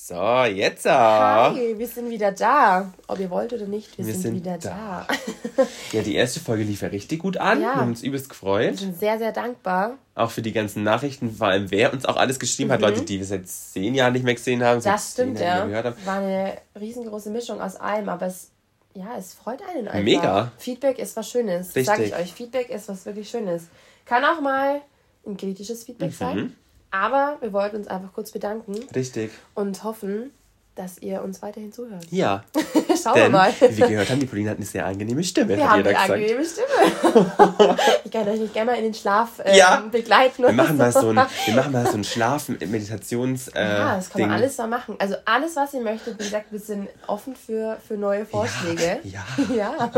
So, 0.00 0.44
jetzt 0.44 0.86
auch. 0.86 1.54
Hi, 1.54 1.74
wir 1.76 1.86
sind 1.88 2.08
wieder 2.08 2.30
da. 2.32 2.92
Ob 3.08 3.18
ihr 3.18 3.28
wollt 3.30 3.52
oder 3.52 3.66
nicht, 3.66 3.98
wir, 3.98 4.06
Wir 4.06 4.14
sind, 4.14 4.22
sind 4.22 4.34
wieder 4.36 4.56
da. 4.56 5.06
da. 5.08 5.64
Ja, 5.92 6.02
die 6.02 6.14
erste 6.14 6.38
Folge 6.40 6.62
lief 6.62 6.82
ja 6.82 6.88
richtig 6.88 7.18
gut 7.18 7.36
an. 7.36 7.60
Ja. 7.60 7.74
Wir 7.74 7.80
haben 7.80 7.88
uns 7.90 8.02
übelst 8.02 8.26
wir 8.26 8.30
gefreut. 8.30 8.78
sind 8.78 8.96
sehr, 8.98 9.18
sehr 9.18 9.32
dankbar. 9.32 9.98
Auch 10.14 10.30
für 10.30 10.40
die 10.40 10.52
ganzen 10.52 10.82
Nachrichten, 10.84 11.32
vor 11.34 11.48
allem 11.48 11.70
wer 11.72 11.92
uns 11.92 12.06
auch 12.06 12.16
alles 12.16 12.38
geschrieben 12.38 12.70
hat. 12.70 12.80
Leute, 12.80 13.02
die 13.02 13.18
wir 13.18 13.26
seit 13.26 13.48
zehn 13.48 13.92
Jahren 13.94 14.12
nicht 14.12 14.24
mehr 14.24 14.34
gesehen 14.34 14.62
haben. 14.62 14.78
Mhm. 14.78 14.84
Das 14.84 15.12
stimmt, 15.12 15.40
ja. 15.40 15.68
War 16.04 16.18
eine 16.20 16.58
riesengroße 16.78 17.30
Mischung 17.30 17.60
aus 17.60 17.74
allem, 17.76 18.08
aber 18.08 18.26
es, 18.26 18.50
ja, 18.94 19.16
es 19.18 19.34
freut 19.34 19.60
einen 19.68 19.88
einfach. 19.88 20.04
Mega. 20.04 20.52
Feedback 20.58 20.98
ist 21.00 21.16
was 21.16 21.28
Schönes. 21.28 21.68
Richtig. 21.74 21.86
Sag 21.86 21.98
ich 21.98 22.14
euch, 22.14 22.32
Feedback 22.32 22.70
ist 22.70 22.88
was 22.88 23.04
wirklich 23.04 23.28
Schönes. 23.28 23.64
Kann 24.06 24.24
auch 24.24 24.40
mal 24.40 24.80
ein 25.26 25.36
kritisches 25.36 25.82
Feedback 25.84 26.10
Mhm. 26.10 26.14
sein. 26.14 26.56
Aber 26.90 27.36
wir 27.40 27.52
wollten 27.52 27.76
uns 27.76 27.88
einfach 27.88 28.12
kurz 28.14 28.30
bedanken 28.32 28.74
Richtig. 28.94 29.30
und 29.54 29.84
hoffen, 29.84 30.32
dass 30.74 30.96
ihr 30.98 31.22
uns 31.22 31.42
weiterhin 31.42 31.72
zuhört. 31.72 32.06
Ja. 32.10 32.44
Schauen 33.02 33.16
wir 33.16 33.22
Denn, 33.24 33.32
mal. 33.32 33.52
wie 33.60 33.76
wir 33.78 33.88
gehört 33.88 34.10
haben, 34.10 34.20
die 34.20 34.26
Pauline 34.26 34.50
hat 34.50 34.58
eine 34.58 34.64
sehr 34.66 34.86
angenehme 34.86 35.24
Stimme, 35.24 35.56
Wir 35.56 35.68
haben 35.68 35.80
eine 35.80 35.88
gesagt. 35.88 36.10
angenehme 36.10 36.44
Stimme. 36.44 37.76
ich 38.04 38.10
kann 38.12 38.28
euch 38.28 38.38
nicht 38.38 38.52
gerne 38.54 38.70
mal 38.70 38.76
in 38.76 38.84
den 38.84 38.94
Schlaf 38.94 39.40
ähm, 39.44 39.56
Ja. 39.56 39.80
begleiten. 39.90 40.44
Wir 40.44 40.52
machen 40.52 40.76
mal 40.76 40.92
so 40.92 41.08
ein, 41.08 41.16
wir 41.46 41.54
machen 41.54 41.72
mal 41.72 41.84
so 41.86 41.94
ein 41.98 42.04
Schlafen-Meditations- 42.04 43.52
äh, 43.56 43.60
Ja, 43.78 43.96
das 43.96 44.08
kann 44.10 44.20
Ding. 44.20 44.28
man 44.28 44.36
alles 44.38 44.56
mal 44.58 44.68
machen. 44.68 44.94
Also 45.00 45.16
alles, 45.24 45.56
was 45.56 45.74
ihr 45.74 45.80
möchtet, 45.82 46.18
wie 46.20 46.24
gesagt, 46.24 46.52
wir 46.52 46.60
sind 46.60 46.88
offen 47.08 47.34
für, 47.34 47.78
für 47.86 47.94
neue 47.96 48.24
Vorschläge. 48.24 49.00
Ja. 49.02 49.24
Ja. 49.54 49.90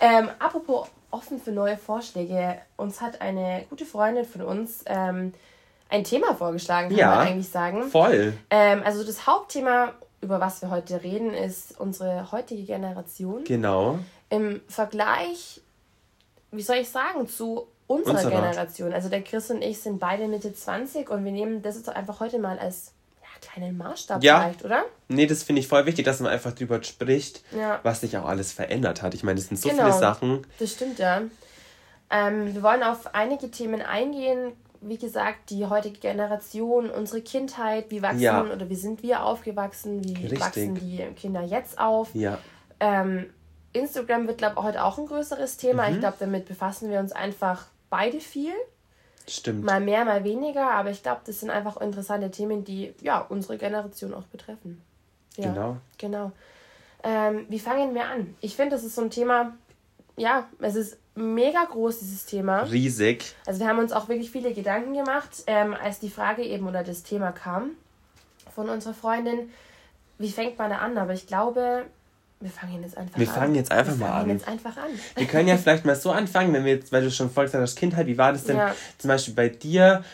ähm, 0.00 0.28
apropos 0.38 0.88
offen 1.10 1.40
für 1.40 1.52
neue 1.52 1.78
Vorschläge. 1.78 2.58
Uns 2.76 3.00
hat 3.00 3.22
eine 3.22 3.64
gute 3.70 3.86
Freundin 3.86 4.26
von 4.26 4.42
uns 4.42 4.82
ähm, 4.86 5.32
ein 5.88 6.04
Thema 6.04 6.34
vorgeschlagen, 6.34 6.88
kann 6.90 6.98
Ja. 6.98 7.14
man 7.16 7.26
eigentlich 7.28 7.48
sagen. 7.48 7.84
Voll. 7.90 8.34
Ähm, 8.50 8.82
also 8.84 9.04
das 9.04 9.26
Hauptthema, 9.26 9.92
über 10.20 10.40
was 10.40 10.60
wir 10.62 10.70
heute 10.70 11.02
reden, 11.02 11.32
ist 11.32 11.78
unsere 11.80 12.30
heutige 12.32 12.64
Generation. 12.64 13.44
Genau. 13.44 13.98
Im 14.30 14.60
Vergleich, 14.68 15.60
wie 16.50 16.62
soll 16.62 16.76
ich 16.76 16.88
sagen, 16.90 17.28
zu 17.28 17.66
unserer 17.86 18.14
Unserer. 18.16 18.30
Generation. 18.30 18.92
Also 18.92 19.08
der 19.08 19.22
Chris 19.22 19.50
und 19.50 19.62
ich 19.62 19.80
sind 19.80 19.98
beide 19.98 20.28
Mitte 20.28 20.52
20 20.54 21.08
und 21.08 21.24
wir 21.24 21.32
nehmen 21.32 21.62
das 21.62 21.76
jetzt 21.76 21.88
einfach 21.88 22.20
heute 22.20 22.38
mal 22.38 22.58
als 22.58 22.92
ja, 23.22 23.28
kleinen 23.40 23.78
Maßstab 23.78 24.22
Ja. 24.22 24.40
vielleicht, 24.40 24.64
oder? 24.64 24.84
Nee, 25.08 25.26
das 25.26 25.42
finde 25.42 25.60
ich 25.60 25.68
voll 25.68 25.86
wichtig, 25.86 26.04
dass 26.04 26.20
man 26.20 26.30
einfach 26.30 26.52
drüber 26.52 26.82
spricht, 26.82 27.42
Ja. 27.56 27.80
was 27.84 28.02
sich 28.02 28.18
auch 28.18 28.26
alles 28.26 28.52
verändert 28.52 29.00
hat. 29.02 29.14
Ich 29.14 29.22
meine, 29.22 29.38
es 29.40 29.48
sind 29.48 29.56
so 29.58 29.70
Genau. 29.70 29.84
viele 29.84 29.98
Sachen. 29.98 30.46
Das 30.58 30.72
stimmt, 30.72 30.98
ja. 30.98 31.22
Ähm, 32.10 32.54
wir 32.54 32.62
wollen 32.62 32.82
auf 32.82 33.14
einige 33.14 33.50
Themen 33.50 33.80
eingehen. 33.80 34.52
Wie 34.80 34.98
gesagt, 34.98 35.50
die 35.50 35.66
heutige 35.66 35.98
Generation, 35.98 36.90
unsere 36.90 37.20
Kindheit, 37.20 37.90
wie 37.90 38.02
wachsen 38.02 38.20
Ja. 38.20 38.42
oder 38.44 38.68
wie 38.68 38.76
sind 38.76 39.02
wir 39.02 39.24
aufgewachsen, 39.24 40.04
wie 40.04 40.14
Richtig. 40.14 40.40
wachsen 40.40 40.74
die 40.76 40.98
Kinder 41.16 41.42
jetzt 41.42 41.78
auf. 41.78 42.14
Ja. 42.14 42.38
Ähm, 42.80 43.26
Instagram 43.72 44.26
wird, 44.26 44.38
glaube 44.38 44.54
ich, 44.58 44.62
heute 44.64 44.84
auch 44.84 44.98
ein 44.98 45.06
größeres 45.06 45.56
Thema. 45.56 45.88
Mhm. 45.88 45.94
Ich 45.94 46.00
glaube, 46.00 46.16
damit 46.20 46.46
befassen 46.46 46.90
wir 46.90 47.00
uns 47.00 47.12
einfach 47.12 47.66
beide 47.90 48.20
viel. 48.20 48.52
Stimmt. 49.26 49.64
Mal 49.64 49.80
mehr, 49.80 50.04
mal 50.04 50.24
weniger, 50.24 50.70
aber 50.70 50.90
ich 50.90 51.02
glaube, 51.02 51.20
das 51.26 51.40
sind 51.40 51.50
einfach 51.50 51.76
interessante 51.80 52.30
Themen, 52.30 52.64
die 52.64 52.94
ja 53.02 53.20
unsere 53.20 53.58
Generation 53.58 54.14
auch 54.14 54.22
betreffen. 54.24 54.80
Ja, 55.36 55.52
Genau. 55.52 55.76
Genau. 55.98 56.32
Ähm, 57.04 57.46
wie 57.48 57.58
fangen 57.58 57.94
wir 57.94 58.06
an? 58.06 58.34
Ich 58.40 58.56
finde, 58.56 58.74
das 58.76 58.84
ist 58.84 58.94
so 58.94 59.02
ein 59.02 59.10
Thema, 59.10 59.54
ja, 60.16 60.48
es 60.60 60.74
ist 60.74 60.98
mega 61.18 61.64
groß, 61.64 61.98
dieses 62.00 62.24
Thema. 62.26 62.62
Riesig. 62.62 63.34
Also 63.46 63.60
wir 63.60 63.68
haben 63.68 63.78
uns 63.78 63.92
auch 63.92 64.08
wirklich 64.08 64.30
viele 64.30 64.52
Gedanken 64.54 64.94
gemacht, 64.94 65.30
ähm, 65.46 65.74
als 65.74 65.98
die 65.98 66.10
Frage 66.10 66.42
eben 66.42 66.66
oder 66.66 66.82
das 66.84 67.02
Thema 67.02 67.32
kam 67.32 67.70
von 68.54 68.68
unserer 68.68 68.94
Freundin, 68.94 69.50
wie 70.18 70.30
fängt 70.30 70.58
man 70.58 70.70
da 70.70 70.78
an? 70.78 70.96
Aber 70.98 71.12
ich 71.12 71.26
glaube, 71.26 71.84
wir 72.40 72.50
fangen 72.50 72.82
jetzt 72.82 72.96
einfach 72.96 73.18
Wir 73.18 73.28
an. 73.28 73.34
fangen 73.34 73.54
jetzt 73.54 73.70
einfach 73.70 73.92
wir 73.92 73.98
mal 74.06 74.12
fangen 74.12 74.30
an. 74.30 74.36
jetzt 74.36 74.48
einfach 74.48 74.76
an. 74.76 74.90
Wir 75.16 75.26
können 75.26 75.48
ja 75.48 75.56
vielleicht 75.56 75.84
mal 75.84 75.94
so 75.96 76.10
anfangen, 76.10 76.52
wenn 76.52 76.64
wir 76.64 76.74
jetzt, 76.74 76.90
weil 76.92 77.02
du 77.02 77.10
schon 77.10 77.30
voll 77.30 77.44
gesagt 77.46 77.62
hast, 77.62 77.76
Kindheit, 77.76 78.06
wie 78.06 78.18
war 78.18 78.32
das 78.32 78.44
denn 78.44 78.56
Ja. 78.56 78.74
zum 78.98 79.08
Beispiel 79.08 79.34
bei 79.34 79.48
dir 79.48 80.04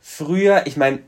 früher? 0.00 0.66
Ich 0.66 0.76
meine, 0.76 1.00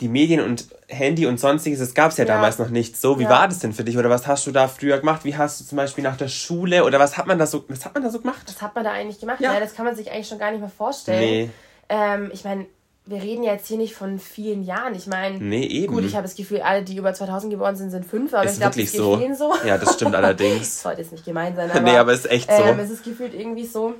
die 0.00 0.08
Medien 0.08 0.40
und 0.40 0.66
Handy 0.88 1.26
und 1.26 1.38
sonstiges, 1.40 1.78
das 1.80 1.94
gab 1.94 2.10
es 2.12 2.16
ja, 2.16 2.24
Ja. 2.24 2.34
damals 2.34 2.58
noch 2.58 2.70
nicht 2.70 2.96
so. 2.96 3.18
Wie 3.18 3.24
Ja. 3.24 3.30
war 3.30 3.48
das 3.48 3.58
denn 3.58 3.72
für 3.72 3.84
dich? 3.84 3.96
Oder 3.98 4.10
was 4.10 4.26
hast 4.26 4.46
du 4.46 4.52
da 4.52 4.68
früher 4.68 4.98
gemacht? 4.98 5.24
Wie 5.24 5.36
hast 5.36 5.60
du 5.60 5.64
zum 5.64 5.76
Beispiel 5.76 6.04
nach 6.04 6.16
der 6.16 6.28
Schule 6.28 6.84
oder 6.84 6.98
was 6.98 7.16
hat 7.16 7.26
man 7.26 7.38
da 7.38 7.46
so, 7.46 7.64
was 7.68 7.84
hat 7.84 7.94
man 7.94 8.02
da 8.02 8.10
so 8.10 8.20
gemacht? 8.20 8.42
Was 8.46 8.62
hat 8.62 8.74
man 8.74 8.84
da 8.84 8.92
eigentlich 8.92 9.18
gemacht? 9.20 9.40
Ja. 9.40 9.54
Ja. 9.54 9.60
das 9.60 9.74
kann 9.74 9.84
man 9.84 9.96
sich 9.96 10.10
eigentlich 10.10 10.28
schon 10.28 10.38
gar 10.38 10.50
nicht 10.50 10.60
mehr 10.60 10.68
vorstellen. 10.70 11.20
Nee. 11.20 11.50
Ähm, 11.88 12.30
ich 12.32 12.44
meine, 12.44 12.66
wir 13.08 13.22
reden 13.22 13.44
ja 13.44 13.52
jetzt 13.52 13.68
hier 13.68 13.76
nicht 13.78 13.94
von 13.94 14.18
vielen 14.18 14.64
Jahren. 14.64 14.94
Ich 14.96 15.06
meine, 15.06 15.38
Nee, 15.38 15.86
gut, 15.86 16.02
ich 16.04 16.14
habe 16.14 16.24
das 16.24 16.34
Gefühl, 16.34 16.60
alle, 16.62 16.82
die 16.82 16.96
über 16.96 17.14
2000 17.14 17.52
geboren 17.52 17.76
sind, 17.76 17.90
sind 17.90 18.04
fünf, 18.04 18.34
aber 18.34 18.44
ist 18.44 18.54
ich 18.54 18.58
glaube, 18.58 18.74
geht 18.74 18.90
so. 18.90 19.20
so. 19.34 19.54
Ja, 19.64 19.78
das 19.78 19.94
stimmt 19.94 20.14
allerdings. 20.16 20.82
sollte 20.82 21.02
jetzt 21.02 21.12
nicht 21.12 21.24
gemein 21.24 21.54
sein, 21.54 21.70
aber, 21.70 21.80
nee, 21.82 21.96
aber 21.96 22.12
es 22.12 22.20
ist 22.24 22.30
echt 22.32 22.50
so. 22.50 22.62
ähm, 22.62 22.80
es 22.80 22.90
ist 22.90 23.04
gefühlt 23.04 23.32
irgendwie 23.34 23.64
so. 23.64 23.94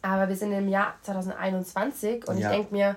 Aber 0.00 0.28
wir 0.28 0.36
sind 0.36 0.52
im 0.52 0.68
Jahr 0.68 0.94
2021 1.02 2.26
und 2.28 2.38
ich 2.38 2.46
denke 2.46 2.74
mir, 2.74 2.96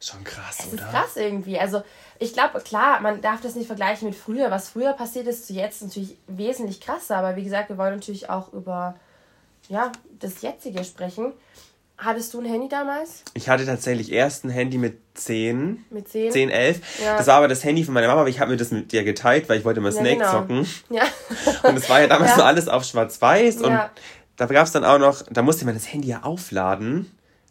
Schon 0.00 0.22
krass, 0.24 0.56
es 0.60 0.66
ist 0.66 0.72
oder? 0.74 0.82
krass 0.84 1.16
irgendwie. 1.16 1.58
Also 1.58 1.82
ich 2.20 2.32
glaube, 2.32 2.60
klar, 2.60 3.00
man 3.00 3.20
darf 3.20 3.40
das 3.40 3.54
nicht 3.56 3.66
vergleichen 3.66 4.08
mit 4.08 4.16
früher. 4.16 4.50
Was 4.50 4.68
früher 4.68 4.92
passiert 4.92 5.26
ist 5.26 5.46
zu 5.46 5.52
jetzt 5.52 5.82
natürlich 5.82 6.16
wesentlich 6.28 6.80
krasser. 6.80 7.16
Aber 7.16 7.34
wie 7.36 7.42
gesagt, 7.44 7.68
wir 7.68 7.78
wollen 7.78 7.94
natürlich 7.94 8.30
auch 8.30 8.52
über 8.52 8.94
ja, 9.68 9.90
das 10.20 10.40
Jetzige 10.42 10.84
sprechen. 10.84 11.32
Hattest 12.00 12.32
du 12.32 12.38
ein 12.40 12.44
Handy 12.44 12.68
damals 12.68 13.24
Ich 13.34 13.48
hatte 13.48 13.66
tatsächlich 13.66 14.12
erst 14.12 14.44
ein 14.44 14.50
Handy 14.50 14.78
mit 14.78 14.98
10. 15.14 15.84
mit 15.90 16.08
10? 16.08 16.30
10, 16.30 16.48
11. 16.50 17.02
Ja. 17.02 17.16
Das 17.18 17.26
war 17.26 17.34
aber 17.38 17.48
das 17.48 17.64
Handy 17.64 17.82
von 17.82 17.92
meiner 17.92 18.06
Mama, 18.06 18.20
aber 18.20 18.30
ich 18.30 18.38
habe 18.38 18.52
mir 18.52 18.56
das 18.56 18.70
mit 18.70 18.92
dir 18.92 19.02
geteilt, 19.02 19.48
weil 19.48 19.58
ich 19.58 19.64
wollte 19.64 19.80
mal 19.80 19.92
Ja, 19.92 19.98
Snake 20.00 20.16
genau. 20.18 20.30
zocken. 20.30 20.66
Ja. 20.90 21.02
Und 21.68 21.76
es 21.76 21.90
war 21.90 22.00
ja 22.00 22.06
damals 22.06 22.30
Ja. 22.30 22.36
so 22.36 22.42
alles 22.44 22.68
auf 22.68 22.84
schwarz-weiß 22.84 23.62
und 23.62 23.76
da 24.36 24.46
gab 24.46 24.64
es 24.66 24.72
dann 24.72 24.84
auch 24.84 24.98
noch, 25.00 25.22
da 25.28 25.42
musste 25.42 25.64
man 25.64 25.74
das 25.74 25.92
Handy 25.92 26.06
ja 26.06 26.22
aufladen. 26.22 27.10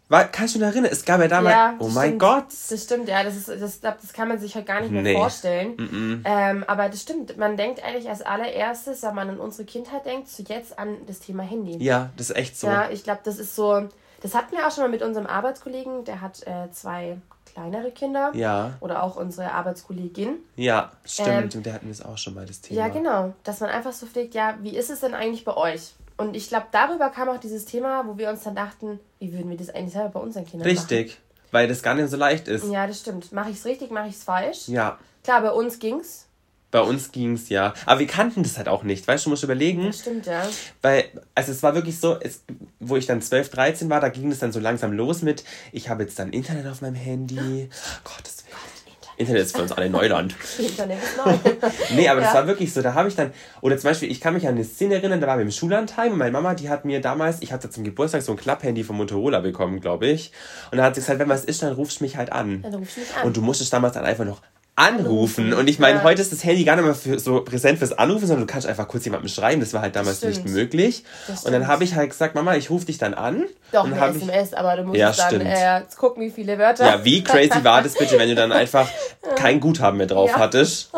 War, 0.10 0.24
kannst 0.26 0.56
du 0.56 0.60
dich 0.60 0.68
erinnern? 0.68 0.90
Es 0.92 1.04
gab 1.04 1.20
ja 1.20 1.28
damals, 1.28 1.54
Ja, 1.54 1.76
oh 1.80 1.88
mein 1.90 2.08
stimmt. 2.08 2.20
Gott. 2.20 2.46
Das 2.70 2.84
stimmt, 2.84 3.10
ja, 3.10 3.24
das, 3.24 3.36
ist, 3.36 3.50
das, 3.50 3.82
das 3.82 4.14
kann 4.14 4.30
man 4.30 4.40
sich 4.40 4.56
halt 4.56 4.66
gar 4.66 4.80
nicht 4.80 4.92
mehr 4.92 5.02
Nee. 5.02 5.16
vorstellen. 5.16 6.22
Ähm, 6.26 6.64
aber 6.68 6.88
das 6.88 7.02
stimmt, 7.02 7.36
man 7.38 7.58
denkt 7.58 7.84
eigentlich 7.84 8.08
als 8.10 8.22
allererstes, 8.22 9.04
wenn 9.04 9.16
man 9.16 9.30
an 9.30 9.40
unsere 9.40 9.66
Kindheit 9.66 10.06
denkt, 10.06 10.30
zu 10.30 10.44
jetzt 10.44 10.80
an 10.80 10.96
das 11.08 11.20
Thema 11.20 11.44
Handy. 11.44 11.78
Ja, 11.84 12.10
das 12.16 12.30
ist 12.30 12.36
echt 12.38 12.58
so. 12.58 12.68
Ja, 12.68 12.90
ich 12.90 13.04
glaube, 13.04 13.20
das 13.26 13.38
ist 13.38 13.56
so, 13.56 13.90
das 14.22 14.34
hatten 14.34 14.56
wir 14.56 14.66
auch 14.66 14.72
schon 14.72 14.84
mal 14.84 14.90
mit 14.90 15.02
unserem 15.02 15.28
Arbeitskollegen, 15.28 16.06
der 16.06 16.22
hat 16.22 16.42
äh, 16.48 16.72
zwei 16.72 17.18
kleinere 17.54 17.92
Kinder. 17.92 18.32
Ja, 18.34 18.74
Oder 18.80 19.04
auch 19.04 19.16
unsere 19.18 19.52
Arbeitskollegin. 19.52 20.36
ja, 20.56 20.92
stimmt. 21.06 21.28
Ähm, 21.30 21.50
und 21.58 21.66
der 21.66 21.74
hatten 21.74 21.90
das 21.90 22.02
auch 22.02 22.18
schon 22.18 22.34
mal, 22.34 22.46
das 22.46 22.62
Thema. 22.62 22.80
Ja, 22.82 22.88
genau. 22.88 23.34
Dass 23.44 23.60
man 23.60 23.70
einfach 23.72 23.92
so 23.94 24.06
pflegt, 24.06 24.36
ja, 24.36 24.56
wie 24.62 24.76
ist 24.78 24.90
es 24.90 25.02
denn 25.02 25.14
eigentlich 25.14 25.44
bei 25.44 25.56
euch? 25.58 25.94
Und 26.18 26.36
ich 26.36 26.50
glaube, 26.50 26.66
darüber 26.72 27.10
kam 27.10 27.30
auch 27.30 27.40
dieses 27.40 27.66
Thema, 27.66 28.04
wo 28.08 28.18
wir 28.18 28.30
uns 28.30 28.44
dann 28.44 28.56
dachten, 28.56 29.00
wie 29.20 29.32
würden 29.34 29.50
wir 29.50 29.58
das 29.58 29.70
eigentlich 29.70 29.94
selber 29.94 30.10
bei 30.10 30.20
unseren 30.20 30.46
Kindern 30.46 30.68
Richtig, 30.68 31.20
weil 31.52 31.68
das 31.68 31.84
gar 31.84 31.94
nicht 31.96 32.10
so 32.10 32.18
leicht 32.18 32.48
ist. 32.48 32.64
machen? 32.64 32.74
Ja, 32.74 32.88
das 32.88 33.00
stimmt. 33.00 33.32
Mache 33.32 33.52
ich 33.52 33.58
es 33.58 33.66
richtig, 33.66 33.92
mache 33.92 34.08
ich 34.08 34.16
es 34.16 34.24
falsch? 34.24 34.68
Ja, 34.68 34.98
Klar, 35.24 35.42
bei 35.42 35.52
uns 35.52 35.78
ging's. 35.80 36.26
bei 36.72 36.80
uns 36.82 37.12
ging's 37.12 37.50
ja. 37.50 37.74
Aber 37.86 38.00
wir 38.00 38.08
kannten 38.08 38.42
das 38.44 38.58
halt 38.58 38.68
auch 38.68 38.84
nicht. 38.84 39.08
Weißt 39.08 39.26
du, 39.26 39.30
du 39.30 39.32
musst 39.32 39.44
überlegen, 39.44 39.86
Das 39.86 40.00
stimmt, 40.00 40.26
ja. 40.26 40.42
weil, 40.82 41.06
also 41.36 41.52
es 41.52 41.62
war 41.64 41.76
wirklich 41.76 42.00
so, 42.00 42.18
es, 42.20 42.42
wo 42.80 42.96
ich 42.98 43.06
dann 43.06 43.22
12, 43.22 43.50
13 43.50 43.90
war, 43.90 44.00
da 44.02 44.10
ging 44.10 44.32
es 44.32 44.40
dann 44.40 44.52
so 44.52 44.60
langsam 44.60 44.94
los 44.94 45.22
mit, 45.22 45.44
ich 45.72 45.90
habe 45.90 46.04
jetzt 46.04 46.18
dann 46.18 46.32
Internet 46.32 46.66
auf 46.68 46.82
meinem 46.82 46.96
Handy. 46.96 47.70
Gottes 48.04 48.44
Willen. 48.46 48.77
Internet 49.18 49.42
ist 49.44 49.56
für 49.56 49.64
uns 49.64 49.72
alle 49.72 49.90
Neuland. 49.90 50.36
Internet 50.60 51.00
ist 51.04 51.18
neu. 51.18 51.34
Nee, 51.96 52.08
aber 52.08 52.22
das 52.22 52.30
Ja. 52.34 52.40
war 52.40 52.48
wirklich 52.48 52.72
so. 52.72 52.82
Da 52.82 52.94
habe 52.94 53.10
ich 53.10 53.16
dann, 53.16 53.32
oder 53.62 53.78
zum 53.78 53.90
Beispiel, 53.90 54.12
ich 54.12 54.22
kann 54.22 54.34
mich 54.36 54.48
an 54.48 54.54
eine 54.56 54.64
Szene 54.64 54.96
erinnern, 54.96 55.20
da 55.20 55.28
waren 55.28 55.40
wir 55.40 55.46
im 55.46 55.52
Schullandheim 55.52 56.12
und 56.14 56.20
meine 56.20 56.32
Mama, 56.32 56.54
die 56.54 56.70
hat 56.70 56.86
mir 56.86 57.02
damals, 57.02 57.42
ich 57.42 57.52
hatte 57.52 57.70
zum 57.70 57.84
Geburtstag 57.84 58.22
so 58.22 58.32
ein 58.32 58.38
Klapphandy 58.38 58.84
von 58.84 58.96
Motorola 58.96 59.40
bekommen, 59.40 59.82
glaube 59.82 60.08
ich. 60.08 60.32
Und 60.72 60.78
da 60.78 60.84
hat 60.84 60.96
sie 60.96 61.02
gesagt, 61.02 61.20
wenn 61.20 61.30
was 61.30 61.46
ist, 61.46 61.64
dann 61.64 61.74
rufst 61.74 62.00
du 62.00 62.04
mich 62.04 62.16
halt 62.18 62.32
an. 62.32 62.62
Dann 62.62 62.76
rufst 62.76 62.98
du 62.98 63.02
mich 63.02 63.16
an. 63.18 63.26
Und 63.28 63.36
du 63.38 63.42
musstest 63.42 63.74
damals 63.74 63.94
dann 63.96 64.06
einfach 64.06 64.26
noch 64.26 64.42
anrufen. 64.78 65.54
Und 65.54 65.68
ich 65.68 65.80
meine, 65.80 65.98
ja. 65.98 66.04
heute 66.04 66.22
ist 66.22 66.32
das 66.32 66.44
Handy 66.44 66.64
gar 66.64 66.76
nicht 66.76 66.86
mehr 66.86 66.94
für, 66.94 67.18
so 67.18 67.42
präsent 67.42 67.80
fürs 67.80 67.94
Anrufen, 67.94 68.28
sondern 68.28 68.46
du 68.46 68.54
kannst 68.54 68.68
einfach 68.68 68.88
kurz 68.88 69.06
jemandem 69.06 69.28
schreiben. 69.28 69.60
Das 69.60 69.74
war 69.74 69.82
halt 69.82 69.96
damals 69.96 70.20
Das 70.20 70.30
nicht 70.30 70.48
möglich. 70.48 71.04
Das 71.28 71.44
Und 71.44 71.52
dann 71.52 71.68
habe 71.68 71.84
ich 71.84 71.96
halt 71.96 72.12
gesagt, 72.12 72.36
Mama, 72.36 72.56
ich 72.56 72.70
rufe 72.70 72.86
dich 72.86 73.00
dann 73.00 73.16
an. 73.16 73.46
Doch, 73.72 73.86
und 73.86 73.94
eine 73.94 74.00
hab 74.02 74.16
ich, 74.16 74.22
SMS, 74.22 74.54
aber 74.54 74.78
du 74.78 74.84
musst 74.84 75.00
Ja, 75.00 75.12
dann 75.12 75.42
äh, 75.42 75.80
jetzt 75.80 75.98
gucken, 75.98 76.22
wie 76.22 76.30
viele 76.30 76.60
Wörter. 76.60 76.86
Ja, 76.86 77.04
wie 77.04 77.24
crazy 77.24 77.64
war 77.64 77.82
das 77.82 77.96
bitte, 77.96 78.20
wenn 78.20 78.30
du 78.30 78.36
dann 78.36 78.52
einfach 78.54 78.88
kein 79.36 79.60
Guthaben 79.60 79.98
mehr 79.98 80.08
drauf 80.08 80.30
Ja. 80.30 80.38
hattest? 80.38 80.92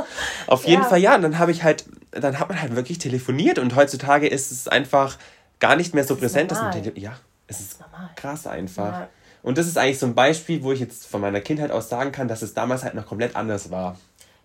Auf 0.48 0.66
jeden. 0.66 0.84
Fall 0.84 1.00
ja. 1.00 1.16
Und 1.16 1.22
dann 1.22 1.40
habe 1.40 1.54
ich 1.54 1.64
halt, 1.64 1.86
dann 2.12 2.38
hat 2.38 2.50
man 2.50 2.62
halt 2.62 2.75
wirklich 2.75 2.98
telefoniert 2.98 3.60
und 3.60 3.78
heutzutage 3.78 4.28
ist 4.28 4.52
es 4.52 4.68
einfach 4.68 5.18
gar 5.62 5.78
nicht 5.78 5.96
mehr 5.96 6.04
so 6.04 6.16
ist 6.16 6.20
präsent, 6.20 6.52
dass 6.52 6.62
man 6.62 6.74
Ja, 6.96 7.14
es 7.48 7.62
ist 7.62 7.80
normal. 7.80 8.10
krass 8.18 8.46
einfach. 8.46 8.92
Ja. 8.92 9.10
Und 9.41 9.57
das 9.57 9.68
ist 9.68 9.77
eigentlich 9.77 10.00
so 10.00 10.06
ein 10.06 10.15
Beispiel, 10.15 10.63
wo 10.63 10.71
ich 10.71 10.80
jetzt 10.80 11.07
von 11.07 11.21
meiner 11.21 11.41
Kindheit 11.41 11.71
aus 11.71 11.89
sagen 11.89 12.12
kann, 12.12 12.27
dass 12.27 12.41
es 12.41 12.53
damals 12.53 12.83
halt 12.83 12.94
noch 12.95 13.06
komplett 13.06 13.36
anders 13.36 13.71
war. 13.71 13.97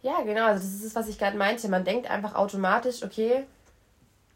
Ja, 0.03 0.21
genau. 0.23 0.47
Also 0.47 0.63
das 0.65 0.75
ist 0.75 0.85
es, 0.85 0.95
was 0.95 1.09
ich 1.09 1.19
gerade 1.19 1.37
meinte. 1.37 1.69
Man 1.69 1.85
denkt 1.85 2.11
einfach 2.11 2.35
automatisch, 2.35 3.03
okay, 3.03 3.45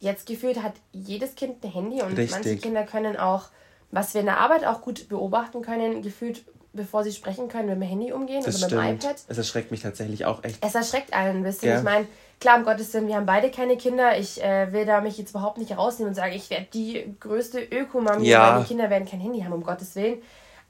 jetzt 0.01 0.27
gefühlt 0.27 0.63
hat 0.63 0.73
jedes 0.93 1.35
Kind 1.35 1.63
ein 1.65 1.71
Handy 1.71 2.03
und 2.03 2.17
Richtig. 2.17 2.31
manche 2.31 2.57
Kinder 2.57 2.85
können 2.85 3.17
auch, 3.17 3.45
was 3.91 4.15
wir 4.15 4.21
in 4.21 4.27
der 4.27 4.39
Arbeit 4.39 4.65
auch 4.65 4.81
gut 4.81 5.09
beobachten 5.09 5.63
können, 5.63 6.03
gefühlt 6.03 6.45
bevor 6.73 7.03
sie 7.03 7.13
sprechen 7.13 7.49
können, 7.49 7.67
mit 7.67 7.77
dem 7.77 7.83
Handy 7.83 8.13
umgehen 8.13 8.43
das 8.45 8.59
oder 8.59 8.67
stimmt. 8.69 8.83
mit 8.93 9.03
dem 9.03 9.09
iPad. 9.11 9.17
Es 9.29 9.39
erschreckt 9.39 9.71
mich 9.71 9.83
tatsächlich 9.83 10.25
auch 10.27 10.45
echt. 10.45 10.65
Es 10.65 10.75
erschreckt 10.75 11.13
einen 11.13 11.39
ein 11.39 11.43
bisschen. 11.43 11.71
Ja. 11.71 11.79
Ich 11.79 11.85
meine, 11.85 12.07
klar, 12.41 12.59
um 12.59 12.65
Gottes 12.65 12.93
Willen, 12.95 13.09
wir 13.09 13.17
haben 13.17 13.27
beide 13.27 13.51
keine 13.51 13.77
Kinder. 13.77 14.19
Ich 14.19 14.43
äh, 14.43 14.73
will 14.73 14.87
da 14.87 15.01
mich 15.01 15.19
jetzt 15.19 15.31
überhaupt 15.31 15.59
nicht 15.59 15.77
rausnehmen 15.77 16.11
und 16.11 16.15
sagen, 16.15 16.35
ich 16.35 16.51
werde 16.51 16.67
die 16.73 17.17
größte 17.21 17.61
Ökomami, 17.61 18.27
Ja. 18.29 18.55
weil 18.55 18.63
die 18.63 18.69
Kinder 18.69 18.91
werden 18.91 19.09
kein 19.09 19.21
Handy 19.21 19.41
haben, 19.41 19.53
um 19.53 19.65
Gottes 19.65 19.97
Willen. 19.97 20.19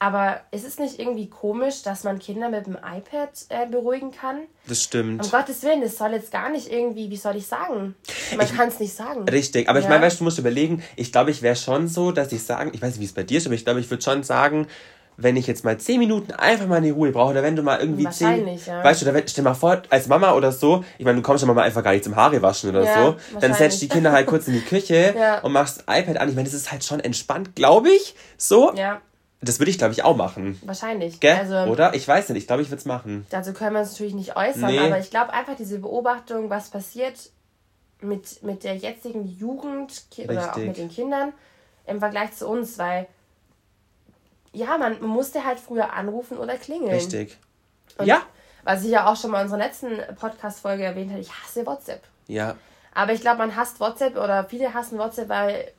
Aber 0.01 0.39
ist 0.51 0.65
es 0.65 0.79
nicht 0.79 0.97
irgendwie 0.97 1.29
komisch, 1.29 1.83
dass 1.83 2.05
man 2.05 2.19
Kinder 2.19 2.49
mit 2.49 2.65
dem 2.65 2.75
iPad 2.75 3.29
äh, 3.49 3.65
beruhigen 3.69 4.11
kann? 4.11 4.39
Das 4.65 4.81
stimmt. 4.81 5.21
Um 5.23 5.29
Gottes 5.29 5.61
Willen, 5.61 5.81
das 5.81 5.97
soll 5.97 6.11
jetzt 6.13 6.31
gar 6.31 6.49
nicht 6.49 6.71
irgendwie, 6.71 7.09
wie 7.09 7.17
soll 7.17 7.35
ich 7.35 7.45
sagen? 7.47 7.95
Man 8.37 8.47
kann 8.47 8.69
es 8.69 8.79
nicht 8.79 8.93
sagen. 8.95 9.27
Richtig, 9.27 9.67
aber 9.67 9.79
ich 9.79 9.85
Ja. 9.85 9.89
meine, 9.91 10.03
weißt 10.05 10.15
du, 10.15 10.19
du 10.19 10.23
musst 10.23 10.39
überlegen, 10.39 10.81
ich 10.95 11.11
glaube, 11.11 11.31
ich 11.31 11.41
wäre 11.41 11.57
schon 11.57 11.89
so, 11.89 12.13
dass 12.13 12.31
ich 12.31 12.43
sagen, 12.43 12.71
ich 12.73 12.81
weiß 12.81 12.91
nicht, 12.91 13.01
wie 13.01 13.05
es 13.05 13.13
bei 13.13 13.23
dir 13.23 13.39
ist, 13.39 13.45
aber 13.45 13.55
ich 13.55 13.65
glaube, 13.65 13.81
ich 13.81 13.89
würde 13.89 14.01
schon 14.01 14.23
sagen, 14.23 14.67
wenn 15.21 15.35
ich 15.35 15.47
jetzt 15.47 15.65
mal 15.65 15.77
zehn 15.77 15.99
Minuten 15.99 16.31
einfach 16.31 16.65
mal 16.65 16.77
eine 16.77 16.93
Ruhe 16.93 17.11
brauche, 17.11 17.31
oder 17.31 17.43
wenn 17.43 17.57
du 17.57 17.61
mal 17.61 17.81
irgendwie 17.81 18.09
zehn, 18.09 18.27
Wahrscheinlich, 18.27 18.65
ja. 18.67 18.81
weißt 18.81 19.01
du, 19.01 19.13
wenn, 19.13 19.27
stell 19.27 19.43
mal 19.43 19.53
vor, 19.53 19.81
als 19.89 20.07
Mama 20.07 20.31
oder 20.33 20.53
so, 20.53 20.85
ich 20.97 21.03
meine, 21.03 21.17
du 21.17 21.21
kommst 21.21 21.45
ja 21.45 21.53
mal 21.53 21.61
einfach 21.61 21.83
gar 21.83 21.91
nicht 21.91 22.05
zum 22.05 22.15
Haare 22.15 22.41
waschen 22.41 22.69
oder 22.69 22.85
Ja, 22.85 22.93
so, 22.93 23.15
dann 23.41 23.53
setzt 23.53 23.81
die 23.81 23.89
Kinder 23.89 24.13
halt 24.13 24.27
kurz 24.27 24.47
in 24.47 24.53
die 24.53 24.61
Küche 24.63 25.13
Ja. 25.19 25.39
und 25.39 25.51
machst 25.51 25.83
das 25.85 25.99
iPad 25.99 26.15
an. 26.21 26.29
Ich 26.29 26.35
meine, 26.35 26.45
das 26.47 26.53
ist 26.53 26.71
halt 26.71 26.85
schon 26.85 27.01
entspannt, 27.01 27.53
glaube 27.57 27.89
ich, 27.89 28.15
so. 28.37 28.71
Ja, 28.75 29.01
Das 29.41 29.59
würde 29.59 29.71
ich, 29.71 29.77
glaube 29.77 29.93
ich, 29.93 30.03
auch 30.03 30.17
machen. 30.17 30.59
wahrscheinlich. 30.65 31.19
Gell? 31.21 31.35
Also, 31.37 31.71
oder? 31.71 31.93
Ich 31.93 32.05
weiß 32.07 32.27
nicht, 32.29 32.39
ich 32.41 32.47
glaube, 32.47 32.61
ich 32.61 32.69
würde 32.69 32.79
es 32.79 32.85
machen. 32.85 33.25
Dazu 33.29 33.53
können 33.53 33.73
wir 33.73 33.79
uns 33.81 33.91
natürlich 33.91 34.13
nicht 34.13 34.35
äußern, 34.35 34.65
Nee. 34.69 34.79
aber 34.79 34.99
ich 34.99 35.09
glaube 35.11 35.31
einfach 35.31 35.55
diese 35.55 35.79
Beobachtung, 35.79 36.49
was 36.49 36.69
passiert 36.69 37.15
mit, 38.01 38.43
mit 38.43 38.63
der 38.65 38.75
jetzigen 38.75 39.25
Jugend 39.27 40.03
ki- 40.11 40.25
oder 40.25 40.41
auch 40.43 40.47
Richtig. 40.57 40.67
mit 40.67 40.77
den 40.77 40.89
Kindern 40.89 41.33
im 41.87 41.99
Vergleich 41.99 42.33
zu 42.33 42.47
uns, 42.47 42.77
weil 42.77 43.07
ja, 44.51 44.77
man 44.77 45.01
musste 45.01 45.45
halt 45.45 45.59
früher 45.59 45.93
anrufen 45.93 46.37
oder 46.37 46.55
klingeln. 46.57 46.91
Richtig. 46.93 47.37
Und 47.97 48.07
ja. 48.07 48.21
Was 48.63 48.83
ich 48.83 48.89
ja 48.91 49.09
auch 49.09 49.15
schon 49.15 49.31
mal 49.31 49.39
in 49.39 49.43
unserer 49.45 49.59
letzten 49.59 49.99
Podcast-Folge 50.19 50.83
erwähnt 50.83 51.11
habe, 51.11 51.21
ich 51.21 51.31
hasse 51.31 51.65
WhatsApp. 51.65 52.01
Ja. 52.27 52.55
Aber 52.93 53.13
ich 53.13 53.21
glaube, 53.21 53.37
man 53.37 53.55
hasst 53.55 53.79
WhatsApp 53.79 54.17
oder 54.17 54.43
viele 54.43 54.73
hassen 54.73 54.97
WhatsApp, 54.97 55.29
weil 55.29 55.71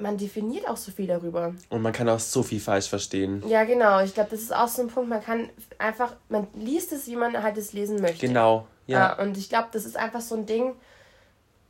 man 0.00 0.16
definiert 0.16 0.68
auch 0.68 0.76
so 0.76 0.90
viel 0.90 1.06
darüber. 1.06 1.54
Und 1.68 1.82
man 1.82 1.92
kann 1.92 2.08
auch 2.08 2.18
so 2.18 2.42
viel 2.42 2.60
falsch 2.60 2.88
verstehen. 2.88 3.42
Ja, 3.46 3.64
genau. 3.64 4.00
Ich 4.02 4.14
glaube, 4.14 4.30
das 4.30 4.40
ist 4.40 4.54
auch 4.54 4.68
so 4.68 4.82
ein 4.82 4.88
Punkt, 4.88 5.08
man 5.08 5.22
kann 5.22 5.50
einfach, 5.78 6.14
man 6.28 6.46
liest 6.54 6.92
es, 6.92 7.06
wie 7.06 7.16
man 7.16 7.42
halt 7.42 7.56
es 7.58 7.72
lesen 7.72 8.00
möchte. 8.00 8.26
Genau. 8.26 8.66
Ja. 8.86 8.98
Ja. 9.16 9.22
und 9.22 9.36
ich 9.36 9.48
glaube, 9.48 9.68
das 9.72 9.84
ist 9.84 9.96
einfach 9.96 10.20
so 10.20 10.34
ein 10.34 10.46
Ding, 10.46 10.74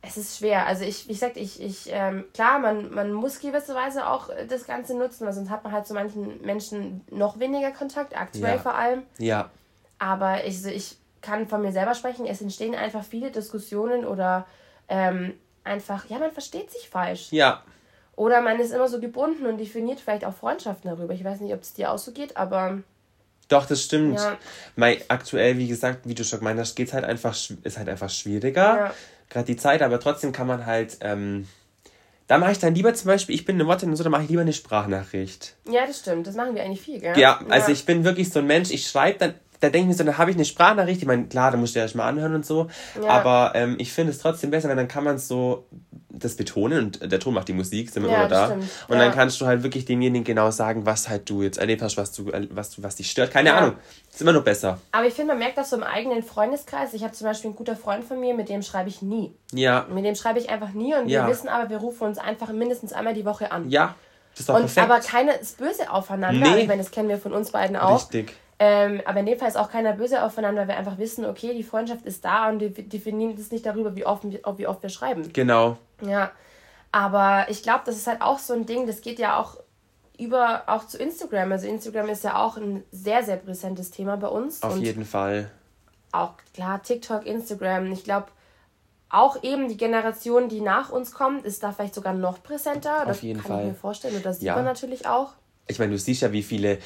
es 0.01 0.17
ist 0.17 0.39
schwer. 0.39 0.65
Also 0.65 0.83
ich, 0.83 1.07
wie 1.07 1.13
gesagt, 1.13 1.37
ich, 1.37 1.61
ich 1.61 1.89
ähm, 1.91 2.25
klar, 2.33 2.57
man, 2.57 2.91
man 2.91 3.13
muss 3.13 3.39
gewisserweise 3.39 4.07
auch 4.07 4.29
äh, 4.29 4.47
das 4.47 4.65
Ganze 4.65 4.97
nutzen, 4.97 5.25
weil 5.27 5.33
sonst 5.33 5.51
hat 5.51 5.63
man 5.63 5.71
halt 5.73 5.85
zu 5.85 5.93
manchen 5.93 6.41
Menschen 6.41 7.01
noch 7.11 7.37
weniger 7.39 7.71
Kontakt, 7.71 8.17
aktuell 8.19 8.55
Ja. 8.55 8.61
vor 8.61 8.73
allem. 8.73 9.03
Ja. 9.19 9.51
Aber 9.99 10.45
ich, 10.45 10.65
ich 10.65 10.97
kann 11.21 11.47
von 11.47 11.61
mir 11.61 11.71
selber 11.71 11.93
sprechen, 11.93 12.25
es 12.25 12.41
entstehen 12.41 12.73
einfach 12.73 13.03
viele 13.03 13.29
Diskussionen 13.29 14.03
oder 14.05 14.47
ähm, 14.89 15.35
einfach, 15.63 16.09
ja, 16.09 16.17
man 16.17 16.31
versteht 16.31 16.71
sich 16.71 16.89
falsch. 16.89 17.27
Ja. 17.31 17.61
Oder 18.15 18.41
man 18.41 18.59
ist 18.59 18.71
immer 18.71 18.87
so 18.87 18.99
gebunden 18.99 19.45
und 19.45 19.57
definiert 19.57 19.99
vielleicht 19.99 20.25
auch 20.25 20.33
Freundschaften 20.33 20.89
darüber. 20.89 21.13
Ich 21.13 21.23
weiß 21.23 21.39
nicht, 21.39 21.53
ob 21.53 21.61
es 21.61 21.73
dir 21.73 21.91
auch 21.91 21.97
so 21.97 22.11
geht, 22.11 22.37
aber 22.37 22.79
Doch, 23.47 23.65
das 23.65 23.81
stimmt. 23.81 24.19
Ja. 24.19 24.37
Mei, 24.75 25.01
aktuell, 25.07 25.57
wie 25.57 25.67
gesagt, 25.67 26.01
wie 26.03 26.13
du 26.13 26.23
schon 26.23 26.39
gemeint 26.39 26.59
hast, 26.59 26.75
geht's 26.75 26.93
halt 26.93 27.05
einfach, 27.05 27.35
ist 27.63 27.77
halt 27.77 27.89
einfach 27.89 28.09
schwieriger. 28.09 28.77
Ja. 28.77 28.93
Gerade 29.29 29.45
die 29.45 29.55
Zeit, 29.55 29.81
aber 29.81 29.99
trotzdem 29.99 30.31
kann 30.33 30.45
man 30.47 30.65
halt, 30.65 30.97
ähm, 31.01 31.47
da 32.27 32.37
mache 32.37 32.51
ich 32.51 32.59
dann 32.59 32.75
lieber 32.75 32.93
zum 32.93 33.07
Beispiel, 33.07 33.33
ich 33.35 33.45
bin 33.45 33.55
eine 33.55 33.63
Motte 33.63 33.85
und 33.85 33.95
so, 33.95 34.03
da 34.03 34.09
mache 34.09 34.23
ich 34.23 34.29
lieber 34.29 34.41
eine 34.41 34.53
Sprachnachricht. 34.53 35.55
ja, 35.69 35.85
das 35.85 35.99
stimmt. 35.99 36.27
Das 36.27 36.35
machen 36.35 36.55
wir 36.55 36.63
eigentlich 36.63 36.81
viel, 36.81 36.99
gell? 36.99 37.17
Ja, 37.17 37.39
also 37.49 37.71
ich 37.71 37.85
bin 37.85 38.03
wirklich 38.03 38.29
so 38.29 38.39
ein 38.39 38.47
Mensch, 38.47 38.71
ich 38.71 38.87
schreibe 38.87 39.19
dann, 39.19 39.33
da 39.61 39.69
denke 39.69 39.79
ich 39.79 39.85
mir 39.87 39.93
so, 39.93 40.03
dann 40.03 40.17
habe 40.17 40.29
ich 40.31 40.35
eine 40.37 40.43
Sprachnachricht, 40.45 41.01
ich 41.01 41.07
meine, 41.07 41.25
klar, 41.27 41.51
da 41.51 41.57
musst 41.57 41.75
du 41.75 41.79
ja 41.79 41.85
erst 41.85 41.95
mal 41.95 42.07
anhören 42.07 42.35
und 42.35 42.45
so, 42.45 42.67
Ja. 43.01 43.07
aber 43.09 43.53
ähm, 43.55 43.75
ich 43.79 43.93
finde 43.93 44.11
es 44.11 44.19
trotzdem 44.19 44.51
besser, 44.51 44.67
weil 44.69 44.75
dann 44.75 44.87
kann 44.89 45.03
man 45.05 45.17
so 45.17 45.65
das 46.09 46.35
betonen 46.35 46.85
und 46.85 47.11
der 47.11 47.19
Ton 47.19 47.33
macht 47.33 47.47
die 47.47 47.53
Musik, 47.53 47.89
sind 47.89 48.03
wir 48.03 48.11
Ja, 48.11 48.19
immer 48.21 48.27
da. 48.27 48.45
stimmt. 48.47 48.63
Und 48.89 48.97
Ja. 48.97 49.05
dann 49.05 49.13
kannst 49.13 49.39
du 49.39 49.45
halt 49.47 49.63
wirklich 49.63 49.85
demjenigen 49.85 50.23
genau 50.25 50.51
sagen, 50.51 50.85
was 50.85 51.07
halt 51.09 51.27
du 51.29 51.41
jetzt 51.41 51.57
erlebt 51.57 51.81
hast, 51.81 51.95
was 51.97 52.11
du, 52.11 52.31
was 52.51 52.71
du, 52.71 52.83
was 52.83 52.95
dich 52.97 53.09
stört. 53.09 53.31
Keine 53.31 53.49
Ja. 53.49 53.57
Ahnung. 53.57 53.75
Ist 54.11 54.21
immer 54.21 54.33
nur 54.33 54.43
besser. 54.43 54.79
Aber 54.91 55.07
ich 55.07 55.13
finde, 55.13 55.29
man 55.33 55.39
merkt 55.39 55.57
das 55.57 55.69
so 55.69 55.77
im 55.77 55.83
eigenen 55.83 56.21
Freundeskreis. 56.21 56.93
Ich 56.93 57.03
habe 57.03 57.13
zum 57.13 57.25
Beispiel 57.27 57.47
einen 57.49 57.55
guten 57.55 57.75
Freund 57.77 58.03
von 58.03 58.19
mir, 58.19 58.33
mit 58.35 58.49
dem 58.49 58.61
schreibe 58.61 58.89
ich 58.89 59.01
nie. 59.01 59.33
Ja, 59.53 59.87
Mit 59.91 60.03
dem 60.05 60.15
schreibe 60.15 60.37
ich 60.39 60.49
einfach 60.49 60.73
nie 60.73 60.93
und 60.93 61.07
wir 61.07 61.25
wissen 61.27 61.47
aber, 61.47 61.69
wir 61.69 61.77
rufen 61.77 62.03
uns 62.07 62.17
einfach 62.17 62.51
mindestens 62.51 62.93
einmal 62.93 63.13
die 63.13 63.25
Woche 63.25 63.51
an. 63.51 63.69
ja. 63.69 63.95
Das 64.33 64.39
ist 64.41 64.49
doch 64.49 64.55
und, 64.55 64.61
perfekt. 64.61 64.89
aber 64.89 64.99
keiner 65.01 65.37
ist 65.41 65.57
böse 65.57 65.91
aufeinander. 65.91 66.51
Nee. 66.51 66.61
Ich 66.61 66.67
meine, 66.69 66.81
das 66.81 66.91
kennen 66.91 67.09
wir 67.09 67.17
von 67.17 67.33
uns 67.33 67.51
beiden 67.51 67.75
auch. 67.75 67.95
Richtig. 67.97 68.33
Ähm, 68.63 69.01
aber 69.05 69.21
in 69.21 69.25
dem 69.25 69.39
Fall 69.39 69.47
ist 69.47 69.57
auch 69.57 69.71
keiner 69.71 69.93
böse 69.93 70.21
aufeinander, 70.23 70.61
weil 70.61 70.67
wir 70.67 70.77
einfach 70.77 70.99
wissen, 70.99 71.25
okay, 71.25 71.55
die 71.55 71.63
Freundschaft 71.63 72.05
ist 72.05 72.23
da 72.23 72.47
und 72.47 72.59
wir 72.59 72.69
definieren 72.69 73.35
das 73.35 73.49
nicht 73.49 73.65
darüber, 73.65 73.95
wie 73.95 74.05
oft, 74.05 74.23
wie 74.23 74.67
oft 74.67 74.83
wir 74.83 74.89
schreiben. 74.89 75.33
Genau. 75.33 75.77
Ja. 76.05 76.29
Aber 76.91 77.47
ich 77.49 77.63
glaube, 77.63 77.81
das 77.85 77.95
ist 77.95 78.05
halt 78.05 78.21
auch 78.21 78.37
so 78.37 78.53
ein 78.53 78.67
Ding, 78.67 78.85
das 78.85 79.01
geht 79.01 79.17
ja 79.17 79.39
auch 79.39 79.57
über 80.19 80.63
auch 80.67 80.85
zu 80.85 80.99
Instagram. 80.99 81.51
Also 81.51 81.65
Instagram 81.65 82.09
ist 82.09 82.23
ja 82.23 82.35
auch 82.37 82.55
ein 82.57 82.83
sehr, 82.91 83.23
sehr 83.23 83.37
präsentes 83.37 83.89
Thema 83.89 84.17
bei 84.17 84.27
uns. 84.27 84.61
Auf 84.61 84.77
jeden 84.77 85.05
Fall. 85.05 85.49
auch 86.11 86.33
klar, 86.53 86.83
TikTok, 86.83 87.25
Instagram. 87.25 87.91
Ich 87.91 88.03
glaube, 88.03 88.27
auch 89.09 89.41
eben 89.41 89.69
die 89.69 89.77
Generation, 89.77 90.49
die 90.49 90.61
nach 90.61 90.91
uns 90.91 91.13
kommt, 91.13 91.45
ist 91.45 91.63
da 91.63 91.71
vielleicht 91.71 91.95
sogar 91.95 92.13
noch 92.13 92.43
präsenter. 92.43 93.05
Das 93.07 93.17
Auf 93.17 93.23
jeden 93.23 93.41
kann 93.41 93.51
Fall. 93.53 93.61
ich 93.61 93.67
mir 93.69 93.73
vorstellen. 93.75 94.15
Und 94.17 94.25
das 94.25 94.37
sieht 94.37 94.45
Ja. 94.45 94.55
man 94.55 94.65
natürlich 94.65 95.07
auch. 95.07 95.33
Ich 95.67 95.79
meine, 95.79 95.91
du 95.93 95.97
siehst 95.97 96.21
ja, 96.21 96.31
wie 96.31 96.43
viele. 96.43 96.77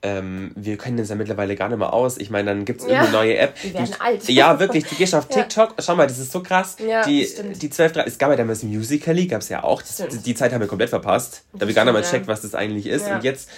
Ähm, 0.00 0.52
wir 0.54 0.78
kennen 0.78 0.96
das 0.96 1.08
ja 1.08 1.16
mittlerweile 1.16 1.56
gar 1.56 1.68
nicht 1.68 1.78
mehr 1.78 1.92
aus. 1.92 2.18
Ich 2.18 2.30
meine, 2.30 2.50
dann 2.50 2.64
gibt 2.64 2.80
es 2.80 2.86
Ja. 2.86 2.92
irgendeine 3.02 3.16
neue 3.16 3.36
App. 3.36 3.54
Wir 3.62 3.74
werden 3.74 3.86
die, 3.86 4.00
alt. 4.00 4.28
Ja, 4.28 4.60
wirklich. 4.60 4.84
Du 4.84 4.94
gehst 4.94 5.12
auf 5.14 5.26
Ja. 5.30 5.42
TikTok. 5.42 5.74
Schau 5.80 5.96
mal, 5.96 6.06
das 6.06 6.18
ist 6.20 6.30
so 6.30 6.40
krass. 6.40 6.76
Ja, 6.86 7.04
die, 7.04 7.24
stimmt. 7.24 7.60
die 7.60 7.68
12, 7.68 7.92
13, 7.92 8.12
es 8.12 8.18
gab 8.18 8.30
ja 8.30 8.36
damals 8.36 8.62
Musical.ly, 8.62 9.26
gab 9.26 9.40
es 9.40 9.48
ja 9.48 9.64
auch. 9.64 9.82
Das, 9.82 9.96
die 10.22 10.34
Zeit 10.36 10.52
haben 10.52 10.60
wir 10.60 10.68
komplett 10.68 10.90
verpasst. 10.90 11.42
Da 11.52 11.66
wir 11.66 11.74
gar 11.74 11.84
nicht 11.84 11.94
mal 11.94 11.98
stimmt, 12.04 12.12
ja. 12.12 12.18
checkt, 12.18 12.28
was 12.28 12.42
das 12.42 12.54
eigentlich 12.54 12.86
ist. 12.86 13.08
Ja. 13.08 13.16
Und 13.16 13.24
jetzt, 13.24 13.48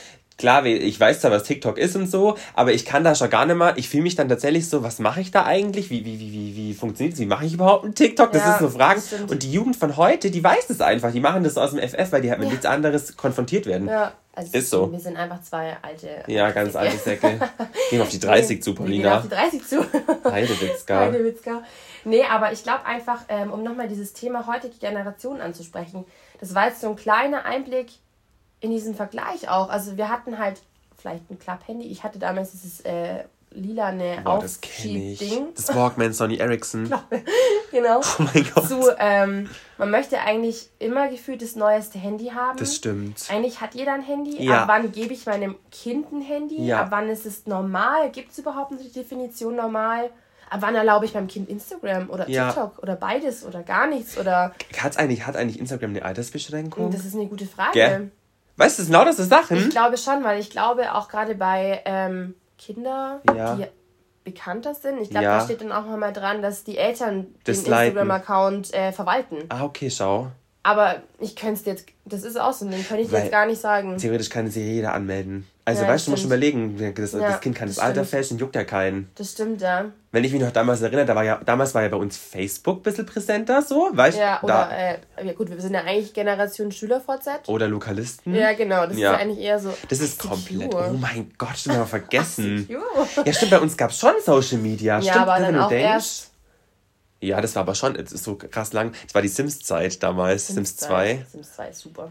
klar, 0.40 0.64
ich 0.66 0.98
weiß 0.98 1.20
zwar, 1.20 1.30
was 1.30 1.44
TikTok 1.44 1.78
ist 1.78 1.94
und 1.94 2.10
so, 2.10 2.36
aber 2.54 2.72
ich 2.72 2.84
kann 2.84 3.04
da 3.04 3.14
schon 3.14 3.30
gar 3.30 3.46
nicht 3.46 3.56
mehr. 3.56 3.74
Ich 3.76 3.88
fühle 3.88 4.02
mich 4.02 4.16
dann 4.16 4.28
tatsächlich 4.28 4.68
so, 4.68 4.82
was 4.82 4.98
mache 4.98 5.20
ich 5.20 5.30
da 5.30 5.44
eigentlich? 5.44 5.90
Wie, 5.90 6.04
wie, 6.04 6.18
wie, 6.18 6.32
wie, 6.32 6.56
wie 6.56 6.74
funktioniert 6.74 7.12
das? 7.14 7.20
Wie 7.20 7.26
mache 7.26 7.44
ich 7.44 7.52
überhaupt 7.54 7.84
einen 7.84 7.94
TikTok? 7.94 8.32
Das 8.32 8.42
Ja, 8.42 8.54
ist 8.54 8.60
so 8.60 8.70
Fragen. 8.70 9.00
stimmt. 9.00 9.30
Und 9.30 9.42
die 9.44 9.52
Jugend 9.52 9.76
von 9.76 9.96
heute, 9.96 10.30
die 10.32 10.42
weiß 10.42 10.66
das 10.68 10.80
einfach. 10.80 11.12
Die 11.12 11.20
machen 11.20 11.44
das 11.44 11.56
aus 11.56 11.70
dem 11.70 11.78
FF, 11.78 12.10
weil 12.10 12.22
die 12.22 12.30
halt 12.30 12.40
mit 12.40 12.48
Ja. 12.48 12.52
nichts 12.52 12.66
anderes 12.66 13.16
konfrontiert 13.16 13.66
werden. 13.66 13.86
Ja, 13.86 14.12
also 14.32 14.56
Ist 14.56 14.70
so. 14.70 14.90
Wir 14.90 14.98
sind 14.98 15.16
einfach 15.16 15.42
zwei 15.42 15.76
alte. 15.82 16.08
Ja, 16.26 16.50
ganz 16.50 16.74
alte 16.74 16.96
Säcke. 16.96 17.38
Gehen 17.90 18.00
auf 18.00 18.08
die 18.08 18.18
30 18.18 18.62
zu, 18.62 18.70
Wir 18.78 18.86
gehen 18.86 19.06
auf 19.06 19.28
Paulina. 19.28 19.50
die 19.50 19.58
30 19.60 19.66
zu. 19.68 19.84
Heidewitzka. 20.30 21.00
Heidewitzka. 21.00 21.62
Nee, 22.04 22.22
aber 22.24 22.52
ich 22.52 22.62
glaube 22.62 22.86
einfach, 22.86 23.22
ähm, 23.28 23.52
um 23.52 23.62
nochmal 23.62 23.88
dieses 23.88 24.14
Thema 24.14 24.46
heutige 24.46 24.76
Generation 24.78 25.40
anzusprechen, 25.40 26.04
das 26.40 26.54
war 26.54 26.68
jetzt 26.68 26.80
so 26.80 26.88
ein 26.88 26.96
kleiner 26.96 27.44
Einblick 27.44 27.88
in 28.60 28.70
diesen 28.70 28.94
Vergleich 28.94 29.48
auch. 29.48 29.68
Also 29.68 29.96
wir 29.96 30.08
hatten 30.08 30.38
halt 30.38 30.60
vielleicht 30.96 31.30
ein 31.30 31.38
Club-Handy. 31.38 31.86
Ich 31.86 32.04
hatte 32.04 32.18
damals 32.18 32.52
dieses 32.52 32.80
äh, 32.80 33.24
lilane 33.52 34.18
Boah, 34.24 34.38
das 34.40 34.60
kenne 34.60 35.12
ich. 35.12 35.40
Das 35.56 35.74
Walkman 35.74 36.12
Sony 36.12 36.36
Ericsson. 36.36 36.92
Genau. 37.70 38.00
Oh 38.00 38.22
mein 38.34 38.44
Gott. 38.52 38.66
Zu, 38.66 38.80
ähm, 38.98 39.48
man 39.78 39.92
möchte 39.92 40.18
eigentlich 40.18 40.70
immer 40.80 41.08
gefühlt 41.08 41.40
das 41.40 41.54
neueste 41.54 42.00
Handy 42.00 42.26
haben. 42.34 42.58
Das 42.58 42.74
stimmt. 42.74 43.28
Eigentlich 43.30 43.60
hat 43.60 43.76
jeder 43.76 43.94
ein 43.94 44.02
Handy. 44.02 44.42
Ja. 44.44 44.62
Ab 44.62 44.68
wann 44.68 44.90
gebe 44.90 45.14
ich 45.14 45.26
meinem 45.26 45.54
Kind 45.70 46.10
ein 46.10 46.20
Handy? 46.20 46.66
Ja. 46.66 46.80
Ab 46.80 46.88
wann 46.90 47.08
ist 47.08 47.26
es 47.26 47.46
normal? 47.46 48.10
Gibt 48.10 48.32
es 48.32 48.38
überhaupt 48.38 48.72
eine 48.72 48.82
Definition 48.82 49.54
normal? 49.54 50.10
Ab 50.50 50.62
wann 50.62 50.74
erlaube 50.74 51.04
ich 51.04 51.14
meinem 51.14 51.28
Kind 51.28 51.48
Instagram 51.48 52.10
oder 52.10 52.28
Ja. 52.28 52.48
TikTok 52.50 52.80
oder 52.82 52.96
beides 52.96 53.44
oder 53.44 53.62
gar 53.62 53.86
nichts? 53.86 54.18
Oder 54.18 54.52
Hat's 54.76 54.96
eigentlich, 54.96 55.24
hat 55.24 55.36
eigentlich 55.36 55.60
Instagram 55.60 55.90
eine 55.90 56.04
Altersbeschränkung? 56.04 56.90
das 56.90 57.04
ist 57.04 57.14
eine 57.14 57.26
gute 57.26 57.46
Frage. 57.46 57.72
Gell? 57.72 58.10
Weißt 58.60 58.78
du, 58.78 58.82
das 58.82 58.86
sind 58.88 58.92
lauter 58.92 59.12
so 59.14 59.24
Sachen. 59.24 59.56
Ich 59.56 59.70
glaube 59.70 59.96
schon, 59.96 60.22
weil 60.22 60.38
ich 60.38 60.50
glaube 60.50 60.94
auch 60.94 61.08
gerade 61.08 61.34
bei 61.34 61.80
ähm, 61.86 62.34
Kindern, 62.58 63.20
Ja. 63.34 63.54
die 63.56 63.64
bekannter 64.22 64.74
sind, 64.74 65.00
ich 65.00 65.08
glaube, 65.08 65.24
Ja. 65.24 65.38
da 65.38 65.44
steht 65.44 65.62
dann 65.62 65.72
auch 65.72 65.86
nochmal 65.86 66.12
dran, 66.12 66.42
dass 66.42 66.62
die 66.62 66.76
Eltern 66.76 67.28
Das 67.44 67.62
den. 67.64 67.72
Instagram-Account 67.72 68.74
äh, 68.74 68.92
verwalten. 68.92 69.38
Ah, 69.48 69.64
okay, 69.64 69.90
schau. 69.90 70.28
Aber 70.62 70.96
ich 71.18 71.36
könnte 71.36 71.54
es 71.60 71.64
jetzt, 71.64 71.86
das 72.04 72.22
ist 72.22 72.38
auch 72.38 72.52
so, 72.52 72.68
den 72.68 72.86
könnte 72.86 73.02
ich 73.02 73.10
Weil- 73.10 73.22
jetzt 73.22 73.30
gar 73.32 73.46
nicht 73.46 73.60
sagen. 73.60 73.96
Theoretisch 73.96 74.28
kann 74.28 74.50
sich 74.50 74.62
jeder 74.62 74.92
anmelden. 74.92 75.46
Also, 75.64 75.82
Ja, 75.84 75.88
weißt 75.88 76.06
du, 76.06 76.10
musst 76.10 76.22
stimmt. 76.22 76.32
überlegen, 76.34 76.94
das, 76.96 77.12
Ja, 77.12 77.20
das 77.20 77.40
Kind 77.40 77.54
kann 77.56 77.68
das, 77.68 77.76
das 77.76 77.84
Alter 77.84 78.04
fälschen, 78.04 78.38
juckt 78.38 78.56
ja 78.56 78.64
keinen. 78.64 79.08
Das 79.14 79.30
stimmt, 79.32 79.60
ja. 79.62 79.86
Wenn 80.10 80.24
ich 80.24 80.32
mich 80.32 80.42
noch 80.42 80.50
damals 80.50 80.82
erinnere, 80.82 81.06
da 81.06 81.14
war 81.14 81.22
ja, 81.22 81.40
damals 81.46 81.74
war 81.74 81.82
ja 81.82 81.88
bei 81.88 81.96
uns 81.96 82.16
Facebook 82.16 82.78
ein 82.80 82.82
bisschen 82.82 83.06
präsenter, 83.06 83.62
so, 83.62 83.88
weißt 83.92 84.16
du? 84.18 84.20
Ja, 84.22 84.38
da, 84.42 84.44
oder, 84.66 84.70
äh, 84.76 84.98
ja 85.26 85.32
gut, 85.32 85.48
wir 85.48 85.60
sind 85.60 85.72
ja 85.74 85.80
eigentlich 85.82 86.12
Generation 86.12 86.72
SchülerVZ. 86.72 87.48
oder 87.48 87.68
Lokalisten. 87.68 88.34
Ja, 88.34 88.52
genau, 88.52 88.86
das 88.86 88.96
Ja. 88.98 89.12
ist 89.12 89.16
ja 89.18 89.22
eigentlich 89.22 89.38
eher 89.46 89.58
so. 89.60 89.72
Das 89.88 90.00
ist 90.00 90.22
ICQ. 90.24 90.28
komplett. 90.28 90.74
Oh 90.74 90.92
mein 90.98 91.30
Gott, 91.38 91.56
stimmt, 91.56 91.76
haben 91.76 91.82
wir 91.82 91.86
vergessen. 92.00 92.68
Ja, 93.24 93.32
stimmt, 93.32 93.52
bei 93.52 93.60
uns 93.60 93.76
gab 93.76 93.90
es 93.90 93.98
schon 93.98 94.14
Social 94.24 94.58
Media. 94.58 94.98
Ja, 94.98 95.02
stimmt, 95.12 95.16
aber 95.28 95.34
wenn 95.36 95.42
dann 95.44 95.54
du 95.54 95.64
auch 95.64 95.68
denkst. 95.68 95.84
erst- 95.92 96.29
Ja, 97.20 97.40
das 97.40 97.54
war 97.54 97.62
aber 97.62 97.74
schon 97.74 97.96
es 97.96 98.12
ist 98.12 98.24
so 98.24 98.36
krass 98.36 98.72
lang. 98.72 98.92
Das 99.04 99.14
war 99.14 99.22
die 99.22 99.28
Sims-Zeit 99.28 100.02
damals, 100.02 100.48
Sims, 100.48 100.76
2. 100.76 101.26
Sims 101.30 101.54
2 101.54 101.68
ist 101.68 101.80
super. 101.80 102.10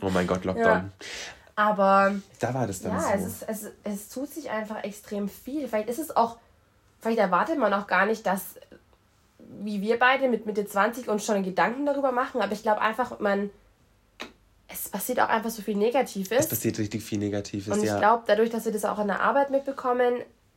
Oh 0.00 0.10
mein 0.10 0.26
Gott, 0.26 0.44
Lockdown. 0.44 0.90
Aber. 1.54 2.14
Da 2.38 2.54
war 2.54 2.66
das 2.66 2.80
dann 2.80 2.92
ja, 2.92 3.18
so. 3.18 3.26
es, 3.26 3.26
ist, 3.26 3.42
es, 3.46 3.70
es 3.84 4.08
tut 4.08 4.32
sich 4.32 4.50
einfach 4.50 4.82
extrem 4.84 5.28
viel. 5.28 5.68
Vielleicht 5.68 5.88
ist 5.88 5.98
es 5.98 6.16
auch, 6.16 6.38
vielleicht 7.00 7.18
erwartet 7.18 7.58
man 7.58 7.74
auch 7.74 7.86
gar 7.86 8.06
nicht, 8.06 8.26
dass, 8.26 8.54
wie 9.60 9.82
wir 9.82 9.98
beide 9.98 10.28
mit 10.28 10.46
Mitte 10.46 10.66
20 10.66 11.08
uns 11.08 11.24
schon 11.24 11.42
Gedanken 11.42 11.84
darüber 11.84 12.12
machen, 12.12 12.40
aber 12.40 12.52
ich 12.52 12.62
glaube 12.62 12.80
einfach, 12.80 13.20
man. 13.20 13.50
Es 14.68 14.88
passiert 14.88 15.20
auch 15.20 15.28
einfach 15.28 15.50
so 15.50 15.60
viel 15.60 15.76
Negatives. 15.76 16.30
Es 16.30 16.48
passiert 16.48 16.78
richtig 16.78 17.02
viel 17.02 17.18
Negatives, 17.18 17.68
Und 17.68 17.82
ich 17.82 17.90
ja. 17.90 17.98
glaube, 17.98 18.24
dadurch, 18.26 18.48
dass 18.48 18.64
wir 18.64 18.72
das 18.72 18.86
auch 18.86 18.98
in 19.00 19.08
der 19.08 19.20
Arbeit 19.20 19.50
mitbekommen, 19.50 20.14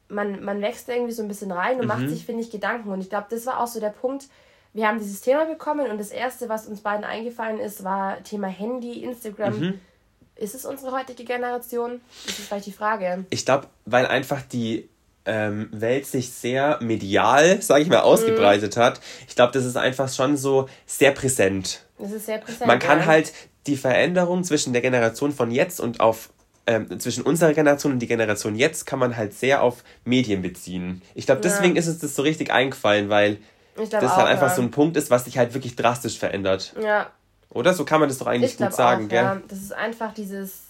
man, 0.07 0.43
man 0.43 0.61
wächst 0.61 0.87
irgendwie 0.89 1.11
so 1.13 1.21
ein 1.21 1.27
bisschen 1.27 1.51
rein 1.51 1.75
und 1.75 1.83
Mhm. 1.83 1.87
macht 1.87 2.09
sich, 2.09 2.25
finde 2.25 2.41
ich, 2.41 2.51
Gedanken. 2.51 2.89
Und 2.91 3.01
ich 3.01 3.09
glaube, 3.09 3.27
das 3.29 3.45
war 3.45 3.59
auch 3.59 3.67
so 3.67 3.79
der 3.79 3.89
Punkt. 3.89 4.25
Wir 4.73 4.87
haben 4.87 4.99
dieses 4.99 5.21
Thema 5.21 5.45
bekommen 5.45 5.89
und 5.89 5.97
das 5.99 6.09
Erste, 6.11 6.49
was 6.49 6.67
uns 6.67 6.81
beiden 6.81 7.05
eingefallen 7.05 7.59
ist, 7.59 7.83
war 7.83 8.21
Thema 8.23 8.47
Handy, 8.47 9.03
Instagram. 9.03 9.59
Mhm. 9.59 9.79
Ist 10.35 10.53
es 10.53 10.65
unsere 10.65 10.91
heutige 10.91 11.23
Generation? 11.23 12.01
Das 12.25 12.37
ist 12.39 12.47
vielleicht 12.47 12.65
die 12.65 12.73
Frage. 12.73 13.25
Ich 13.29 13.45
glaube, 13.45 13.67
weil 13.85 14.05
einfach 14.05 14.41
die 14.41 14.89
ähm, 15.27 15.69
Welt 15.71 16.05
sich 16.05 16.31
sehr 16.31 16.77
medial, 16.81 17.59
sage 17.61 17.81
ich 17.81 17.89
mal, 17.89 17.99
Mhm. 17.99 18.03
ausgebreitet 18.03 18.77
hat. 18.77 18.99
Ich 19.27 19.35
glaube, 19.35 19.53
das 19.53 19.65
ist 19.65 19.75
einfach 19.77 20.07
schon 20.07 20.37
so 20.37 20.69
sehr 20.85 21.11
präsent. 21.11 21.83
Das 21.97 22.11
ist 22.11 22.27
sehr 22.27 22.37
präsent. 22.37 22.67
Man 22.67 22.77
kann 22.77 22.99
ja. 22.99 23.05
halt 23.07 23.33
die 23.65 23.77
Veränderung 23.77 24.43
zwischen 24.43 24.73
der 24.73 24.83
Generation 24.83 25.31
von 25.31 25.49
jetzt 25.49 25.79
und 25.79 25.99
auf 25.99 26.29
ähm, 26.67 26.99
zwischen 26.99 27.23
unserer 27.23 27.53
Generation 27.53 27.93
und 27.93 27.99
die 27.99 28.07
Generation 28.07 28.55
jetzt 28.55 28.85
kann 28.85 28.99
man 28.99 29.15
halt 29.15 29.33
sehr 29.33 29.61
auf 29.61 29.83
Medien 30.03 30.41
beziehen. 30.41 31.01
Ich 31.13 31.25
glaube, 31.25 31.41
Ja. 31.43 31.49
deswegen 31.49 31.75
ist 31.75 31.87
es 31.87 31.99
das 31.99 32.15
so 32.15 32.21
richtig 32.21 32.51
eingefallen, 32.51 33.09
weil 33.09 33.37
das 33.75 34.03
auch, 34.03 34.17
halt 34.17 34.27
einfach 34.27 34.49
ja. 34.49 34.55
so 34.55 34.61
ein 34.61 34.71
Punkt 34.71 34.97
ist, 34.97 35.11
was 35.11 35.25
sich 35.25 35.37
halt 35.37 35.53
wirklich 35.53 35.75
drastisch 35.75 36.17
verändert. 36.17 36.73
Ja, 36.81 37.11
Oder? 37.49 37.73
So 37.73 37.85
kann 37.85 37.99
man 37.99 38.09
das 38.09 38.17
doch 38.17 38.27
eigentlich 38.27 38.53
ich 38.53 38.57
gut 38.57 38.73
sagen, 38.73 39.05
auch, 39.05 39.09
gell? 39.09 39.23
ja. 39.23 39.41
Das 39.47 39.59
ist 39.59 39.73
einfach 39.73 40.13
dieses 40.13 40.63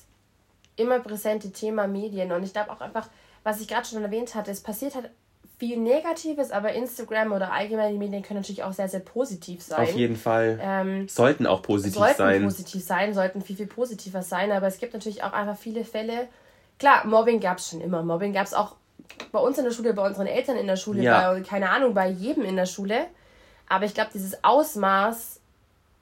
immer 0.76 1.00
präsente 1.00 1.52
Thema 1.52 1.88
Medien. 1.88 2.32
Und 2.32 2.44
ich 2.44 2.54
glaube 2.54 2.72
auch 2.72 2.82
einfach, 2.82 3.08
was 3.44 3.62
ich 3.62 3.68
gerade 3.68 3.88
schon 3.88 4.04
erwähnt 4.04 4.36
hatte, 4.36 4.52
es 4.52 4.62
passiert 4.62 4.96
halt 4.96 5.10
viel 5.58 5.78
Negatives, 5.78 6.52
aber 6.52 6.74
Instagram 6.74 7.32
oder 7.32 7.52
allgemein 7.54 7.94
die 7.94 7.98
Medien 7.98 8.24
können 8.24 8.40
natürlich 8.40 8.64
auch 8.64 8.74
sehr, 8.74 8.90
sehr 8.90 9.00
positiv 9.00 9.62
sein. 9.62 9.84
Auf 9.84 9.94
jeden 9.94 10.16
Fall. 10.18 10.60
Ähm, 10.62 11.08
Sollten 11.08 11.46
auch 11.48 11.62
positiv 11.62 11.96
sollten 11.96 12.18
sein. 12.18 12.44
positiv 12.44 12.84
sein, 12.84 13.14
sollten 13.14 13.42
viel, 13.42 13.56
viel 13.56 13.68
positiver 13.68 14.22
sein, 14.22 14.52
aber 14.52 14.68
es 14.68 14.80
gibt 14.80 14.94
natürlich 14.94 15.24
auch 15.24 15.34
einfach 15.34 15.58
viele 15.58 15.86
Fälle. 15.86 16.28
Klar, 16.78 17.06
Mobbing 17.08 17.40
gab 17.40 17.60
es 17.60 17.70
schon 17.70 17.80
immer. 17.82 18.04
Mobbing 18.04 18.34
gab 18.34 18.46
es 18.46 18.54
auch 18.54 18.76
bei 19.32 19.40
uns 19.40 19.58
in 19.58 19.64
der 19.64 19.72
Schule, 19.72 19.94
bei 19.94 20.06
unseren 20.06 20.28
Eltern 20.28 20.58
in 20.58 20.68
der 20.68 20.76
Schule, 20.76 21.02
Ja. 21.02 21.32
bei, 21.34 21.42
keine 21.42 21.70
Ahnung, 21.70 21.94
bei 21.94 22.10
jedem 22.10 22.44
in 22.44 22.56
der 22.58 22.66
Schule. 22.66 23.06
Aber 23.70 23.86
ich 23.86 23.94
glaube, 23.94 24.10
dieses 24.14 24.44
Ausmaß 24.44 25.40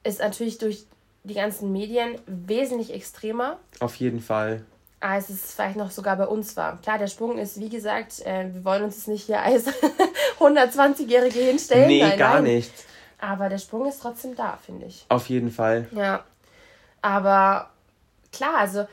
ist 0.02 0.18
natürlich 0.20 0.58
durch 0.58 0.84
die 1.22 1.34
ganzen 1.34 1.72
Medien 1.72 2.16
wesentlich 2.26 2.92
extremer, 2.92 3.58
Auf 3.80 3.94
jeden 3.96 4.20
Fall. 4.20 4.64
Als 5.04 5.28
es 5.28 5.52
vielleicht 5.52 5.76
noch 5.76 5.90
sogar 5.90 6.16
bei 6.16 6.26
uns 6.26 6.56
war. 6.56 6.80
Klar, 6.80 6.96
der 6.96 7.08
Sprung 7.08 7.36
ist, 7.36 7.60
wie 7.60 7.68
gesagt, 7.68 8.20
äh, 8.24 8.46
wir 8.54 8.64
wollen 8.64 8.84
uns 8.84 8.96
jetzt 8.96 9.08
nicht 9.08 9.26
hier 9.26 9.42
als 9.42 9.66
120-Jährige 10.40 11.40
hinstellen. 11.40 11.88
Nee, 11.88 12.02
nein, 12.02 12.18
gar 12.18 12.34
nein. 12.36 12.44
nicht. 12.44 12.72
Aber 13.18 13.50
der 13.50 13.58
Sprung 13.58 13.86
ist 13.86 14.00
trotzdem 14.00 14.34
da, 14.34 14.58
finde 14.64 14.86
ich. 14.86 15.04
Auf 15.10 15.28
jeden 15.28 15.50
Fall. 15.50 15.88
Ja, 15.92 16.24
aber 17.02 17.70
klar, 18.32 18.56
also 18.58 18.86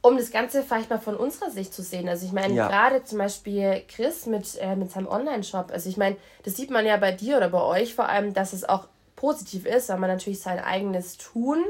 um 0.00 0.16
das 0.16 0.30
Ganze 0.30 0.62
vielleicht 0.62 0.90
mal 0.90 0.98
von 0.98 1.16
unserer 1.16 1.50
Sicht 1.50 1.72
zu 1.72 1.82
sehen. 1.82 2.08
Also 2.08 2.26
ich 2.26 2.32
meine, 2.32 2.54
Ja. 2.54 2.68
gerade 2.68 3.04
zum 3.04 3.18
Beispiel 3.18 3.82
Chris 3.88 4.26
mit, 4.26 4.56
äh, 4.60 4.74
mit 4.76 4.90
seinem 4.90 5.06
Online-Shop. 5.08 5.70
Also 5.72 5.88
ich 5.88 5.96
meine, 5.96 6.16
das 6.44 6.56
sieht 6.56 6.70
man 6.70 6.84
ja 6.86 6.96
bei 6.96 7.12
dir 7.12 7.36
oder 7.36 7.48
bei 7.48 7.60
euch 7.62 7.94
vor 7.94 8.08
allem, 8.08 8.32
dass 8.34 8.52
es 8.52 8.68
auch 8.68 8.86
positiv 9.16 9.66
ist, 9.66 9.88
weil 9.88 9.98
man 9.98 10.10
natürlich 10.10 10.40
sein 10.40 10.58
eigenes 10.60 11.16
Tun, 11.16 11.64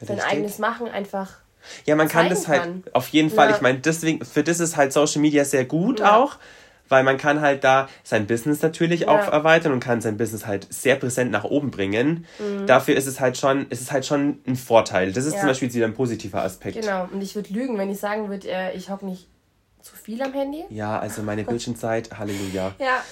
sein 0.00 0.16
Richtig. 0.16 0.32
eigenes 0.32 0.58
Machen 0.58 0.88
einfach 0.88 1.41
Ja, 1.84 1.96
man 1.96 2.08
kann 2.08 2.28
das 2.28 2.48
halt 2.48 2.62
kann. 2.62 2.84
auf 2.92 3.08
jeden 3.08 3.30
Fall. 3.30 3.50
Ja. 3.50 3.56
Ich 3.56 3.62
meine, 3.62 3.78
deswegen, 3.78 4.24
für 4.24 4.42
das 4.42 4.60
ist 4.60 4.76
halt 4.76 4.92
Social 4.92 5.20
Media 5.20 5.44
sehr 5.44 5.64
gut 5.64 6.00
Ja. 6.00 6.16
auch, 6.16 6.36
weil 6.88 7.04
man 7.04 7.16
kann 7.16 7.40
halt 7.40 7.64
da 7.64 7.88
sein 8.04 8.26
Business 8.26 8.60
natürlich 8.60 9.00
Ja. 9.02 9.08
auch 9.08 9.32
erweitern 9.32 9.72
und 9.72 9.80
kann 9.80 10.00
sein 10.02 10.16
Business 10.18 10.46
halt 10.46 10.66
sehr 10.72 10.96
präsent 10.96 11.30
nach 11.30 11.44
oben 11.44 11.70
bringen. 11.70 12.26
Dafür 12.66 12.96
ist 12.96 13.06
es 13.06 13.18
halt 13.20 13.38
schon, 13.38 13.66
ist 13.70 13.80
es 13.80 13.90
halt 13.92 14.04
schon 14.04 14.40
ein 14.46 14.56
Vorteil. 14.56 15.12
Das 15.12 15.24
ist 15.24 15.34
Mhm. 15.34 15.38
Zum 15.40 15.48
Beispiel 15.48 15.72
wieder 15.72 15.86
ein 15.86 15.94
positiver 15.94 16.42
Aspekt. 16.42 16.80
Genau, 16.80 17.08
und 17.10 17.22
ich 17.22 17.34
würde 17.34 17.52
lügen, 17.52 17.78
wenn 17.78 17.90
ich 17.90 17.98
sagen 17.98 18.28
würde, 18.28 18.48
äh, 18.48 18.76
ich 18.76 18.90
hocke 18.90 19.06
nicht 19.06 19.26
zu 19.80 19.96
viel 19.96 20.20
am 20.22 20.32
Handy. 20.32 20.64
Ja, 20.70 20.98
also 20.98 21.22
meine 21.22 21.44
Bildschirmzeit, 21.44 22.10
Halleluja. 22.18 22.72
Ja. 22.78 23.02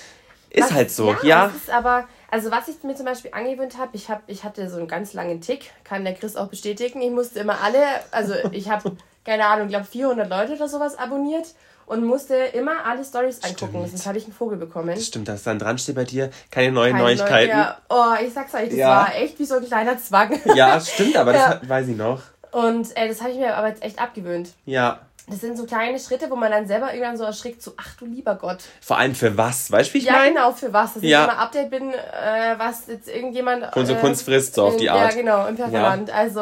Ist 0.50 0.64
Was- 0.64 0.72
halt 0.72 0.90
so, 0.90 1.12
Ja. 1.12 1.18
ja. 1.24 1.46
Ist 1.56 1.70
aber, 1.70 2.06
also 2.30 2.50
was 2.50 2.68
ich 2.68 2.82
mir 2.82 2.94
zum 2.94 3.06
Beispiel 3.06 3.30
angewöhnt 3.34 3.76
habe, 3.78 3.90
ich, 3.92 4.08
hab, 4.08 4.22
ich 4.26 4.44
hatte 4.44 4.68
so 4.70 4.76
einen 4.78 4.88
ganz 4.88 5.12
langen 5.14 5.40
Tick, 5.40 5.70
kann 5.84 6.04
der 6.04 6.14
Chris 6.14 6.36
auch 6.36 6.48
bestätigen. 6.48 7.00
Ich 7.02 7.10
musste 7.10 7.40
immer 7.40 7.60
alle, 7.62 7.78
also 8.10 8.34
ich 8.52 8.70
habe, 8.70 8.96
keine 9.24 9.46
Ahnung, 9.46 9.66
ich 9.66 9.72
glaube 9.72 9.86
400 9.86 10.28
Leute 10.28 10.52
oder 10.54 10.68
sowas 10.68 10.98
abonniert 10.98 11.46
und 11.86 12.04
musste 12.04 12.34
immer 12.36 12.84
alle 12.86 13.04
Stories 13.04 13.42
angucken. 13.42 13.84
Sonst 13.86 14.06
hatte 14.06 14.18
ich 14.18 14.24
einen 14.24 14.32
Vogel 14.32 14.58
bekommen. 14.58 14.94
Das 14.94 15.06
stimmt, 15.06 15.26
dass 15.28 15.42
dann 15.42 15.58
dran 15.58 15.76
steht 15.78 15.96
bei 15.96 16.04
dir, 16.04 16.30
keine 16.50 16.70
neuen 16.72 16.92
Keine 16.92 17.02
Neuigkeiten. 17.04 17.50
Ja, 17.50 17.78
oh, 17.88 18.14
ich 18.24 18.32
sag's 18.32 18.54
euch, 18.54 18.68
das 18.68 18.78
Ja. 18.78 18.88
war 18.88 19.16
echt 19.16 19.38
wie 19.40 19.44
so 19.44 19.56
ein 19.56 19.64
kleiner 19.64 19.98
Zwang. 19.98 20.38
Ja, 20.54 20.80
stimmt, 20.80 21.16
aber 21.16 21.34
Ja. 21.34 21.54
das 21.56 21.68
weiß 21.68 21.88
ich 21.88 21.96
noch. 21.96 22.22
Und 22.52 22.96
äh, 22.96 23.08
das 23.08 23.20
habe 23.20 23.30
ich 23.30 23.38
mir 23.38 23.56
aber 23.56 23.68
jetzt 23.68 23.82
echt 23.82 24.00
abgewöhnt. 24.00 24.50
Ja. 24.66 25.00
Das 25.30 25.40
sind 25.40 25.56
so 25.56 25.64
kleine 25.64 25.98
Schritte, 25.98 26.28
wo 26.30 26.36
man 26.36 26.50
dann 26.50 26.66
selber 26.66 26.92
irgendwann 26.92 27.16
so 27.16 27.24
erschrickt, 27.24 27.62
so, 27.62 27.72
ach 27.76 27.94
du 27.98 28.04
lieber 28.06 28.34
Gott. 28.34 28.58
Vor 28.80 28.98
allem 28.98 29.14
für 29.14 29.36
was? 29.36 29.70
Weißt 29.70 29.90
du, 29.90 29.94
wie 29.94 29.98
ich 29.98 30.04
Ja, 30.04 30.12
meine? 30.14 30.30
genau, 30.34 30.52
für 30.52 30.72
was. 30.72 30.94
Dass 30.94 31.02
Ja. 31.02 31.24
ich 31.24 31.30
immer 31.30 31.38
Update 31.38 31.70
bin, 31.70 31.90
äh, 31.92 32.54
was 32.58 32.86
jetzt 32.88 33.08
irgendjemand. 33.08 33.76
Unsere 33.76 33.98
äh, 33.98 34.00
Kunst 34.00 34.24
frisst, 34.24 34.54
so 34.54 34.64
auf 34.66 34.76
die 34.76 34.84
in- 34.86 34.90
Art. 34.90 35.12
Ja, 35.14 35.16
genau, 35.20 35.46
im 35.46 35.56
Performant. 35.56 36.10
Also, 36.12 36.40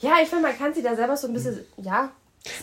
ja, 0.00 0.12
ich 0.22 0.28
finde, 0.28 0.42
man 0.48 0.58
kann 0.58 0.74
sich 0.74 0.84
da 0.84 0.94
selber 0.94 1.16
so 1.16 1.26
ein 1.28 1.32
bisschen, 1.32 1.64
ja, 1.78 2.10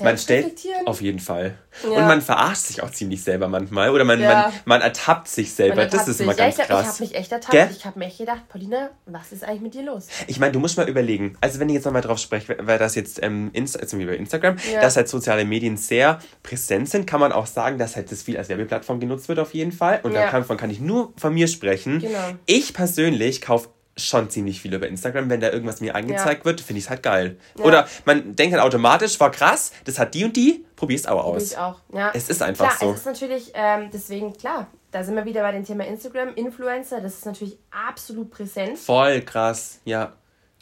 Man 0.02 0.18
stellt 0.18 0.60
auf 0.86 1.02
jeden 1.02 1.20
Fall. 1.20 1.56
Ja. 1.84 1.90
Und 1.90 2.08
man 2.08 2.22
verarscht 2.22 2.64
sich 2.68 2.82
auch 2.84 2.90
ziemlich 2.92 3.24
selber 3.24 3.48
manchmal. 3.48 3.90
Oder 3.90 4.04
man, 4.06 4.20
Ja. 4.22 4.34
man, 4.34 4.54
man 4.66 4.82
ertappt 4.82 5.28
sich 5.28 5.54
selber. 5.54 5.76
Man 5.76 5.86
das 5.86 5.94
ertappt 5.94 6.10
ist 6.10 6.18
sich. 6.18 6.24
immer 6.26 6.34
ganz 6.36 6.58
ja, 6.58 6.64
ich, 6.64 6.70
Ich 6.70 6.76
krass. 6.76 6.88
habe 6.94 7.04
mich 7.04 7.16
echt 7.16 7.32
ertappt. 7.32 7.52
Gell? 7.52 7.70
Ich 7.72 7.86
habe 7.86 8.00
mir 8.00 8.06
echt 8.06 8.18
gedacht, 8.18 8.48
Paulina, 8.50 8.90
was 9.06 9.32
ist 9.32 9.44
eigentlich 9.44 9.62
mit 9.62 9.74
dir 9.74 9.84
los? 9.84 10.08
Ich 10.28 10.40
meine, 10.40 10.52
du 10.54 10.60
musst 10.60 10.78
mal 10.78 10.88
überlegen, 10.88 11.38
also 11.42 11.60
wenn 11.60 11.68
ich 11.70 11.76
jetzt 11.76 11.86
nochmal 11.86 12.02
drauf 12.02 12.20
spreche, 12.20 12.58
weil 12.62 12.80
das 12.80 12.96
jetzt 12.96 13.22
ähm, 13.22 13.50
Insta, 13.54 13.80
also 13.80 14.00
wie 14.00 14.06
bei 14.06 14.16
Instagram, 14.16 14.56
dass 14.82 14.96
halt 14.96 15.10
soziale 15.10 15.44
Medien 15.46 15.78
sehr 15.78 16.20
präsent 16.44 16.90
sind, 16.90 17.06
kann 17.08 17.20
man 17.20 17.32
auch 17.32 17.46
sagen, 17.48 17.78
dass 17.78 17.96
halt 17.96 18.12
das 18.12 18.24
viel 18.24 18.38
als 18.38 18.50
Werbeplattform 18.50 19.00
genutzt 19.00 19.28
wird 19.28 19.40
auf 19.40 19.54
jeden 19.54 19.72
Fall. 19.72 20.00
Und 20.04 20.14
davon 20.14 20.58
kann 20.58 20.70
ich 20.70 20.80
nur 20.80 21.14
von 21.18 21.34
mir 21.34 21.48
sprechen. 21.48 22.00
Genau. 22.00 22.18
Ich 22.46 22.74
persönlich 22.74 23.42
kaufe 23.42 23.70
schon 23.98 24.30
ziemlich 24.30 24.62
viel 24.62 24.74
über 24.74 24.88
Instagram. 24.88 25.30
Wenn 25.30 25.40
da 25.40 25.50
irgendwas 25.52 25.80
mir 25.82 25.96
angezeigt 25.96 26.44
wird, 26.46 26.60
finde 26.62 26.80
ich 26.80 26.86
es 26.86 26.90
halt 26.90 27.02
geil. 27.04 27.38
Ja. 27.58 27.64
Oder 27.64 27.88
man 28.06 28.36
denkt 28.36 28.54
halt 28.56 28.64
automatisch, 28.64 29.20
war 29.20 29.32
krass, 29.32 29.72
das 29.86 30.00
hat 30.00 30.14
die 30.14 30.26
und 30.26 30.36
die, 30.36 30.66
probier's 30.76 31.06
auch 31.06 31.24
aus. 31.24 31.52
Ich 31.52 31.58
auch. 31.58 31.80
Ja. 31.94 32.12
Es 32.14 32.30
ist 32.30 32.42
einfach 32.42 32.78
klar, 32.78 32.90
so. 32.90 32.92
Es 32.94 33.00
ist 33.00 33.06
natürlich, 33.06 33.52
ähm, 33.54 33.90
deswegen, 33.94 34.34
klar, 34.34 34.68
da 34.92 35.04
sind 35.04 35.16
wir 35.16 35.26
wieder 35.26 35.42
bei 35.42 35.52
dem 35.54 35.64
Thema 35.66 35.86
Instagram, 35.86 36.36
Influencer, 36.36 37.00
das 37.02 37.16
ist 37.16 37.26
natürlich 37.26 37.58
absolut 37.72 38.32
präsent. 38.32 38.78
Voll 38.78 39.22
krass, 39.22 39.80
ja. 39.86 40.14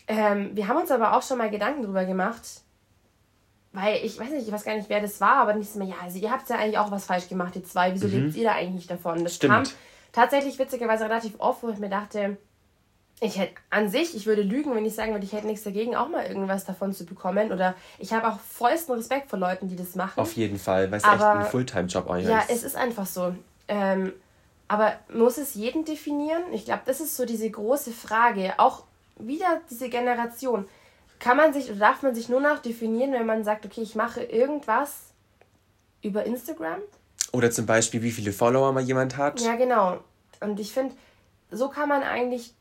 Ähm, 0.07 0.51
wir 0.53 0.67
haben 0.67 0.77
uns 0.77 0.91
aber 0.91 1.15
auch 1.17 1.23
schon 1.23 1.37
mal 1.37 1.49
Gedanken 1.49 1.83
drüber 1.83 2.05
gemacht, 2.05 2.41
weil 3.71 3.97
ich 4.03 4.19
weiß 4.19 4.29
nicht, 4.29 4.47
ich 4.47 4.53
weiß 4.53 4.63
gar 4.63 4.75
nicht, 4.75 4.89
wer 4.89 5.01
das 5.01 5.19
war, 5.21 5.37
aber 5.37 5.53
nicht 5.55 5.75
mehr, 5.75 5.87
ja, 5.87 5.95
also 6.03 6.19
ihr 6.19 6.29
habt 6.31 6.47
ja 6.49 6.57
eigentlich 6.57 6.77
auch 6.77 6.91
was 6.91 7.05
falsch 7.05 7.27
gemacht, 7.29 7.55
ihr 7.55 7.63
zwei, 7.63 7.93
wieso 7.93 8.07
lebt 8.07 8.35
ihr 8.35 8.43
da 8.43 8.51
eigentlich 8.51 8.73
nicht 8.75 8.91
davon? 8.91 9.23
Das 9.23 9.33
Mhm. 9.33 9.35
Stimmt. 9.37 9.53
kam 9.53 9.63
tatsächlich 10.11 10.59
witzigerweise 10.59 11.05
relativ 11.05 11.33
oft, 11.39 11.63
wo 11.63 11.69
ich 11.69 11.79
mir 11.79 11.89
dachte, 11.89 12.37
ich 13.19 13.37
hätte 13.37 13.53
an 13.69 13.87
sich, 13.89 14.15
ich 14.15 14.25
würde 14.25 14.41
lügen, 14.41 14.75
wenn 14.75 14.85
ich 14.85 14.95
sagen 14.95 15.13
würde, 15.13 15.25
ich 15.25 15.31
hätte 15.33 15.47
nichts 15.47 15.63
dagegen, 15.63 15.95
auch 15.95 16.09
mal 16.09 16.25
irgendwas 16.25 16.65
davon 16.65 16.93
zu 16.93 17.05
bekommen. 17.05 17.51
Oder 17.51 17.75
ich 17.99 18.11
habe 18.11 18.27
auch 18.27 18.39
vollsten 18.39 18.95
Respekt 18.95 19.29
vor 19.29 19.39
Leuten, 19.39 19.67
die 19.69 19.75
das 19.75 19.95
machen. 19.95 20.19
Auf 20.19 20.33
jeden 20.33 20.59
Fall, 20.59 20.91
weil 20.91 20.97
es 20.97 21.03
echt 21.05 21.21
ein 21.21 21.45
Fulltime-Job 21.45 22.09
eigentlich 22.09 22.29
Ja, 22.29 22.39
ist. 22.39 22.51
es 22.51 22.63
ist 22.63 22.75
einfach 22.75 23.05
so. 23.05 23.33
Ähm, 23.67 24.11
aber 24.67 24.93
muss 25.13 25.37
es 25.37 25.53
jeden 25.53 25.85
definieren? 25.85 26.41
Ich 26.51 26.65
glaube, 26.65 26.81
das 26.85 26.99
ist 26.99 27.15
so 27.15 27.25
diese 27.25 27.49
große 27.49 27.91
Frage. 27.91 28.53
Auch 28.57 28.83
wieder 29.17 29.61
diese 29.69 29.89
Generation. 29.89 30.65
Kann 31.19 31.37
man 31.37 31.53
sich 31.53 31.69
oder 31.69 31.79
darf 31.79 32.01
man 32.01 32.15
sich 32.15 32.27
nur 32.27 32.41
noch 32.41 32.59
definieren, 32.59 33.13
wenn 33.13 33.25
man 33.25 33.43
sagt, 33.43 33.65
okay, 33.65 33.81
ich 33.81 33.95
mache 33.95 34.21
irgendwas 34.23 35.13
über 36.01 36.25
Instagram? 36.25 36.79
Oder 37.31 37.49
zum 37.51 37.65
Beispiel, 37.65 38.01
wie 38.01 38.11
viele 38.11 38.33
Follower 38.33 38.71
mal 38.73 38.83
jemand 38.83 39.15
hat. 39.17 39.39
Ja, 39.41 39.55
genau. 39.55 39.99
Und 40.41 40.59
ich 40.59 40.73
finde, 40.73 40.93
so 41.51 41.69
kann 41.69 41.87
man 41.87 42.03
eigentlich, 42.03 42.53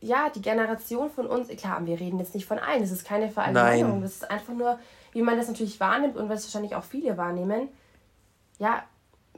ja, 0.00 0.30
die 0.30 0.42
Generation 0.42 1.10
von 1.10 1.26
uns, 1.26 1.48
klar, 1.48 1.84
wir 1.84 2.00
reden 2.00 2.18
jetzt 2.18 2.34
nicht 2.34 2.46
von 2.46 2.58
allen, 2.58 2.80
das 2.80 2.90
ist 2.90 3.04
keine 3.04 3.30
Verallgemeinerung, 3.30 4.02
das 4.02 4.12
ist 4.12 4.30
einfach 4.30 4.54
nur, 4.54 4.78
wie 5.12 5.22
man 5.22 5.36
das 5.36 5.48
natürlich 5.48 5.78
wahrnimmt 5.78 6.16
und 6.16 6.28
was 6.28 6.44
wahrscheinlich 6.44 6.74
auch 6.74 6.84
viele 6.84 7.16
wahrnehmen. 7.16 7.68
Ja, 8.58 8.84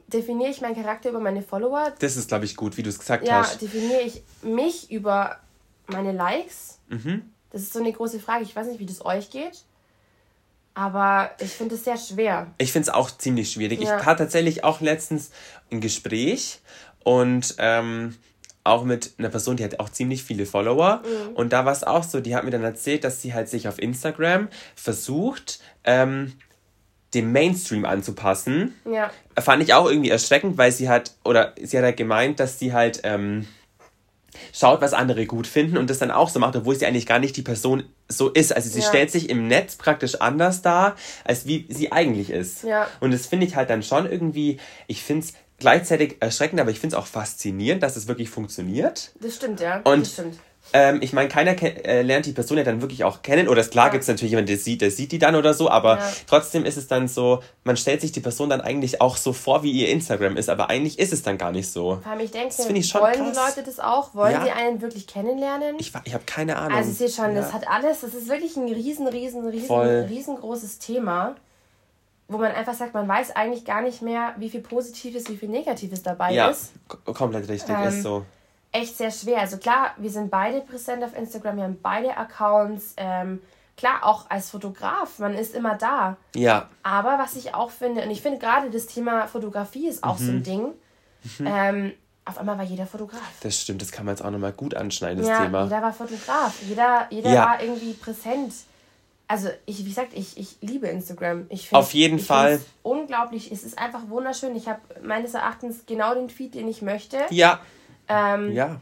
definiere 0.07 0.51
ich 0.51 0.61
meinen 0.61 0.75
Charakter 0.75 1.09
über 1.09 1.19
meine 1.19 1.41
Follower? 1.41 1.93
Das 1.99 2.15
ist, 2.15 2.29
glaube 2.29 2.45
ich, 2.45 2.55
gut, 2.55 2.77
wie 2.77 2.83
du 2.83 2.89
es 2.89 2.99
gesagt 2.99 3.27
Ja, 3.27 3.39
hast. 3.39 3.61
definiere 3.61 4.01
ich 4.01 4.23
mich 4.41 4.91
über 4.91 5.37
meine 5.87 6.11
Likes? 6.11 6.79
Mhm. 6.87 7.29
Das 7.51 7.61
ist 7.61 7.73
so 7.73 7.79
eine 7.79 7.91
große 7.91 8.19
Frage. 8.19 8.43
Ich 8.43 8.55
weiß 8.55 8.67
nicht, 8.67 8.79
wie 8.79 8.85
das 8.85 9.05
euch 9.05 9.29
geht. 9.29 9.63
Aber 10.75 11.31
ich 11.39 11.51
finde 11.51 11.75
es 11.75 11.83
sehr 11.83 11.97
schwer. 11.97 12.47
Ich 12.57 12.71
finde 12.71 12.89
es 12.89 12.93
auch 12.95 13.11
ziemlich 13.11 13.51
schwierig. 13.51 13.79
Ja. 13.81 13.99
Ich 13.99 14.05
hatte 14.05 14.23
tatsächlich 14.23 14.63
auch 14.63 14.81
letztens 14.81 15.31
ein 15.71 15.81
Gespräch 15.81 16.61
und 17.03 17.55
ähm, 17.59 18.17
auch 18.63 18.83
mit 18.83 19.13
einer 19.17 19.29
Person, 19.29 19.57
die 19.57 19.63
hat 19.63 19.79
auch 19.79 19.89
ziemlich 19.89 20.23
viele 20.23 20.45
Follower. 20.45 21.01
Mhm. 21.03 21.35
Und 21.35 21.53
da 21.53 21.65
war 21.65 21.73
es 21.73 21.83
auch 21.83 22.03
so, 22.03 22.19
die 22.19 22.35
hat 22.35 22.43
mir 22.43 22.51
dann 22.51 22.63
erzählt, 22.63 23.03
dass 23.03 23.21
sie 23.21 23.33
halt 23.33 23.49
sich 23.49 23.67
auf 23.67 23.79
Instagram 23.79 24.47
versucht, 24.75 25.59
ähm, 25.83 26.33
dem 27.13 27.31
Mainstream 27.31 27.85
anzupassen. 27.85 28.73
Ja. 28.91 29.11
Fand 29.39 29.61
ich 29.63 29.73
auch 29.73 29.89
irgendwie 29.89 30.09
erschreckend, 30.09 30.57
weil 30.57 30.71
sie 30.71 30.89
hat, 30.89 31.11
oder 31.23 31.53
sie 31.61 31.77
hat 31.77 31.83
halt 31.83 31.97
gemeint, 31.97 32.39
dass 32.39 32.57
sie 32.57 32.73
halt 32.73 33.01
ähm, 33.03 33.45
schaut, 34.51 34.81
was 34.81 34.93
andere 34.93 35.25
gut 35.25 35.45
finden 35.45 35.77
und 35.77 35.89
das 35.89 35.99
dann 35.99 36.11
auch 36.11 36.29
so 36.29 36.39
macht, 36.39 36.55
obwohl 36.55 36.75
sie 36.75 36.85
eigentlich 36.85 37.05
gar 37.05 37.19
nicht 37.19 37.35
die 37.37 37.41
Person 37.41 37.83
so 38.07 38.29
ist. 38.29 38.55
Also 38.55 38.69
sie 38.69 38.79
ja. 38.79 38.87
stellt 38.87 39.11
sich 39.11 39.29
im 39.29 39.47
Netz 39.47 39.75
praktisch 39.75 40.15
anders 40.21 40.61
dar, 40.61 40.95
als 41.23 41.45
wie 41.45 41.67
sie 41.69 41.91
eigentlich 41.91 42.29
ist. 42.29 42.63
Ja. 42.63 42.87
Und 42.99 43.11
das 43.11 43.27
finde 43.27 43.45
ich 43.45 43.55
halt 43.55 43.69
dann 43.69 43.83
schon 43.83 44.09
irgendwie, 44.09 44.57
ich 44.87 45.03
finde 45.03 45.25
es 45.25 45.33
gleichzeitig 45.63 46.17
erschreckend, 46.19 46.59
aber 46.59 46.71
ich 46.71 46.79
finde 46.79 46.97
es 46.97 47.01
auch 47.01 47.07
faszinierend, 47.07 47.81
dass 47.81 47.95
es 47.95 48.09
wirklich 48.09 48.29
funktioniert. 48.29 49.13
Das 49.21 49.35
stimmt, 49.37 49.61
ja. 49.61 49.77
Und 49.85 50.01
das 50.01 50.11
stimmt. 50.11 50.37
Ähm, 50.73 50.99
ich 51.01 51.13
meine, 51.13 51.29
keiner 51.29 51.55
äh, 51.61 52.01
lernt 52.01 52.25
die 52.25 52.33
Person 52.33 52.57
ja 52.57 52.65
dann 52.65 52.81
wirklich 52.81 53.05
auch 53.05 53.21
kennen. 53.21 53.47
Oder 53.47 53.63
klar 53.63 53.85
ja. 53.85 53.91
gibt 53.93 54.01
es 54.01 54.09
natürlich 54.09 54.31
jemanden, 54.31 54.47
der 54.47 54.57
sieht, 54.57 54.81
der 54.81 54.91
sieht 54.91 55.13
die 55.13 55.19
dann 55.19 55.35
oder 55.35 55.53
so, 55.53 55.69
aber 55.69 55.99
ja. 55.99 56.11
trotzdem 56.27 56.65
ist 56.65 56.75
es 56.75 56.87
dann 56.87 57.07
so, 57.07 57.41
man 57.63 57.77
stellt 57.77 58.01
sich 58.01 58.11
die 58.11 58.19
Person 58.19 58.49
dann 58.49 58.59
eigentlich 58.59 58.99
auch 58.99 59.15
so 59.15 59.31
vor, 59.31 59.63
wie 59.63 59.71
ihr 59.71 59.87
Instagram 59.89 60.35
ist, 60.35 60.49
aber 60.49 60.69
eigentlich 60.69 60.99
ist 60.99 61.13
es 61.13 61.23
dann 61.23 61.37
gar 61.37 61.53
nicht 61.53 61.71
so. 61.71 61.99
Vor 62.03 62.11
allem, 62.11 62.19
ich 62.19 62.31
denke, 62.31 62.53
das 62.57 62.67
ich 62.67 62.87
schon 62.89 63.01
wollen 63.01 63.13
krass. 63.13 63.31
die 63.31 63.39
Leute 63.39 63.63
das 63.63 63.79
auch? 63.79 64.13
Wollen 64.15 64.33
ja. 64.33 64.43
sie 64.43 64.51
einen 64.51 64.81
wirklich 64.81 65.07
kennenlernen? 65.07 65.77
Ich, 65.79 65.93
ich 66.03 66.13
habe 66.13 66.25
keine 66.25 66.57
Ahnung. 66.57 66.77
Also 66.77 66.91
ich 66.91 66.97
sehe 66.97 67.09
schon, 67.09 67.35
das 67.35 67.53
hat 67.53 67.69
alles, 67.69 68.01
das 68.01 68.13
ist 68.13 68.27
wirklich 68.27 68.57
ein 68.57 68.67
riesen, 68.67 69.07
riesen, 69.07 69.47
riesen, 69.47 69.67
Voll. 69.67 70.07
riesengroßes 70.09 70.79
Thema 70.79 71.35
wo 72.27 72.37
man 72.37 72.51
einfach 72.51 72.73
sagt, 72.73 72.93
man 72.93 73.07
weiß 73.07 73.35
eigentlich 73.35 73.65
gar 73.65 73.81
nicht 73.81 74.01
mehr, 74.01 74.33
wie 74.37 74.49
viel 74.49 74.61
Positives, 74.61 75.29
wie 75.29 75.37
viel 75.37 75.49
Negatives 75.49 76.03
dabei 76.03 76.33
ja, 76.33 76.49
ist. 76.49 76.73
Ja, 77.05 77.13
komplett 77.13 77.47
richtig, 77.47 77.75
ähm, 77.75 77.87
ist 77.87 78.03
so 78.03 78.25
echt 78.73 78.97
sehr 78.97 79.11
schwer. 79.11 79.39
Also 79.39 79.57
klar, 79.57 79.91
wir 79.97 80.09
sind 80.09 80.29
beide 80.29 80.59
präsent 80.61 81.03
auf 81.03 81.15
Instagram, 81.15 81.57
wir 81.57 81.63
haben 81.63 81.79
beide 81.81 82.17
Accounts. 82.17 82.95
Ähm, 82.97 83.39
klar, 83.77 83.99
auch 84.03 84.29
als 84.29 84.49
Fotograf, 84.49 85.19
man 85.19 85.35
ist 85.35 85.55
immer 85.55 85.75
da. 85.75 86.17
Ja. 86.35 86.69
Aber 86.81 87.17
was 87.19 87.35
ich 87.35 87.53
auch 87.53 87.71
finde, 87.71 88.01
und 88.01 88.11
ich 88.11 88.21
finde 88.21 88.39
gerade 88.39 88.69
das 88.69 88.87
Thema 88.87 89.27
Fotografie 89.27 89.87
ist 89.87 90.03
auch 90.03 90.19
mhm. 90.19 90.25
so 90.25 90.31
ein 90.31 90.37
mhm. 90.37 90.43
Ding. 90.43 90.61
Mhm. 91.39 91.47
Ähm, 91.47 91.93
auf 92.25 92.37
einmal 92.37 92.57
war 92.57 92.65
jeder 92.65 92.87
Fotograf. 92.87 93.21
Das 93.41 93.59
stimmt, 93.59 93.81
das 93.81 93.91
kann 93.91 94.05
man 94.05 94.15
jetzt 94.15 94.23
auch 94.23 94.31
nochmal 94.31 94.53
gut 94.53 94.75
anschneiden, 94.75 95.19
das 95.19 95.27
ja, 95.27 95.43
Thema. 95.43 95.63
Jeder 95.63 95.81
war 95.81 95.93
Fotograf, 95.93 96.55
jeder, 96.67 97.07
jeder 97.09 97.31
ja. 97.31 97.45
war 97.45 97.63
irgendwie 97.63 97.93
präsent. 97.93 98.53
Also, 99.33 99.49
ich, 99.65 99.79
wie 99.79 99.89
gesagt, 99.89 100.09
ich, 100.13 100.37
ich 100.37 100.57
liebe 100.61 100.85
Instagram. 100.85 101.47
Ich 101.49 101.73
auf 101.73 101.95
jeden 101.95 102.19
Fall. 102.19 102.61
Unglaublich, 102.83 103.51
es 103.51 103.63
ist 103.63 103.79
einfach 103.79 104.07
wunderschön. 104.07 104.55
Ich 104.55 104.67
habe 104.67 104.79
meines 105.01 105.33
Erachtens 105.33 105.87
genau 105.87 106.13
den 106.13 106.29
Feed, 106.29 106.53
den 106.53 106.67
ich 106.67 106.83
möchte. 106.83 107.17
Ja. 107.31 107.59
Ähm, 108.07 108.51
ja. 108.51 108.79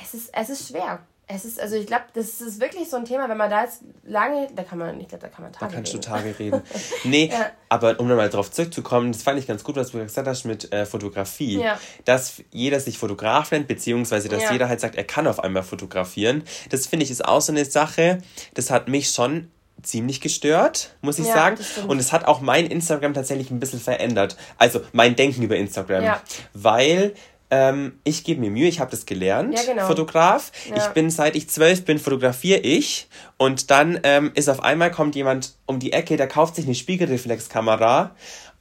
Es 0.00 0.14
ist, 0.14 0.30
es 0.32 0.50
ist 0.50 0.68
schwer. 0.68 1.00
Es 1.26 1.44
ist, 1.44 1.58
also 1.58 1.74
ich 1.74 1.88
glaube, 1.88 2.04
das 2.14 2.40
ist 2.40 2.60
wirklich 2.60 2.88
so 2.88 2.96
ein 2.96 3.06
Thema, 3.06 3.28
wenn 3.28 3.36
man 3.36 3.50
da 3.50 3.64
jetzt 3.64 3.82
lange, 4.04 4.46
da 4.54 4.62
kann 4.62 4.78
man, 4.78 5.00
ich 5.00 5.08
glaube, 5.08 5.22
da 5.22 5.28
kann 5.28 5.42
man 5.42 5.52
Tage 5.52 5.66
Da 5.66 5.74
kannst 5.74 5.92
reden. 5.92 6.00
du 6.00 6.08
Tage 6.08 6.38
reden. 6.38 6.62
Nee, 7.02 7.30
ja. 7.32 7.50
aber 7.68 7.98
um 7.98 8.06
nochmal 8.06 8.30
drauf 8.30 8.52
zurückzukommen, 8.52 9.10
das 9.10 9.24
fand 9.24 9.40
ich 9.40 9.48
ganz 9.48 9.64
gut, 9.64 9.74
was 9.74 9.90
du 9.90 9.98
gesagt 9.98 10.28
hast 10.28 10.44
mit 10.44 10.72
äh, 10.72 10.86
Fotografie. 10.86 11.58
Ja. 11.58 11.80
Dass 12.04 12.40
jeder 12.52 12.78
sich 12.78 12.98
Fotograf 12.98 13.50
nennt, 13.50 13.66
beziehungsweise 13.66 14.28
dass 14.28 14.44
ja. 14.44 14.52
jeder 14.52 14.68
halt 14.68 14.78
sagt, 14.78 14.94
er 14.94 15.04
kann 15.04 15.26
auf 15.26 15.40
einmal 15.40 15.64
fotografieren. 15.64 16.44
Das 16.70 16.86
finde 16.86 17.04
ich 17.04 17.10
ist 17.10 17.24
auch 17.24 17.40
so 17.40 17.50
eine 17.50 17.64
Sache, 17.64 18.18
das 18.54 18.70
hat 18.70 18.86
mich 18.86 19.10
schon 19.10 19.50
ziemlich 19.82 20.20
gestört, 20.20 20.94
muss 21.00 21.18
ich 21.18 21.26
ja, 21.26 21.34
sagen. 21.34 21.58
Und 21.88 21.98
es 21.98 22.12
hat 22.12 22.26
auch 22.26 22.40
mein 22.40 22.66
Instagram 22.66 23.14
tatsächlich 23.14 23.50
ein 23.50 23.60
bisschen 23.60 23.80
verändert. 23.80 24.36
Also 24.58 24.80
mein 24.92 25.16
Denken 25.16 25.42
über 25.42 25.56
Instagram. 25.56 26.04
Ja. 26.04 26.22
Weil 26.54 27.14
ähm, 27.50 27.98
ich 28.02 28.24
gebe 28.24 28.40
mir 28.40 28.50
Mühe, 28.50 28.66
ich 28.66 28.80
habe 28.80 28.90
das 28.90 29.04
gelernt, 29.04 29.54
ja, 29.54 29.62
genau. 29.62 29.86
Fotograf. 29.86 30.52
Ich 30.74 30.86
bin, 30.94 31.10
seit 31.10 31.36
ich 31.36 31.50
zwölf 31.50 31.84
bin, 31.84 31.98
fotografiere 31.98 32.60
ich. 32.60 33.08
Und 33.36 33.70
dann 33.70 34.00
ähm, 34.04 34.32
ist 34.34 34.48
auf 34.48 34.62
einmal, 34.62 34.90
kommt 34.90 35.14
jemand 35.14 35.52
um 35.66 35.78
die 35.78 35.92
Ecke, 35.92 36.16
der 36.16 36.28
kauft 36.28 36.56
sich 36.56 36.64
eine 36.64 36.74
Spiegelreflexkamera 36.74 38.12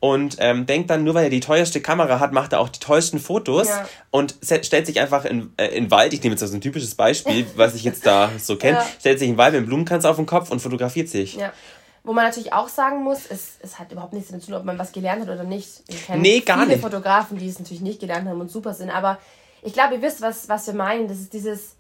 und 0.01 0.37
ähm, 0.39 0.65
denkt 0.65 0.89
dann, 0.89 1.03
nur 1.03 1.13
weil 1.13 1.25
er 1.25 1.29
die 1.29 1.39
teuerste 1.39 1.79
Kamera 1.79 2.19
hat, 2.19 2.33
macht 2.33 2.53
er 2.53 2.59
auch 2.59 2.69
die 2.69 2.79
tollsten 2.79 3.19
Fotos 3.19 3.69
ja. 3.69 3.87
und 4.09 4.35
stellt 4.41 4.87
sich 4.87 4.99
einfach 4.99 5.25
in, 5.25 5.53
äh, 5.57 5.67
in 5.67 5.91
Wald, 5.91 6.11
ich 6.11 6.23
nehme 6.23 6.33
jetzt 6.33 6.41
also 6.41 6.55
ein 6.55 6.61
typisches 6.61 6.95
Beispiel, 6.95 7.45
was 7.55 7.75
ich 7.75 7.83
jetzt 7.83 8.05
da 8.05 8.31
so 8.39 8.57
kenne, 8.57 8.79
ja. 8.79 8.85
stellt 8.99 9.19
sich 9.19 9.29
in 9.29 9.37
Wald 9.37 9.53
mit 9.53 9.59
einem 9.59 9.67
Blumenkranz 9.67 10.03
auf 10.05 10.15
den 10.15 10.25
Kopf 10.25 10.49
und 10.49 10.59
fotografiert 10.59 11.07
sich. 11.07 11.35
Ja. 11.35 11.53
Wo 12.03 12.13
man 12.13 12.25
natürlich 12.25 12.51
auch 12.51 12.67
sagen 12.67 13.03
muss, 13.03 13.27
es, 13.29 13.57
es 13.61 13.77
hat 13.77 13.91
überhaupt 13.91 14.13
nichts 14.13 14.29
damit 14.29 14.43
zu 14.43 14.49
tun, 14.49 14.59
ob 14.59 14.65
man 14.65 14.79
was 14.79 14.91
gelernt 14.91 15.21
hat 15.21 15.29
oder 15.29 15.43
nicht. 15.43 15.83
Ich 15.87 16.07
kenne 16.07 16.19
nee, 16.19 16.39
gar 16.39 16.57
viele 16.57 16.69
nicht. 16.69 16.81
Fotografen, 16.81 17.37
die 17.37 17.47
es 17.47 17.59
natürlich 17.59 17.81
nicht 17.81 17.99
gelernt 17.99 18.27
haben 18.27 18.41
und 18.41 18.49
super 18.49 18.73
sind. 18.73 18.89
Aber 18.89 19.19
ich 19.61 19.73
glaube, 19.73 19.93
ihr 19.93 20.01
wisst, 20.01 20.19
was, 20.19 20.49
was 20.49 20.65
wir 20.65 20.73
meinen. 20.73 21.07
Das 21.09 21.19
ist 21.19 21.31
dieses, 21.31 21.75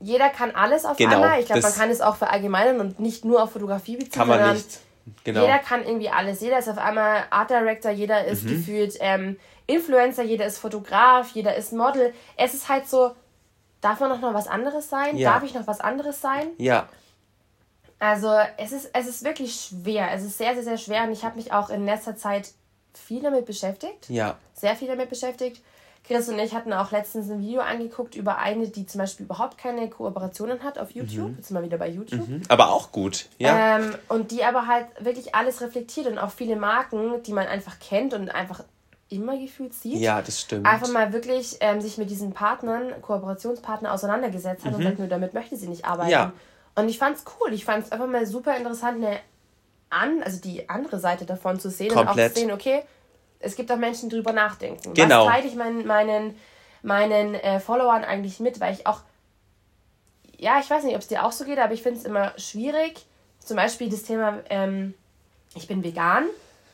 jeder 0.00 0.28
kann 0.28 0.50
alles 0.56 0.84
auf 0.84 0.96
genau, 0.96 1.22
einmal. 1.22 1.38
Ich 1.38 1.46
glaube, 1.46 1.62
man 1.62 1.72
kann 1.72 1.88
es 1.88 2.00
auch 2.00 2.16
verallgemeinern 2.16 2.80
und 2.80 2.98
nicht 2.98 3.24
nur 3.24 3.40
auf 3.40 3.52
Fotografie 3.52 3.96
beziehen. 3.96 4.10
Kann 4.10 4.26
man 4.26 4.54
nicht. 4.54 4.80
Genau. 5.24 5.42
Jeder 5.42 5.58
kann 5.58 5.84
irgendwie 5.84 6.10
alles. 6.10 6.40
Jeder 6.40 6.58
ist 6.58 6.68
auf 6.68 6.78
einmal 6.78 7.24
Art 7.30 7.50
Director, 7.50 7.90
jeder 7.90 8.24
ist 8.24 8.44
mhm. 8.44 8.48
gefühlt 8.48 8.96
ähm, 9.00 9.38
Influencer, 9.66 10.22
jeder 10.22 10.46
ist 10.46 10.58
Fotograf, 10.58 11.32
jeder 11.32 11.54
ist 11.54 11.72
Model. 11.72 12.12
Es 12.36 12.54
ist 12.54 12.68
halt 12.68 12.88
so, 12.88 13.12
darf 13.80 14.00
man 14.00 14.20
noch 14.20 14.34
was 14.34 14.48
anderes 14.48 14.88
sein? 14.88 15.16
Ja. 15.16 15.32
Darf 15.32 15.44
ich 15.44 15.54
noch 15.54 15.66
was 15.66 15.80
anderes 15.80 16.20
sein? 16.20 16.48
Ja. 16.58 16.88
Also 17.98 18.34
es 18.56 18.72
ist, 18.72 18.90
es 18.94 19.06
ist 19.06 19.24
wirklich 19.24 19.54
schwer. 19.54 20.12
Es 20.12 20.24
ist 20.24 20.38
sehr, 20.38 20.54
sehr, 20.54 20.64
sehr 20.64 20.78
schwer. 20.78 21.04
Und 21.04 21.12
ich 21.12 21.24
habe 21.24 21.36
mich 21.36 21.52
auch 21.52 21.70
in 21.70 21.84
letzter 21.84 22.16
Zeit 22.16 22.52
viel 22.94 23.22
damit 23.22 23.46
beschäftigt. 23.46 24.08
Ja. 24.08 24.36
Sehr 24.54 24.74
viel 24.74 24.88
damit 24.88 25.10
beschäftigt. 25.10 25.62
Chris 26.04 26.28
und 26.28 26.38
ich 26.38 26.54
hatten 26.54 26.72
auch 26.72 26.90
letztens 26.90 27.30
ein 27.30 27.40
Video 27.40 27.60
angeguckt 27.60 28.14
über 28.14 28.38
eine, 28.38 28.68
die 28.68 28.86
zum 28.86 29.00
Beispiel 29.00 29.26
überhaupt 29.26 29.58
keine 29.58 29.88
Kooperationen 29.88 30.62
hat 30.62 30.78
auf 30.78 30.90
YouTube. 30.90 31.30
Mhm. 31.30 31.36
Jetzt 31.36 31.48
sind 31.48 31.56
wir 31.56 31.62
wieder 31.62 31.78
bei 31.78 31.88
YouTube. 31.88 32.26
Mhm. 32.26 32.42
Aber 32.48 32.70
auch 32.70 32.90
gut, 32.90 33.26
ja. 33.38 33.78
Ähm, 33.78 33.94
und 34.08 34.30
die 34.30 34.42
aber 34.44 34.66
halt 34.66 34.86
wirklich 34.98 35.34
alles 35.34 35.60
reflektiert 35.60 36.06
und 36.06 36.18
auch 36.18 36.30
viele 36.30 36.56
Marken, 36.56 37.22
die 37.22 37.32
man 37.32 37.46
einfach 37.46 37.78
kennt 37.78 38.14
und 38.14 38.28
einfach 38.30 38.64
immer 39.08 39.36
gefühlt 39.36 39.74
sieht. 39.74 39.98
Ja, 39.98 40.22
das 40.22 40.40
stimmt. 40.40 40.66
Einfach 40.66 40.88
mal 40.88 41.12
wirklich 41.12 41.56
ähm, 41.60 41.80
sich 41.80 41.98
mit 41.98 42.10
diesen 42.10 42.32
Partnern, 42.32 43.00
Kooperationspartnern 43.02 43.92
auseinandergesetzt 43.92 44.64
hat 44.64 44.72
mhm. 44.72 44.78
und 44.78 44.84
sagt, 44.84 44.98
nur 44.98 45.08
damit 45.08 45.34
möchte 45.34 45.56
sie 45.56 45.68
nicht 45.68 45.84
arbeiten. 45.84 46.10
Ja. 46.10 46.32
Und 46.76 46.88
ich 46.88 46.98
fand's 46.98 47.24
cool. 47.40 47.52
Ich 47.52 47.64
fand's 47.64 47.92
einfach 47.92 48.06
mal 48.06 48.26
super 48.26 48.56
interessant, 48.56 49.04
eine 49.04 49.18
an, 49.90 50.22
also 50.22 50.40
die 50.40 50.68
andere 50.68 51.00
Seite 51.00 51.26
davon 51.26 51.58
zu 51.58 51.68
sehen 51.68 51.92
Komplett. 51.92 52.16
und 52.16 52.22
auch 52.22 52.28
zu 52.28 52.40
sehen, 52.40 52.52
okay, 52.52 52.82
es 53.40 53.56
gibt 53.56 53.70
auch 53.72 53.76
Menschen, 53.76 54.08
die 54.08 54.16
drüber 54.16 54.32
nachdenken. 54.32 54.94
Genau. 54.94 55.26
Was 55.26 55.32
teile 55.32 55.48
ich 55.48 55.54
meinen, 55.54 55.86
meinen, 55.86 56.34
meinen 56.82 57.34
äh, 57.34 57.60
Followern 57.60 58.04
eigentlich 58.04 58.40
mit? 58.40 58.60
Weil 58.60 58.74
ich 58.74 58.86
auch, 58.86 59.00
ja, 60.38 60.60
ich 60.60 60.70
weiß 60.70 60.84
nicht, 60.84 60.94
ob 60.94 61.00
es 61.02 61.08
dir 61.08 61.24
auch 61.24 61.32
so 61.32 61.44
geht, 61.44 61.58
aber 61.58 61.72
ich 61.72 61.82
finde 61.82 61.98
es 61.98 62.04
immer 62.04 62.32
schwierig. 62.38 63.06
Zum 63.44 63.56
Beispiel 63.56 63.90
das 63.90 64.02
Thema, 64.02 64.38
ähm, 64.48 64.94
ich 65.54 65.66
bin 65.66 65.82
vegan 65.82 66.26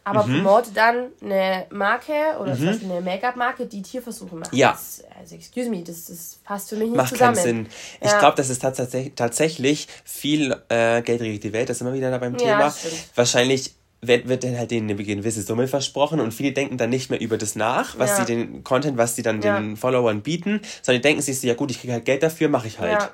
aber 0.07 0.25
mhm. 0.25 0.45
promote 0.45 0.71
dann 0.73 1.09
eine 1.21 1.67
Marke 1.71 2.39
oder 2.41 2.55
mhm. 2.55 2.59
zum 2.59 2.67
Beispiel 2.67 2.93
eine 2.93 3.01
Make-up-Marke, 3.01 3.67
die 3.67 3.83
Tierversuche 3.83 4.37
macht. 4.37 4.55
Ja. 4.55 4.71
Das, 4.71 5.03
also, 5.19 5.35
excuse 5.35 5.69
me, 5.69 5.83
das, 5.83 6.05
das 6.05 6.39
passt 6.45 6.69
für 6.69 6.77
mich 6.77 6.91
nicht 6.91 6.97
Macht 6.97 7.09
zusammen. 7.09 7.35
Macht 7.35 7.45
keinen 7.45 7.65
Sinn. 7.65 7.69
Ja. 8.01 8.13
Ich 8.13 8.19
glaube, 8.21 8.37
das 8.37 8.49
ist 8.49 8.63
tatsächlich, 8.63 9.15
tatsächlich 9.17 9.89
viel 10.05 10.53
äh, 10.69 11.03
Geld 11.03 11.23
regiert 11.23 11.43
die 11.43 11.53
Welt, 11.53 11.69
das 11.69 11.79
ist 11.79 11.81
immer 11.81 11.93
wieder 11.93 12.13
da 12.13 12.19
beim 12.19 12.37
Thema. 12.37 12.69
Ja, 12.69 12.75
Wahrscheinlich 13.17 13.75
wird, 14.07 14.29
wird 14.29 14.45
dann 14.45 14.59
halt 14.59 14.71
denen 14.71 14.91
eine 14.91 15.03
gewisse 15.03 15.43
Summe 15.43 15.69
versprochen 15.69 16.21
und 16.21 16.33
viele 16.33 16.53
denken 16.53 16.79
dann 16.79 16.91
nicht 16.91 17.11
mehr 17.11 17.21
über 17.21 17.39
das 17.39 17.57
nach, 17.57 17.99
was 17.99 18.11
ja. 18.11 18.17
sie 18.17 18.35
den 18.35 18.65
Content, 18.65 18.97
was 18.97 19.17
sie 19.17 19.23
dann 19.23 19.41
ja. 19.43 19.59
den 19.59 19.77
Followern 19.77 20.23
bieten, 20.23 20.61
sondern 20.83 21.03
die 21.03 21.09
denken 21.09 21.23
sich 21.23 21.41
so, 21.41 21.47
ja 21.47 21.55
gut, 21.55 21.71
ich 21.71 21.81
kriege 21.81 21.93
halt 21.93 22.05
Geld 22.05 22.23
dafür, 22.23 22.49
mache 22.49 22.67
ich 22.67 22.79
halt. 22.79 23.01
Ja. 23.01 23.11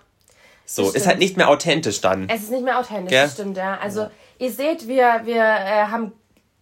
So, 0.64 0.90
ist 0.90 1.07
halt 1.07 1.18
nicht 1.18 1.37
mehr 1.37 1.48
authentisch 1.48 2.00
dann. 2.00 2.28
Es 2.28 2.44
ist 2.44 2.50
nicht 2.50 2.64
mehr 2.64 2.78
authentisch, 2.78 3.11
Gell? 3.11 3.24
das 3.24 3.35
stimmt, 3.35 3.57
ja. 3.57 3.78
Also, 3.78 4.07
ihr 4.38 4.50
seht, 4.50 4.88
wir, 4.88 5.22
wir 5.24 5.42
äh, 5.42 5.87
haben 5.88 6.12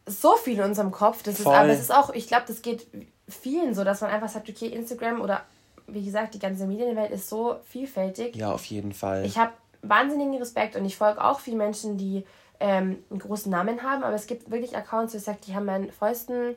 so 0.06 0.36
viel 0.36 0.58
in 0.58 0.64
unserem 0.64 0.90
Kopf. 0.90 1.22
Das 1.22 1.38
ist, 1.38 1.46
aber 1.46 1.68
es 1.68 1.80
ist 1.80 1.94
auch, 1.94 2.10
ich 2.12 2.26
glaube, 2.26 2.44
das 2.46 2.62
geht 2.62 2.86
vielen 3.28 3.74
so, 3.74 3.84
dass 3.84 4.00
man 4.00 4.10
einfach 4.10 4.28
sagt, 4.28 4.48
okay, 4.48 4.66
Instagram 4.66 5.20
oder 5.20 5.42
wie 5.86 6.04
gesagt, 6.04 6.34
die 6.34 6.38
ganze 6.38 6.66
Medienwelt 6.66 7.10
ist 7.10 7.28
so 7.28 7.56
vielfältig. 7.66 8.36
Ja, 8.36 8.52
auf 8.52 8.64
jeden 8.66 8.92
Fall. 8.92 9.24
Ich 9.24 9.38
habe 9.38 9.52
wahnsinnigen 9.82 10.36
Respekt 10.36 10.76
und 10.76 10.84
ich 10.84 10.96
folge 10.96 11.22
auch 11.22 11.40
vielen 11.40 11.58
Menschen, 11.58 11.96
die 11.96 12.24
ähm, 12.60 12.98
einen 13.10 13.18
großen 13.18 13.50
Namen 13.50 13.82
haben, 13.82 14.04
aber 14.04 14.14
es 14.14 14.26
gibt 14.26 14.50
wirklich 14.50 14.76
Accounts, 14.76 15.14
wo 15.14 15.18
ich 15.18 15.24
sage, 15.24 15.38
die 15.46 15.54
haben 15.54 15.64
meinen 15.64 15.90
vollsten, 15.90 16.54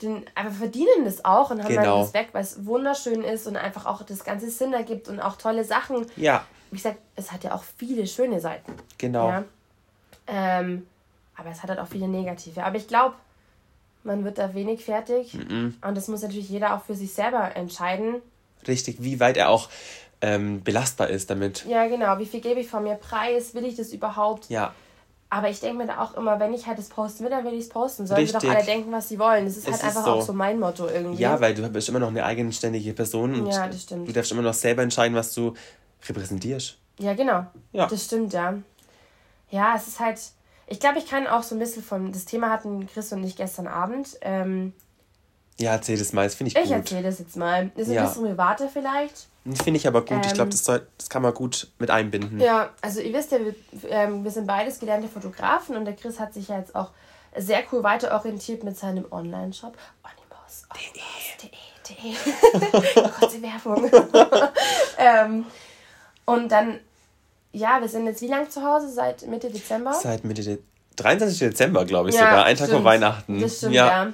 den, 0.00 0.24
einfach 0.34 0.54
verdienen 0.54 1.04
das 1.04 1.24
auch 1.24 1.50
und 1.50 1.62
haben 1.62 1.68
genau. 1.68 1.82
meinen 1.82 2.02
Respekt, 2.02 2.34
weil 2.34 2.42
es 2.42 2.64
wunderschön 2.66 3.22
ist 3.22 3.46
und 3.46 3.56
einfach 3.56 3.86
auch 3.86 4.02
das 4.02 4.24
ganze 4.24 4.50
Sinn 4.50 4.72
ergibt 4.72 5.08
und 5.08 5.20
auch 5.20 5.36
tolle 5.36 5.64
Sachen. 5.64 6.06
Ja. 6.16 6.44
Wie 6.70 6.76
gesagt, 6.76 6.98
es 7.16 7.30
hat 7.30 7.44
ja 7.44 7.54
auch 7.54 7.62
viele 7.76 8.06
schöne 8.06 8.40
Seiten. 8.40 8.72
Genau. 8.98 9.28
Ja? 9.28 9.44
Ähm, 10.26 10.86
aber 11.36 11.50
es 11.50 11.62
hat 11.62 11.70
halt 11.70 11.78
auch 11.78 11.86
viele 11.86 12.08
negative. 12.08 12.64
Aber 12.64 12.76
ich 12.76 12.88
glaube, 12.88 13.14
man 14.04 14.24
wird 14.24 14.38
da 14.38 14.54
wenig 14.54 14.84
fertig. 14.84 15.34
Mhm. 15.34 15.76
Und 15.86 15.96
das 15.96 16.08
muss 16.08 16.22
natürlich 16.22 16.48
jeder 16.48 16.74
auch 16.74 16.82
für 16.82 16.94
sich 16.94 17.12
selber 17.12 17.54
entscheiden. 17.54 18.22
Richtig, 18.66 19.02
wie 19.02 19.20
weit 19.20 19.36
er 19.36 19.50
auch 19.50 19.68
ähm, 20.20 20.62
belastbar 20.62 21.10
ist 21.10 21.30
damit. 21.30 21.66
Ja, 21.66 21.86
genau. 21.88 22.18
Wie 22.18 22.26
viel 22.26 22.40
gebe 22.40 22.60
ich 22.60 22.68
von 22.68 22.84
mir 22.84 22.94
preis? 22.94 23.54
Will 23.54 23.64
ich 23.64 23.76
das 23.76 23.92
überhaupt? 23.92 24.48
Ja. 24.48 24.74
Aber 25.32 25.48
ich 25.48 25.60
denke 25.60 25.78
mir 25.78 25.86
da 25.86 26.02
auch 26.02 26.14
immer, 26.14 26.38
wenn 26.40 26.52
ich 26.52 26.66
halt 26.66 26.76
das 26.76 26.90
posten 26.90 27.24
will, 27.24 27.30
dann 27.30 27.42
will 27.46 27.54
ich 27.54 27.60
es 27.60 27.68
posten. 27.70 28.06
Sollen 28.06 28.20
Richtig. 28.20 28.38
sie 28.38 28.46
doch 28.48 28.54
alle 28.54 28.66
denken, 28.66 28.92
was 28.92 29.08
sie 29.08 29.18
wollen. 29.18 29.46
Das 29.46 29.56
ist 29.56 29.66
es 29.66 29.72
halt 29.72 29.84
einfach 29.84 30.00
ist 30.00 30.04
so. 30.04 30.10
auch 30.12 30.20
so 30.20 30.34
mein 30.34 30.60
Motto 30.60 30.86
irgendwie. 30.86 31.22
Ja, 31.22 31.40
weil 31.40 31.54
du 31.54 31.66
bist 31.70 31.88
immer 31.88 32.00
noch 32.00 32.08
eine 32.08 32.22
eigenständige 32.22 32.92
Person 32.92 33.40
und 33.40 33.46
ja, 33.46 33.66
das 33.66 33.84
stimmt. 33.84 34.06
du 34.06 34.12
darfst 34.12 34.30
immer 34.30 34.42
noch 34.42 34.52
selber 34.52 34.82
entscheiden, 34.82 35.16
was 35.16 35.32
du 35.32 35.54
repräsentierst. 36.06 36.76
Ja, 36.98 37.14
genau. 37.14 37.46
Ja. 37.72 37.86
Das 37.86 38.04
stimmt, 38.04 38.34
ja. 38.34 38.58
Ja, 39.48 39.74
es 39.74 39.88
ist 39.88 40.00
halt. 40.00 40.20
Ich 40.66 40.80
glaube, 40.80 40.98
ich 40.98 41.06
kann 41.06 41.26
auch 41.26 41.42
so 41.42 41.54
ein 41.54 41.60
bisschen 41.60 41.82
von. 41.82 42.12
Das 42.12 42.26
Thema 42.26 42.50
hatten 42.50 42.86
Chris 42.86 43.10
und 43.14 43.24
ich 43.24 43.34
gestern 43.34 43.68
Abend. 43.68 44.18
Ähm, 44.20 44.74
ja, 45.58 45.72
erzähl 45.72 45.98
das 45.98 46.12
mal, 46.12 46.24
das 46.24 46.34
finde 46.34 46.48
ich, 46.48 46.56
ich 46.56 46.62
gut. 46.62 46.70
Ich 46.70 46.76
erzähle 46.76 47.04
das 47.04 47.18
jetzt 47.20 47.38
mal. 47.38 47.70
Das 47.74 47.88
ist 47.88 47.94
ja. 47.94 48.02
ein 48.02 48.08
bisschen 48.08 48.24
private 48.24 48.68
vielleicht. 48.70 49.28
Finde 49.44 49.78
ich 49.78 49.88
aber 49.88 50.02
gut. 50.02 50.12
Ähm, 50.12 50.20
ich 50.24 50.34
glaube, 50.34 50.50
das, 50.50 50.62
das 50.62 51.08
kann 51.08 51.22
man 51.22 51.34
gut 51.34 51.72
mit 51.78 51.90
einbinden. 51.90 52.38
Ja, 52.40 52.70
also 52.80 53.00
ihr 53.00 53.12
wisst 53.12 53.32
ja, 53.32 53.40
wir, 53.40 53.56
ähm, 53.88 54.22
wir 54.22 54.30
sind 54.30 54.46
beides 54.46 54.78
gelernte 54.78 55.08
Fotografen 55.08 55.76
und 55.76 55.84
der 55.84 55.96
Chris 55.96 56.20
hat 56.20 56.32
sich 56.32 56.46
ja 56.48 56.58
jetzt 56.58 56.76
auch 56.76 56.90
sehr 57.36 57.64
cool 57.72 57.82
weiter 57.82 58.14
orientiert 58.14 58.62
mit 58.62 58.78
seinem 58.78 59.04
Online-Shop. 59.10 59.76
Onimos, 60.04 60.68
Kurze 63.18 63.42
Werbung. 63.42 63.90
ähm, 64.98 65.46
und 66.24 66.52
dann, 66.52 66.78
ja, 67.52 67.80
wir 67.80 67.88
sind 67.88 68.06
jetzt 68.06 68.22
wie 68.22 68.28
lange 68.28 68.48
zu 68.48 68.62
Hause? 68.62 68.90
Seit 68.90 69.26
Mitte 69.26 69.50
Dezember? 69.50 69.92
Seit 69.92 70.22
Mitte 70.24 70.42
Dezember. 70.42 70.62
23. 70.96 71.38
Dezember, 71.38 71.84
glaube 71.84 72.10
ich 72.10 72.14
ja, 72.14 72.22
sogar. 72.22 72.44
Ein 72.44 72.56
Tag 72.56 72.68
vor 72.68 72.84
Weihnachten. 72.84 73.40
Das 73.40 73.56
stimmt, 73.56 73.74
ja. 73.74 73.86
ja. 73.86 74.12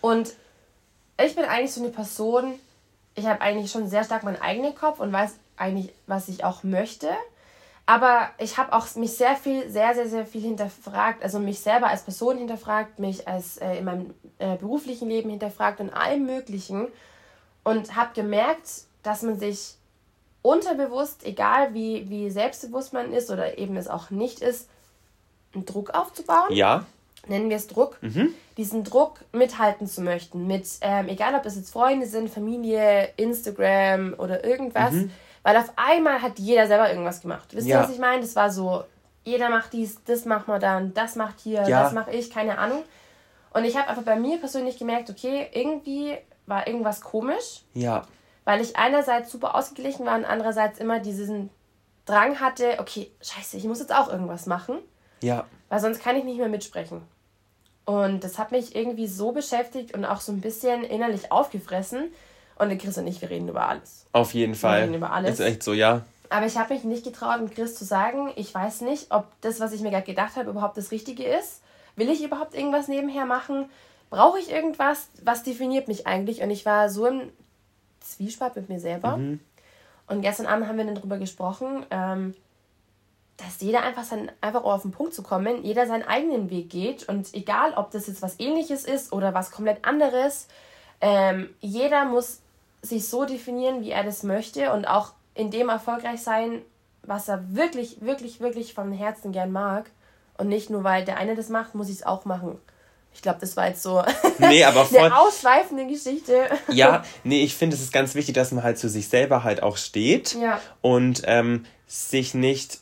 Und 0.00 0.32
ich 1.22 1.34
bin 1.34 1.44
eigentlich 1.44 1.72
so 1.72 1.82
eine 1.82 1.90
Person, 1.90 2.54
ich 3.14 3.26
habe 3.26 3.40
eigentlich 3.40 3.70
schon 3.70 3.88
sehr 3.88 4.04
stark 4.04 4.24
meinen 4.24 4.40
eigenen 4.40 4.74
Kopf 4.74 5.00
und 5.00 5.12
weiß 5.12 5.34
eigentlich, 5.56 5.92
was 6.06 6.28
ich 6.28 6.44
auch 6.44 6.62
möchte. 6.64 7.08
Aber 7.86 8.30
ich 8.38 8.56
habe 8.56 8.72
auch 8.72 8.92
mich 8.96 9.16
sehr 9.16 9.36
viel, 9.36 9.68
sehr, 9.68 9.94
sehr, 9.94 10.08
sehr 10.08 10.26
viel 10.26 10.40
hinterfragt, 10.40 11.22
also 11.22 11.38
mich 11.38 11.60
selber 11.60 11.88
als 11.88 12.02
Person 12.02 12.38
hinterfragt, 12.38 12.98
mich 12.98 13.28
als 13.28 13.58
äh, 13.58 13.76
in 13.76 13.84
meinem 13.84 14.14
äh, 14.38 14.56
beruflichen 14.56 15.08
Leben 15.08 15.28
hinterfragt 15.30 15.80
und 15.80 15.90
allem 15.90 16.24
Möglichen. 16.24 16.88
Und 17.62 17.94
habe 17.94 18.10
gemerkt, 18.14 18.84
dass 19.02 19.22
man 19.22 19.38
sich 19.38 19.76
unterbewusst, 20.42 21.24
egal 21.24 21.72
wie, 21.72 22.08
wie 22.10 22.30
selbstbewusst 22.30 22.92
man 22.92 23.12
ist 23.12 23.30
oder 23.30 23.58
eben 23.58 23.76
es 23.76 23.88
auch 23.88 24.10
nicht 24.10 24.40
ist, 24.40 24.68
einen 25.54 25.64
Druck 25.64 25.90
aufzubauen. 25.90 26.52
Ja 26.52 26.84
nennen 27.28 27.48
wir 27.50 27.56
es 27.56 27.66
Druck, 27.66 27.98
mhm. 28.02 28.34
diesen 28.56 28.84
Druck 28.84 29.20
mithalten 29.32 29.86
zu 29.86 30.02
möchten. 30.02 30.46
Mit, 30.46 30.66
ähm, 30.80 31.08
egal 31.08 31.34
ob 31.34 31.44
es 31.46 31.56
jetzt 31.56 31.72
Freunde 31.72 32.06
sind, 32.06 32.30
Familie, 32.30 33.10
Instagram 33.16 34.14
oder 34.18 34.44
irgendwas. 34.44 34.92
Mhm. 34.92 35.10
Weil 35.42 35.56
auf 35.56 35.72
einmal 35.76 36.22
hat 36.22 36.38
jeder 36.38 36.66
selber 36.66 36.90
irgendwas 36.90 37.20
gemacht. 37.20 37.48
Wisst 37.52 37.66
ihr, 37.66 37.74
ja. 37.74 37.82
was 37.82 37.90
ich 37.90 37.98
meine? 37.98 38.22
Das 38.22 38.34
war 38.34 38.50
so, 38.50 38.84
jeder 39.24 39.50
macht 39.50 39.72
dies, 39.72 40.02
das 40.04 40.24
macht 40.24 40.48
man 40.48 40.60
dann, 40.60 40.94
das 40.94 41.16
macht 41.16 41.40
hier, 41.40 41.68
ja. 41.68 41.82
das 41.82 41.92
mache 41.92 42.12
ich, 42.12 42.30
keine 42.30 42.58
Ahnung. 42.58 42.82
Und 43.52 43.64
ich 43.64 43.76
habe 43.76 43.88
einfach 43.88 44.02
bei 44.02 44.16
mir 44.16 44.38
persönlich 44.38 44.78
gemerkt, 44.78 45.10
okay, 45.10 45.48
irgendwie 45.52 46.16
war 46.46 46.66
irgendwas 46.66 47.00
komisch. 47.00 47.62
Ja. 47.74 48.02
Weil 48.44 48.60
ich 48.60 48.76
einerseits 48.76 49.30
super 49.30 49.54
ausgeglichen 49.54 50.04
war 50.04 50.16
und 50.16 50.24
andererseits 50.24 50.78
immer 50.78 50.98
diesen 51.00 51.50
Drang 52.04 52.40
hatte, 52.40 52.76
okay, 52.78 53.10
scheiße, 53.22 53.56
ich 53.56 53.64
muss 53.64 53.80
jetzt 53.80 53.94
auch 53.94 54.10
irgendwas 54.10 54.46
machen. 54.46 54.78
Ja. 55.22 55.46
Weil 55.68 55.80
sonst 55.80 56.02
kann 56.02 56.16
ich 56.16 56.24
nicht 56.24 56.38
mehr 56.38 56.48
mitsprechen. 56.48 57.02
Und 57.84 58.24
das 58.24 58.38
hat 58.38 58.50
mich 58.50 58.74
irgendwie 58.74 59.06
so 59.06 59.32
beschäftigt 59.32 59.94
und 59.94 60.04
auch 60.04 60.20
so 60.20 60.32
ein 60.32 60.40
bisschen 60.40 60.84
innerlich 60.84 61.30
aufgefressen. 61.30 62.12
Und 62.56 62.76
Chris 62.78 62.96
und 62.98 63.06
ich, 63.06 63.20
wir 63.20 63.30
reden 63.30 63.48
über 63.48 63.68
alles. 63.68 64.06
Auf 64.12 64.32
jeden 64.32 64.54
Fall. 64.54 64.78
Wir 64.78 64.84
reden 64.84 64.94
über 64.94 65.12
alles. 65.12 65.34
Ist 65.34 65.40
echt 65.40 65.62
so, 65.62 65.72
ja. 65.72 66.02
Aber 66.30 66.46
ich 66.46 66.56
habe 66.56 66.74
mich 66.74 66.84
nicht 66.84 67.04
getraut, 67.04 67.40
dem 67.40 67.50
Chris 67.50 67.74
zu 67.74 67.84
sagen, 67.84 68.32
ich 68.36 68.54
weiß 68.54 68.82
nicht, 68.82 69.10
ob 69.10 69.26
das, 69.40 69.60
was 69.60 69.72
ich 69.72 69.82
mir 69.82 69.90
gerade 69.90 70.06
gedacht 70.06 70.36
habe, 70.36 70.50
überhaupt 70.50 70.76
das 70.76 70.90
Richtige 70.90 71.24
ist. 71.24 71.60
Will 71.96 72.08
ich 72.08 72.24
überhaupt 72.24 72.54
irgendwas 72.54 72.88
nebenher 72.88 73.26
machen? 73.26 73.66
Brauche 74.10 74.38
ich 74.38 74.50
irgendwas? 74.50 75.08
Was 75.22 75.42
definiert 75.42 75.88
mich 75.88 76.06
eigentlich? 76.06 76.42
Und 76.42 76.50
ich 76.50 76.64
war 76.64 76.88
so 76.88 77.06
im 77.06 77.30
Zwiespalt 78.00 78.56
mit 78.56 78.68
mir 78.68 78.80
selber. 78.80 79.16
Mhm. 79.16 79.40
Und 80.06 80.22
gestern 80.22 80.46
Abend 80.46 80.68
haben 80.68 80.76
wir 80.76 80.84
dann 80.84 80.94
darüber 80.94 81.18
gesprochen, 81.18 81.86
ähm, 81.90 82.34
dass 83.36 83.60
jeder 83.60 83.82
einfach 83.82 84.04
sein, 84.04 84.30
einfach 84.40 84.64
auf 84.64 84.82
den 84.82 84.92
Punkt 84.92 85.14
zu 85.14 85.22
kommen, 85.22 85.64
jeder 85.64 85.86
seinen 85.86 86.04
eigenen 86.04 86.50
Weg 86.50 86.70
geht 86.70 87.08
und 87.08 87.34
egal, 87.34 87.74
ob 87.74 87.90
das 87.90 88.06
jetzt 88.06 88.22
was 88.22 88.38
ähnliches 88.38 88.84
ist 88.84 89.12
oder 89.12 89.34
was 89.34 89.50
komplett 89.50 89.84
anderes, 89.84 90.46
ähm, 91.00 91.50
jeder 91.60 92.04
muss 92.04 92.40
sich 92.82 93.08
so 93.08 93.24
definieren, 93.24 93.82
wie 93.82 93.90
er 93.90 94.04
das 94.04 94.22
möchte 94.22 94.72
und 94.72 94.86
auch 94.86 95.12
in 95.34 95.50
dem 95.50 95.68
erfolgreich 95.68 96.22
sein, 96.22 96.62
was 97.02 97.28
er 97.28 97.54
wirklich, 97.54 98.00
wirklich, 98.00 98.40
wirklich 98.40 98.74
vom 98.74 98.92
Herzen 98.92 99.32
gern 99.32 99.52
mag. 99.52 99.90
Und 100.36 100.48
nicht 100.48 100.70
nur, 100.70 100.84
weil 100.84 101.04
der 101.04 101.16
eine 101.16 101.34
das 101.34 101.48
macht, 101.48 101.74
muss 101.74 101.88
ich 101.88 101.96
es 101.96 102.06
auch 102.06 102.24
machen. 102.24 102.58
Ich 103.14 103.22
glaube, 103.22 103.38
das 103.40 103.56
war 103.56 103.68
jetzt 103.68 103.82
so 103.82 104.02
nee, 104.38 104.64
aber 104.64 104.84
voll, 104.84 104.98
eine 104.98 105.18
ausschweifende 105.18 105.86
Geschichte. 105.86 106.48
Ja, 106.68 107.04
nee, 107.24 107.42
ich 107.42 107.54
finde, 107.54 107.76
es 107.76 107.82
ist 107.82 107.92
ganz 107.92 108.14
wichtig, 108.14 108.34
dass 108.34 108.50
man 108.50 108.64
halt 108.64 108.78
zu 108.78 108.88
sich 108.88 109.08
selber 109.08 109.44
halt 109.44 109.62
auch 109.62 109.76
steht 109.76 110.34
ja. 110.34 110.60
und 110.80 111.22
ähm, 111.26 111.64
sich 111.86 112.34
nicht 112.34 112.80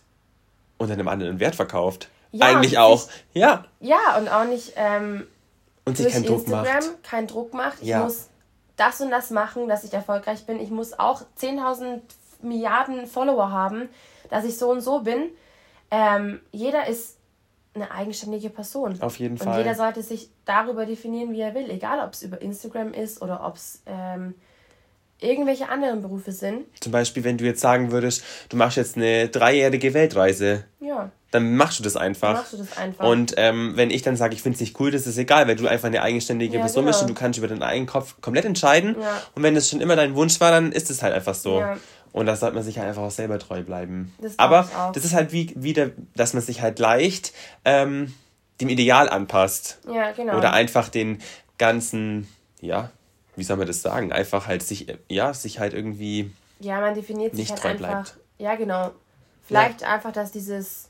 unter 0.83 0.95
einem 0.95 1.09
anderen 1.09 1.41
Wert 1.41 1.55
verkauft. 1.55 2.09
Ja, 2.31 2.47
Eigentlich 2.47 2.79
auch. 2.79 3.01
Sich, 3.03 3.13
ja. 3.35 3.65
Ja, 3.81 4.19
und 4.19 4.29
auch 4.29 4.45
nicht 4.45 4.73
ähm, 4.77 5.27
und 5.85 5.97
sich 5.97 6.13
keinen 6.13 6.25
Druck 6.25 6.41
Instagram 6.41 6.75
macht. 6.75 7.03
keinen 7.03 7.27
Druck 7.27 7.55
macht. 7.55 7.83
Ich 7.83 7.89
ja. 7.89 8.05
muss 8.05 8.29
das 8.77 9.01
und 9.01 9.11
das 9.11 9.31
machen, 9.31 9.69
dass 9.69 9.85
ich 9.85 9.93
erfolgreich 9.93 10.47
bin. 10.47 10.61
Ich 10.61 10.71
muss 10.71 10.99
auch 10.99 11.23
10.000 11.41 12.01
Milliarden 12.41 13.07
Follower 13.07 13.51
haben, 13.51 13.89
dass 14.31 14.45
ich 14.45 14.57
so 14.57 14.71
und 14.71 14.81
so 14.81 15.01
bin. 15.01 15.31
Ähm, 15.91 16.41
jeder 16.51 16.87
ist 16.87 17.19
eine 17.75 17.91
eigenständige 17.91 18.51
Person. 18.51 19.01
Auf 19.01 19.19
jeden 19.19 19.39
Fall. 19.39 19.49
Und 19.49 19.59
jeder 19.59 19.75
sollte 19.75 20.03
sich 20.03 20.31
darüber 20.45 20.87
definieren, 20.87 21.33
wie 21.33 21.41
er 21.41 21.55
will. 21.55 21.71
Egal, 21.71 22.05
ob 22.05 22.13
es 22.13 22.23
über 22.23 22.41
Instagram 22.41 22.93
ist 22.93 23.23
oder 23.23 23.47
ob 23.47 23.57
es 23.57 23.83
ähm, 23.87 24.35
irgendwelche 25.23 25.69
anderen 25.69 26.03
Berufe 26.03 26.33
sind. 26.33 26.65
Zum 26.81 26.93
Beispiel, 26.93 27.25
wenn 27.25 27.39
du 27.39 27.45
jetzt 27.45 27.61
sagen 27.61 27.93
würdest, 27.93 28.23
du 28.49 28.57
machst 28.57 28.77
jetzt 28.77 28.97
eine 28.97 29.29
dreijährige 29.29 29.95
Weltreise. 29.95 30.65
Ja. 30.81 31.11
Dann 31.31 31.57
machst 31.57 31.79
du 31.79 31.83
das 31.83 31.97
einfach. 31.97 32.29
Dann 32.29 32.37
machst 32.37 32.53
du 32.53 32.57
das 32.59 32.77
einfach. 32.77 33.05
Und 33.07 33.35
ähm, 33.39 33.73
wenn 33.77 33.91
ich 33.91 34.03
dann 34.03 34.17
sage, 34.17 34.35
ich 34.35 34.43
finde 34.43 34.57
es 34.57 34.61
nicht 34.61 34.79
cool, 34.79 34.91
das 34.91 35.07
ist 35.07 35.17
egal, 35.17 35.49
weil 35.49 35.57
du 35.57 35.67
einfach 35.67 35.89
eine 35.89 36.03
eigenständige 36.03 36.55
ja, 36.55 36.61
Person 36.61 36.85
genau. 36.85 36.91
bist 36.91 37.03
und 37.03 37.09
du 37.09 37.15
kannst 37.15 37.39
über 37.39 37.49
deinen 37.49 37.63
eigenen 37.63 37.87
Kopf 37.87 38.21
komplett 38.21 38.45
entscheiden. 38.45 38.97
Ja. 39.01 39.23
Und 39.35 39.43
wenn 39.43 39.55
das 39.55 39.71
schon 39.71 39.81
immer 39.81 39.97
dein 39.97 40.15
Wunsch 40.15 40.41
war, 40.41 40.51
dann 40.51 40.73
ist 40.73 40.91
es 40.91 41.03
halt 41.03 41.15
einfach 41.15 41.35
so. 41.35 41.61
Ja. 41.61 41.79
Und 42.13 42.27
da 42.27 42.37
sollte 42.37 42.55
man 42.55 42.65
sich 42.65 42.79
halt 42.79 42.89
einfach 42.89 43.03
auch 43.03 43.11
selber 43.11 43.39
treu 43.39 43.63
bleiben. 43.63 44.13
Das 44.21 44.39
Aber 44.39 44.69
das 44.93 45.05
ist 45.05 45.15
halt 45.15 45.33
wie 45.33 45.53
wieder, 45.57 45.91
dass 46.15 46.35
man 46.35 46.43
sich 46.43 46.61
halt 46.61 46.79
leicht 46.79 47.33
ähm, 47.65 48.13
dem 48.61 48.69
Ideal 48.69 49.09
anpasst. 49.09 49.79
Ja, 49.91 50.13
genau. 50.13 50.37
Oder 50.37 50.53
einfach 50.53 50.91
den 50.91 51.19
ganzen, 51.57 52.29
ja, 52.61 52.91
wie 53.37 53.45
soll 53.45 53.57
man 53.57 53.67
das 53.67 53.83
sagen, 53.83 54.13
einfach 54.13 54.47
halt 54.47 54.63
sich, 54.63 54.87
ja, 55.09 55.33
sich 55.35 55.59
halt 55.59 55.75
irgendwie. 55.75 56.33
Ja, 56.61 56.81
man 56.81 56.95
definiert 56.95 57.35
sich 57.35 57.51
halt 57.51 57.65
einfach. 57.65 57.79
Bleibt. 57.79 58.17
Ja, 58.39 58.55
genau. 58.55 58.91
Vielleicht 59.47 59.83
ja. 59.83 59.89
einfach, 59.89 60.13
dass 60.13 60.33
dieses. 60.33 60.89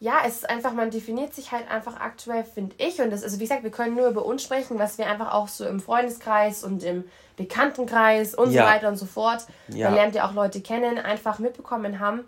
Ja, 0.00 0.22
es 0.26 0.38
ist 0.38 0.50
einfach, 0.50 0.72
man 0.72 0.90
definiert 0.90 1.32
sich 1.32 1.52
halt 1.52 1.70
einfach 1.70 2.00
aktuell, 2.00 2.42
finde 2.42 2.74
ich. 2.78 3.00
Und 3.00 3.10
das, 3.10 3.22
also 3.22 3.38
wie 3.38 3.44
gesagt, 3.44 3.62
wir 3.62 3.70
können 3.70 3.94
nur 3.94 4.08
über 4.08 4.24
uns 4.24 4.42
sprechen, 4.42 4.80
was 4.80 4.98
wir 4.98 5.06
einfach 5.06 5.32
auch 5.32 5.46
so 5.46 5.64
im 5.64 5.78
Freundeskreis 5.78 6.64
und 6.64 6.82
im 6.82 7.04
Bekanntenkreis 7.36 8.34
und 8.34 8.50
ja. 8.50 8.64
so 8.64 8.68
weiter 8.68 8.88
und 8.88 8.96
so 8.96 9.06
fort. 9.06 9.46
Ja. 9.68 9.86
Man 9.86 9.94
lernt 9.94 10.16
ja 10.16 10.28
auch 10.28 10.34
Leute 10.34 10.60
kennen, 10.60 10.98
einfach 10.98 11.38
mitbekommen 11.38 12.00
haben. 12.00 12.24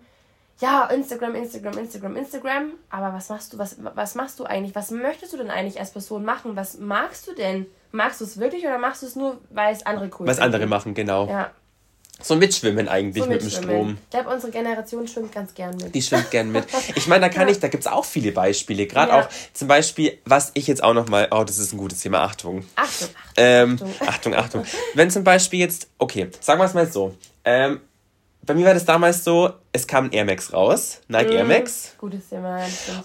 Ja, 0.60 0.84
Instagram, 0.84 1.34
Instagram, 1.34 1.76
Instagram, 1.78 2.16
Instagram. 2.16 2.72
Aber 2.90 3.12
was 3.12 3.28
machst 3.28 3.52
du, 3.52 3.58
was, 3.58 3.76
was 3.78 4.14
machst 4.14 4.38
du 4.38 4.44
eigentlich? 4.44 4.76
Was 4.76 4.92
möchtest 4.92 5.32
du 5.32 5.36
denn 5.36 5.50
eigentlich 5.50 5.80
als 5.80 5.90
Person 5.90 6.24
machen? 6.24 6.54
Was 6.54 6.78
magst 6.78 7.26
du 7.26 7.34
denn? 7.34 7.66
Magst 7.94 8.20
du 8.20 8.24
es 8.24 8.40
wirklich 8.40 8.64
oder 8.64 8.76
machst 8.78 9.02
du 9.02 9.06
es 9.06 9.14
nur, 9.14 9.40
weil 9.50 9.72
es 9.72 9.86
andere 9.86 10.10
cool 10.18 10.26
Was 10.26 10.40
andere 10.40 10.66
machen, 10.66 10.94
genau. 10.94 11.28
Ja. 11.28 11.52
So 12.20 12.34
Mitschwimmen 12.34 12.88
eigentlich 12.88 13.22
so 13.22 13.30
mit 13.30 13.40
dem 13.40 13.50
Strom. 13.50 13.98
Ich 14.04 14.10
glaube, 14.10 14.30
unsere 14.30 14.50
Generation 14.50 15.06
schwimmt 15.06 15.32
ganz 15.32 15.54
gern 15.54 15.76
mit. 15.76 15.94
Die 15.94 16.02
schwimmt 16.02 16.30
gern 16.32 16.50
mit. 16.50 16.64
Ich 16.96 17.06
meine, 17.06 17.20
da 17.20 17.28
kann 17.28 17.46
ja. 17.46 17.52
ich, 17.52 17.60
da 17.60 17.68
gibt 17.68 17.82
es 17.82 17.86
auch 17.86 18.04
viele 18.04 18.32
Beispiele. 18.32 18.86
Gerade 18.86 19.12
ja. 19.12 19.20
auch 19.20 19.28
zum 19.52 19.68
Beispiel, 19.68 20.18
was 20.24 20.50
ich 20.54 20.66
jetzt 20.66 20.82
auch 20.82 20.92
nochmal, 20.92 21.28
oh, 21.30 21.44
das 21.44 21.58
ist 21.58 21.72
ein 21.72 21.78
gutes 21.78 22.00
Thema, 22.00 22.22
Achtung. 22.22 22.64
Achtung, 22.74 23.08
Achtung. 23.08 23.34
Ähm, 23.36 23.78
Achtung, 24.00 24.34
Achtung. 24.34 24.34
Achtung. 24.34 24.64
Wenn 24.94 25.10
zum 25.10 25.22
Beispiel 25.22 25.60
jetzt, 25.60 25.86
okay, 25.98 26.30
sagen 26.40 26.60
wir 26.60 26.64
es 26.64 26.74
mal 26.74 26.90
so. 26.90 27.14
Ähm, 27.44 27.80
bei 28.46 28.54
mir 28.54 28.66
war 28.66 28.74
das 28.74 28.84
damals 28.84 29.24
so, 29.24 29.52
es 29.72 29.86
kam 29.86 30.06
ein 30.06 30.12
Air 30.12 30.24
Max 30.24 30.52
raus, 30.52 31.00
Nike 31.08 31.30
mm, 31.30 31.36
Air 31.36 31.44
Max. 31.44 31.94
Gutes 31.98 32.28
Thema, 32.28 32.60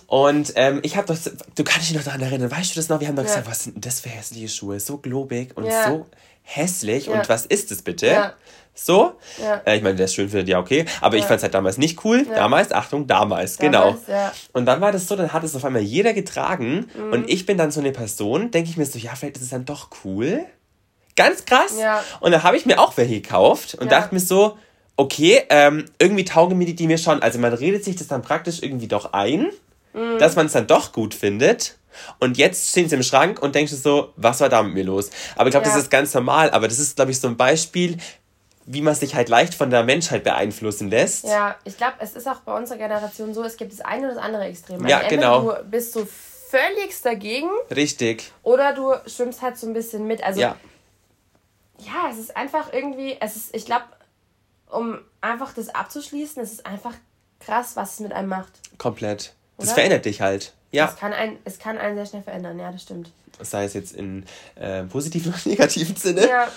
Und 0.07 0.53
ähm, 0.55 0.79
ich 0.83 0.97
habe 0.97 1.07
doch, 1.07 1.17
du 1.55 1.63
kannst 1.63 1.89
dich 1.89 1.95
noch 1.95 2.03
daran 2.03 2.21
erinnern, 2.21 2.51
weißt 2.51 2.75
du 2.75 2.79
das 2.79 2.89
noch? 2.89 2.99
Wir 2.99 3.07
haben 3.07 3.15
doch 3.15 3.23
ja. 3.23 3.29
gesagt, 3.29 3.47
was 3.47 3.63
sind 3.63 3.75
denn 3.75 3.81
das 3.81 3.99
für 4.01 4.09
hässliche 4.09 4.49
Schuhe? 4.49 4.79
So 4.79 4.97
globig 4.97 5.55
und 5.55 5.65
ja. 5.65 5.87
so 5.87 6.05
hässlich. 6.41 7.07
Ja. 7.07 7.13
Und 7.13 7.29
was 7.29 7.45
ist 7.45 7.71
das 7.71 7.81
bitte? 7.81 8.33
So? 8.73 9.13
Äh, 9.65 9.77
ich 9.77 9.83
meine, 9.83 9.95
der 9.95 10.05
ist 10.05 10.15
schön 10.15 10.29
findet, 10.29 10.47
ja, 10.47 10.59
okay. 10.59 10.85
Aber 11.01 11.17
ich 11.17 11.25
fand 11.25 11.37
es 11.37 11.43
halt 11.43 11.53
damals 11.53 11.77
nicht 11.77 12.03
cool. 12.05 12.25
Damals, 12.25 12.71
Achtung, 12.71 13.07
damals, 13.07 13.57
damals 13.57 14.05
genau. 14.05 14.33
Und 14.53 14.65
dann 14.65 14.79
war 14.79 14.91
das 14.91 15.07
so, 15.07 15.15
dann 15.15 15.33
hat 15.33 15.43
es 15.43 15.55
auf 15.55 15.65
einmal 15.65 15.81
jeder 15.81 16.13
getragen. 16.13 16.87
Mm. 16.95 17.13
Und 17.13 17.29
ich 17.29 17.45
bin 17.45 17.57
dann 17.57 17.71
so 17.71 17.81
eine 17.81 17.91
Person, 17.91 18.51
denke 18.51 18.69
ich 18.69 18.77
mir 18.77 18.85
so, 18.85 18.97
ja, 18.97 19.15
vielleicht 19.15 19.35
ist 19.35 19.43
es 19.43 19.49
dann 19.49 19.65
doch 19.65 19.89
cool. 20.05 20.45
Ganz 21.17 21.43
krass. 21.43 21.75
Und 22.21 22.31
dann 22.31 22.43
habe 22.43 22.55
ich 22.55 22.65
mir 22.65 22.79
auch 22.79 22.95
welche 22.95 23.19
gekauft 23.19 23.75
und 23.75 23.91
dachte 23.91 24.15
mir 24.15 24.21
so, 24.21 24.57
okay, 24.99 25.43
ähm, 25.49 25.85
irgendwie 25.97 26.25
taugen 26.25 26.57
mir 26.57 26.73
die, 26.73 26.87
mir 26.87 26.97
schon. 26.97 27.21
Also 27.21 27.39
man 27.39 27.53
redet 27.53 27.85
sich 27.85 27.95
das 27.95 28.07
dann 28.07 28.21
praktisch 28.21 28.61
irgendwie 28.61 28.87
doch 28.87 29.13
ein. 29.13 29.49
mhm. 29.93 30.19
dass 30.19 30.35
man 30.35 30.47
es 30.47 30.53
dann 30.53 30.67
doch 30.67 30.91
gut 30.91 31.13
findet. 31.13 31.77
Und 32.19 32.37
jetzt 32.37 32.69
stehen 32.69 32.87
sie 32.87 32.95
im 32.95 33.03
Schrank 33.03 33.41
und 33.41 33.55
denkst 33.55 33.71
du 33.71 33.77
so, 33.77 34.13
was 34.15 34.39
war 34.39 34.49
da 34.49 34.61
mit 34.61 34.73
mir 34.73 34.83
los? 34.83 35.09
Aber 35.35 35.47
ich 35.47 35.51
glaube, 35.51 35.65
ja. 35.65 35.73
das 35.73 35.83
ist 35.83 35.89
ganz 35.89 36.13
normal. 36.13 36.51
Aber 36.51 36.67
das 36.67 36.79
ist, 36.79 36.95
glaube 36.95 37.11
ich, 37.11 37.19
so 37.19 37.27
ein 37.27 37.35
Beispiel, 37.35 37.97
wie 38.65 38.81
man 38.81 38.93
sich 38.93 39.15
halt 39.15 39.29
leicht 39.29 39.53
von 39.53 39.69
der 39.69 39.83
Menschheit 39.83 40.23
beeinflussen 40.23 40.89
lässt. 40.89 41.25
Ja, 41.25 41.55
ich 41.63 41.77
glaube, 41.77 41.93
es 41.99 42.15
ist 42.15 42.27
auch 42.27 42.41
bei 42.41 42.55
unserer 42.55 42.77
Generation 42.77 43.33
so, 43.33 43.43
es 43.43 43.57
gibt 43.57 43.73
das 43.73 43.81
eine 43.81 44.05
oder 44.05 44.15
das 44.15 44.23
andere 44.23 44.43
Extrem. 44.43 44.77
Also 44.77 44.87
ja, 44.87 45.07
genau. 45.07 45.51
Du 45.51 45.63
bist 45.63 45.93
so 45.93 46.07
völligst 46.49 47.05
dagegen. 47.05 47.49
Richtig. 47.75 48.31
Oder 48.43 48.73
du 48.73 48.93
schwimmst 49.07 49.41
halt 49.41 49.57
so 49.57 49.67
ein 49.67 49.73
bisschen 49.73 50.05
mit. 50.07 50.23
Also, 50.23 50.39
ja, 50.39 50.55
ja 51.79 52.09
es 52.11 52.19
ist 52.19 52.37
einfach 52.37 52.71
irgendwie, 52.71 53.17
es 53.19 53.35
ist, 53.35 53.55
ich 53.55 53.65
glaube, 53.65 53.85
um 54.69 54.99
einfach 55.21 55.53
das 55.53 55.69
abzuschließen, 55.69 56.41
es 56.41 56.53
ist 56.53 56.65
einfach 56.65 56.93
krass, 57.39 57.75
was 57.75 57.93
es 57.93 57.99
mit 57.99 58.13
einem 58.13 58.29
macht. 58.29 58.51
Komplett. 58.77 59.33
Oder? 59.57 59.65
Das 59.65 59.73
verändert 59.73 60.05
dich 60.05 60.21
halt. 60.21 60.53
Ja. 60.71 60.85
Es 60.85 60.97
kann, 60.97 61.13
ein, 61.13 61.37
es 61.45 61.59
kann 61.59 61.77
einen 61.77 61.95
sehr 61.95 62.05
schnell 62.05 62.23
verändern, 62.23 62.59
ja, 62.59 62.71
das 62.71 62.83
stimmt. 62.83 63.11
Sei 63.41 63.63
es 63.63 63.73
jetzt 63.73 63.93
in 63.93 64.25
äh, 64.55 64.83
positiven 64.83 65.33
oder 65.33 65.41
negativen 65.45 65.95
Sinne. 65.95 66.27
Ja. 66.27 66.47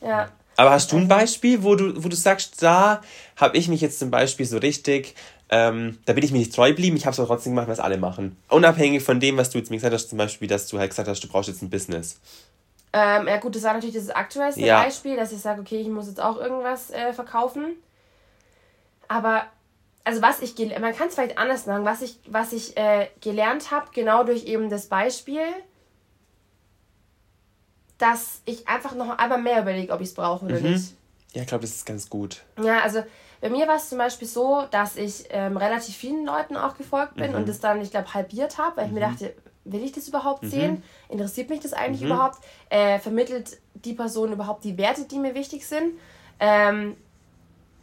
Ja. 0.00 0.28
Aber 0.56 0.70
hast 0.70 0.92
du 0.92 0.96
ein 0.96 1.08
Beispiel, 1.08 1.62
wo 1.62 1.74
du, 1.74 2.02
wo 2.02 2.08
du 2.08 2.16
sagst, 2.16 2.62
da 2.62 3.02
habe 3.36 3.56
ich 3.56 3.68
mich 3.68 3.80
jetzt 3.80 3.98
zum 3.98 4.10
Beispiel 4.10 4.46
so 4.46 4.58
richtig, 4.58 5.14
ähm, 5.48 5.98
da 6.04 6.12
bin 6.12 6.24
ich 6.24 6.30
mir 6.30 6.38
nicht 6.38 6.54
treu 6.54 6.68
geblieben, 6.68 6.96
ich 6.96 7.06
habe 7.06 7.12
es 7.12 7.18
aber 7.18 7.26
trotzdem 7.26 7.52
gemacht, 7.52 7.68
was 7.68 7.80
alle 7.80 7.98
machen. 7.98 8.36
Unabhängig 8.48 9.02
von 9.02 9.18
dem, 9.18 9.36
was 9.36 9.50
du 9.50 9.58
jetzt 9.58 9.70
mir 9.70 9.76
gesagt 9.76 9.94
hast, 9.94 10.08
zum 10.08 10.18
Beispiel, 10.18 10.46
dass 10.46 10.68
du 10.68 10.78
halt 10.78 10.90
gesagt 10.90 11.08
hast, 11.08 11.20
du 11.24 11.28
brauchst 11.28 11.48
jetzt 11.48 11.62
ein 11.62 11.70
Business. 11.70 12.20
Ähm, 12.96 13.26
ja 13.26 13.38
gut, 13.38 13.56
das 13.56 13.64
war 13.64 13.74
natürlich 13.74 13.96
das 13.96 14.08
aktuellste 14.10 14.60
ja. 14.60 14.80
Beispiel, 14.80 15.16
dass 15.16 15.32
ich 15.32 15.40
sage, 15.40 15.60
okay, 15.60 15.80
ich 15.80 15.88
muss 15.88 16.06
jetzt 16.06 16.22
auch 16.22 16.36
irgendwas 16.36 16.92
äh, 16.92 17.12
verkaufen. 17.12 17.74
Aber, 19.08 19.42
also 20.04 20.22
was 20.22 20.40
ich, 20.40 20.56
man 20.78 20.94
kann 20.94 21.08
es 21.08 21.16
vielleicht 21.16 21.36
anders 21.36 21.64
sagen, 21.64 21.84
was 21.84 22.02
ich, 22.02 22.20
was 22.28 22.52
ich 22.52 22.76
äh, 22.76 23.08
gelernt 23.20 23.72
habe, 23.72 23.88
genau 23.92 24.22
durch 24.22 24.44
eben 24.44 24.70
das 24.70 24.86
Beispiel, 24.86 25.42
dass 27.98 28.42
ich 28.44 28.68
einfach 28.68 28.94
noch 28.94 29.18
einmal 29.18 29.42
mehr 29.42 29.62
überlege, 29.62 29.92
ob 29.92 30.00
ich 30.00 30.08
es 30.08 30.14
brauche 30.14 30.44
oder 30.44 30.60
mhm. 30.60 30.74
nicht. 30.74 30.94
Ja, 31.32 31.42
ich 31.42 31.48
glaube, 31.48 31.62
das 31.62 31.72
ist 31.72 31.86
ganz 31.86 32.08
gut. 32.08 32.42
Ja, 32.62 32.80
also 32.82 33.02
bei 33.40 33.50
mir 33.50 33.66
war 33.66 33.74
es 33.74 33.88
zum 33.88 33.98
Beispiel 33.98 34.28
so, 34.28 34.66
dass 34.70 34.94
ich 34.94 35.24
ähm, 35.30 35.56
relativ 35.56 35.96
vielen 35.96 36.24
Leuten 36.24 36.56
auch 36.56 36.76
gefolgt 36.76 37.16
bin 37.16 37.32
mhm. 37.32 37.38
und 37.38 37.48
das 37.48 37.58
dann, 37.58 37.80
ich 37.80 37.90
glaube, 37.90 38.14
halbiert 38.14 38.56
habe, 38.56 38.76
weil 38.76 38.86
ich 38.86 38.92
mir 38.92 39.04
mhm. 39.04 39.10
dachte, 39.10 39.34
will 39.64 39.82
ich 39.82 39.92
das 39.92 40.08
überhaupt 40.08 40.42
mhm. 40.42 40.50
sehen? 40.50 40.82
Interessiert 41.08 41.50
mich 41.50 41.60
das 41.60 41.72
eigentlich 41.72 42.02
mhm. 42.02 42.08
überhaupt? 42.08 42.38
Äh, 42.68 42.98
vermittelt 42.98 43.58
die 43.74 43.94
Person 43.94 44.32
überhaupt 44.32 44.64
die 44.64 44.76
Werte, 44.78 45.04
die 45.04 45.18
mir 45.18 45.34
wichtig 45.34 45.66
sind? 45.66 45.98
Ähm, 46.40 46.96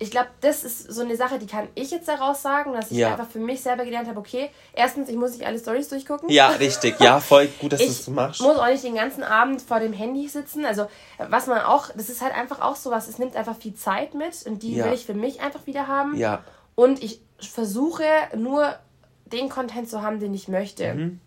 ich 0.01 0.09
glaube, 0.09 0.29
das 0.41 0.63
ist 0.63 0.91
so 0.91 1.03
eine 1.03 1.15
Sache, 1.15 1.37
die 1.37 1.45
kann 1.45 1.67
ich 1.75 1.91
jetzt 1.91 2.07
daraus 2.07 2.41
sagen, 2.41 2.73
dass 2.73 2.89
ich 2.89 2.97
ja. 2.97 3.11
einfach 3.11 3.29
für 3.29 3.37
mich 3.37 3.61
selber 3.61 3.85
gelernt 3.85 4.07
habe, 4.07 4.19
okay, 4.19 4.49
erstens, 4.73 5.09
ich 5.09 5.15
muss 5.15 5.33
nicht 5.33 5.45
alle 5.45 5.59
Stories 5.59 5.89
durchgucken. 5.89 6.27
Ja, 6.29 6.47
richtig. 6.47 6.99
Ja, 6.99 7.19
voll 7.19 7.47
gut, 7.59 7.73
dass 7.73 7.81
du 7.81 7.85
es 7.85 8.07
machst. 8.07 8.41
Ich 8.41 8.45
muss 8.47 8.57
auch 8.57 8.65
nicht 8.65 8.83
den 8.83 8.95
ganzen 8.95 9.21
Abend 9.21 9.61
vor 9.61 9.79
dem 9.79 9.93
Handy 9.93 10.27
sitzen. 10.27 10.65
Also, 10.65 10.87
was 11.29 11.45
man 11.45 11.59
auch, 11.59 11.89
das 11.95 12.09
ist 12.09 12.23
halt 12.23 12.33
einfach 12.33 12.61
auch 12.61 12.77
so 12.77 12.89
was, 12.89 13.07
es 13.07 13.19
nimmt 13.19 13.35
einfach 13.35 13.55
viel 13.55 13.75
Zeit 13.75 14.15
mit 14.15 14.43
und 14.47 14.63
die 14.63 14.75
ja. 14.75 14.85
will 14.85 14.93
ich 14.93 15.05
für 15.05 15.13
mich 15.13 15.39
einfach 15.39 15.67
wieder 15.67 15.87
haben. 15.87 16.17
Ja. 16.17 16.43
Und 16.73 17.03
ich 17.03 17.21
versuche 17.39 18.05
nur 18.35 18.73
den 19.25 19.49
Content 19.49 19.87
zu 19.87 20.01
haben, 20.01 20.19
den 20.19 20.33
ich 20.33 20.47
möchte. 20.47 20.95
Mhm. 20.95 21.19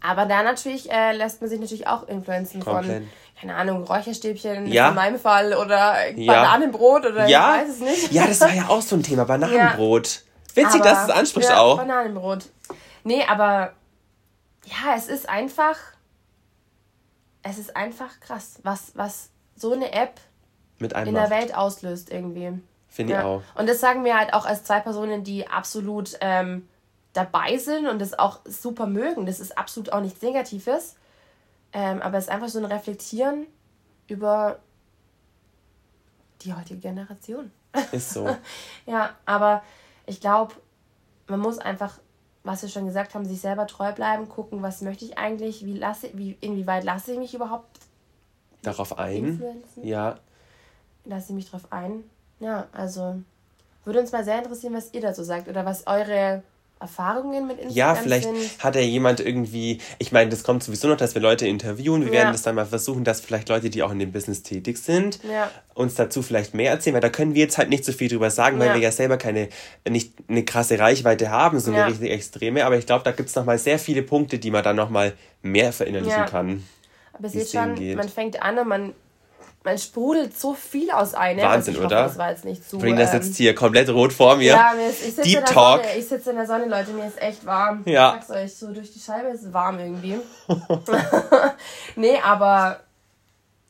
Aber 0.00 0.26
da 0.26 0.42
natürlich 0.42 0.90
äh, 0.90 1.12
lässt 1.12 1.40
man 1.40 1.50
sich 1.50 1.60
natürlich 1.60 1.86
auch 1.86 2.06
influenzen 2.06 2.60
Komplett. 2.60 3.02
von, 3.02 3.10
keine 3.40 3.54
Ahnung, 3.56 3.84
Räucherstäbchen 3.84 4.66
ja. 4.66 4.90
in 4.90 4.94
meinem 4.94 5.18
Fall 5.18 5.54
oder 5.54 6.10
ja. 6.16 6.32
Bananenbrot 6.32 7.06
oder 7.06 7.26
ja. 7.26 7.56
ich 7.56 7.62
weiß 7.62 7.74
es 7.74 7.80
nicht. 7.80 8.12
Ja, 8.12 8.26
das 8.26 8.40
war 8.40 8.52
ja 8.52 8.68
auch 8.68 8.82
so 8.82 8.96
ein 8.96 9.02
Thema, 9.02 9.24
Bananenbrot. 9.26 10.06
Ja. 10.54 10.64
Witzig, 10.64 10.80
aber, 10.80 10.90
dass 10.90 11.04
es 11.04 11.10
ansprichst 11.10 11.50
ja, 11.50 11.60
auch. 11.60 11.76
Bananenbrot. 11.78 12.46
Nee, 13.04 13.24
aber 13.28 13.72
ja, 14.66 14.94
es 14.96 15.08
ist 15.08 15.28
einfach, 15.28 15.76
es 17.42 17.58
ist 17.58 17.76
einfach 17.76 18.20
krass, 18.20 18.60
was, 18.62 18.92
was 18.94 19.30
so 19.56 19.72
eine 19.72 19.92
App 19.92 20.20
in 20.78 20.88
macht. 20.88 21.06
der 21.06 21.30
Welt 21.30 21.54
auslöst 21.54 22.10
irgendwie. 22.10 22.52
Finde 22.88 23.12
ich 23.12 23.18
auch. 23.18 23.42
Und 23.54 23.68
das 23.68 23.80
sagen 23.80 24.04
wir 24.04 24.18
halt 24.18 24.32
auch 24.32 24.46
als 24.46 24.64
zwei 24.64 24.80
Personen, 24.80 25.22
die 25.22 25.46
absolut 25.46 26.16
ähm, 26.20 26.68
dabei 27.18 27.58
sind 27.58 27.88
und 27.88 27.98
das 27.98 28.18
auch 28.18 28.40
super 28.44 28.86
mögen. 28.86 29.26
Das 29.26 29.40
ist 29.40 29.58
absolut 29.58 29.92
auch 29.92 30.00
nichts 30.00 30.22
Negatives. 30.22 30.94
Ähm, 31.72 32.00
aber 32.00 32.16
es 32.18 32.24
ist 32.24 32.30
einfach 32.30 32.48
so 32.48 32.58
ein 32.58 32.64
Reflektieren 32.64 33.46
über 34.06 34.60
die 36.42 36.54
heutige 36.54 36.80
Generation. 36.80 37.50
Ist 37.92 38.10
so. 38.10 38.26
ja, 38.86 39.10
aber 39.26 39.62
ich 40.06 40.20
glaube, 40.20 40.54
man 41.26 41.40
muss 41.40 41.58
einfach, 41.58 41.98
was 42.44 42.62
wir 42.62 42.70
schon 42.70 42.86
gesagt 42.86 43.14
haben, 43.14 43.26
sich 43.26 43.40
selber 43.40 43.66
treu 43.66 43.92
bleiben, 43.92 44.28
gucken, 44.28 44.62
was 44.62 44.80
möchte 44.80 45.04
ich 45.04 45.18
eigentlich, 45.18 45.66
wie 45.66 45.76
lasse, 45.76 46.08
wie, 46.14 46.38
inwieweit 46.40 46.84
lasse 46.84 47.12
ich 47.12 47.18
mich 47.18 47.34
überhaupt 47.34 47.80
darauf 48.62 48.98
ein. 48.98 49.24
Influenzen? 49.26 49.86
Ja. 49.86 50.18
Lasse 51.04 51.26
ich 51.30 51.34
mich 51.34 51.50
darauf 51.50 51.70
ein. 51.70 52.04
Ja, 52.40 52.68
also 52.72 53.20
würde 53.84 54.00
uns 54.00 54.12
mal 54.12 54.24
sehr 54.24 54.38
interessieren, 54.38 54.74
was 54.74 54.94
ihr 54.94 55.00
dazu 55.00 55.22
sagt 55.22 55.48
oder 55.48 55.66
was 55.66 55.86
eure 55.86 56.42
Erfahrungen 56.80 57.46
mit 57.46 57.58
Instagram 57.58 57.76
Ja, 57.76 57.94
vielleicht 57.94 58.24
sind. 58.24 58.62
hat 58.64 58.76
ja 58.76 58.80
jemand 58.80 59.20
irgendwie, 59.20 59.80
ich 59.98 60.12
meine, 60.12 60.30
das 60.30 60.44
kommt 60.44 60.62
sowieso 60.62 60.86
noch, 60.88 60.96
dass 60.96 61.14
wir 61.14 61.22
Leute 61.22 61.46
interviewen. 61.46 62.02
Wir 62.02 62.08
ja. 62.08 62.20
werden 62.20 62.32
das 62.32 62.42
dann 62.42 62.54
mal 62.54 62.66
versuchen, 62.66 63.04
dass 63.04 63.20
vielleicht 63.20 63.48
Leute, 63.48 63.68
die 63.68 63.82
auch 63.82 63.90
in 63.90 63.98
dem 63.98 64.12
Business 64.12 64.42
tätig 64.42 64.78
sind, 64.78 65.18
ja. 65.24 65.50
uns 65.74 65.94
dazu 65.96 66.22
vielleicht 66.22 66.54
mehr 66.54 66.70
erzählen, 66.70 66.94
weil 66.94 67.00
da 67.00 67.08
können 67.08 67.34
wir 67.34 67.42
jetzt 67.42 67.58
halt 67.58 67.68
nicht 67.68 67.84
so 67.84 67.92
viel 67.92 68.08
drüber 68.08 68.30
sagen, 68.30 68.58
weil 68.58 68.68
ja. 68.68 68.74
wir 68.74 68.80
ja 68.80 68.92
selber 68.92 69.16
keine, 69.16 69.48
nicht 69.88 70.12
eine 70.28 70.44
krasse 70.44 70.78
Reichweite 70.78 71.30
haben, 71.30 71.58
so 71.58 71.72
eine 71.72 71.86
richtig 71.86 72.10
extreme. 72.10 72.64
Aber 72.64 72.78
ich 72.78 72.86
glaube, 72.86 73.04
da 73.04 73.10
gibt 73.10 73.28
es 73.28 73.34
nochmal 73.34 73.58
sehr 73.58 73.78
viele 73.78 74.02
Punkte, 74.02 74.38
die 74.38 74.50
man 74.50 74.62
dann 74.62 74.76
nochmal 74.76 75.14
mehr 75.42 75.72
verinnerlichen 75.72 76.26
kann. 76.26 76.64
Aber 77.12 77.24
ihr 77.24 77.30
seht 77.44 77.50
schon, 77.50 77.74
geht. 77.74 77.96
man 77.96 78.08
fängt 78.08 78.40
an 78.40 78.58
und 78.58 78.68
man 78.68 78.94
man 79.64 79.78
sprudelt 79.78 80.38
so 80.38 80.54
viel 80.54 80.90
aus 80.90 81.14
einem. 81.14 81.42
Wahnsinn, 81.42 81.74
hoffe, 81.74 81.86
oder? 81.86 82.04
Das 82.04 82.18
war 82.18 82.30
jetzt 82.30 82.44
nicht 82.44 82.68
so. 82.68 82.78
Bring 82.78 82.96
das 82.96 83.12
ähm, 83.12 83.20
jetzt 83.20 83.36
hier 83.36 83.54
komplett 83.54 83.88
rot 83.88 84.12
vor 84.12 84.36
mir. 84.36 84.52
Ja, 84.52 84.72
mir 84.76 84.88
ist, 84.88 85.02
ich 85.02 85.14
sitze 85.14 85.22
Deep 85.22 85.38
in 85.38 85.44
der 85.44 85.54
Talk. 85.54 85.84
Sonne, 85.84 85.98
ich 85.98 86.08
sitze 86.08 86.30
in 86.30 86.36
der 86.36 86.46
Sonne, 86.46 86.64
Leute, 86.66 86.92
mir 86.92 87.06
ist 87.06 87.20
echt 87.20 87.44
warm. 87.44 87.82
Ja. 87.84 88.16
Ich 88.18 88.26
sag's 88.26 88.30
euch, 88.30 88.56
so 88.56 88.72
durch 88.72 88.92
die 88.92 89.00
Scheibe 89.00 89.28
ist 89.28 89.44
es 89.44 89.52
warm 89.52 89.78
irgendwie. 89.78 90.18
nee, 91.96 92.18
aber 92.22 92.80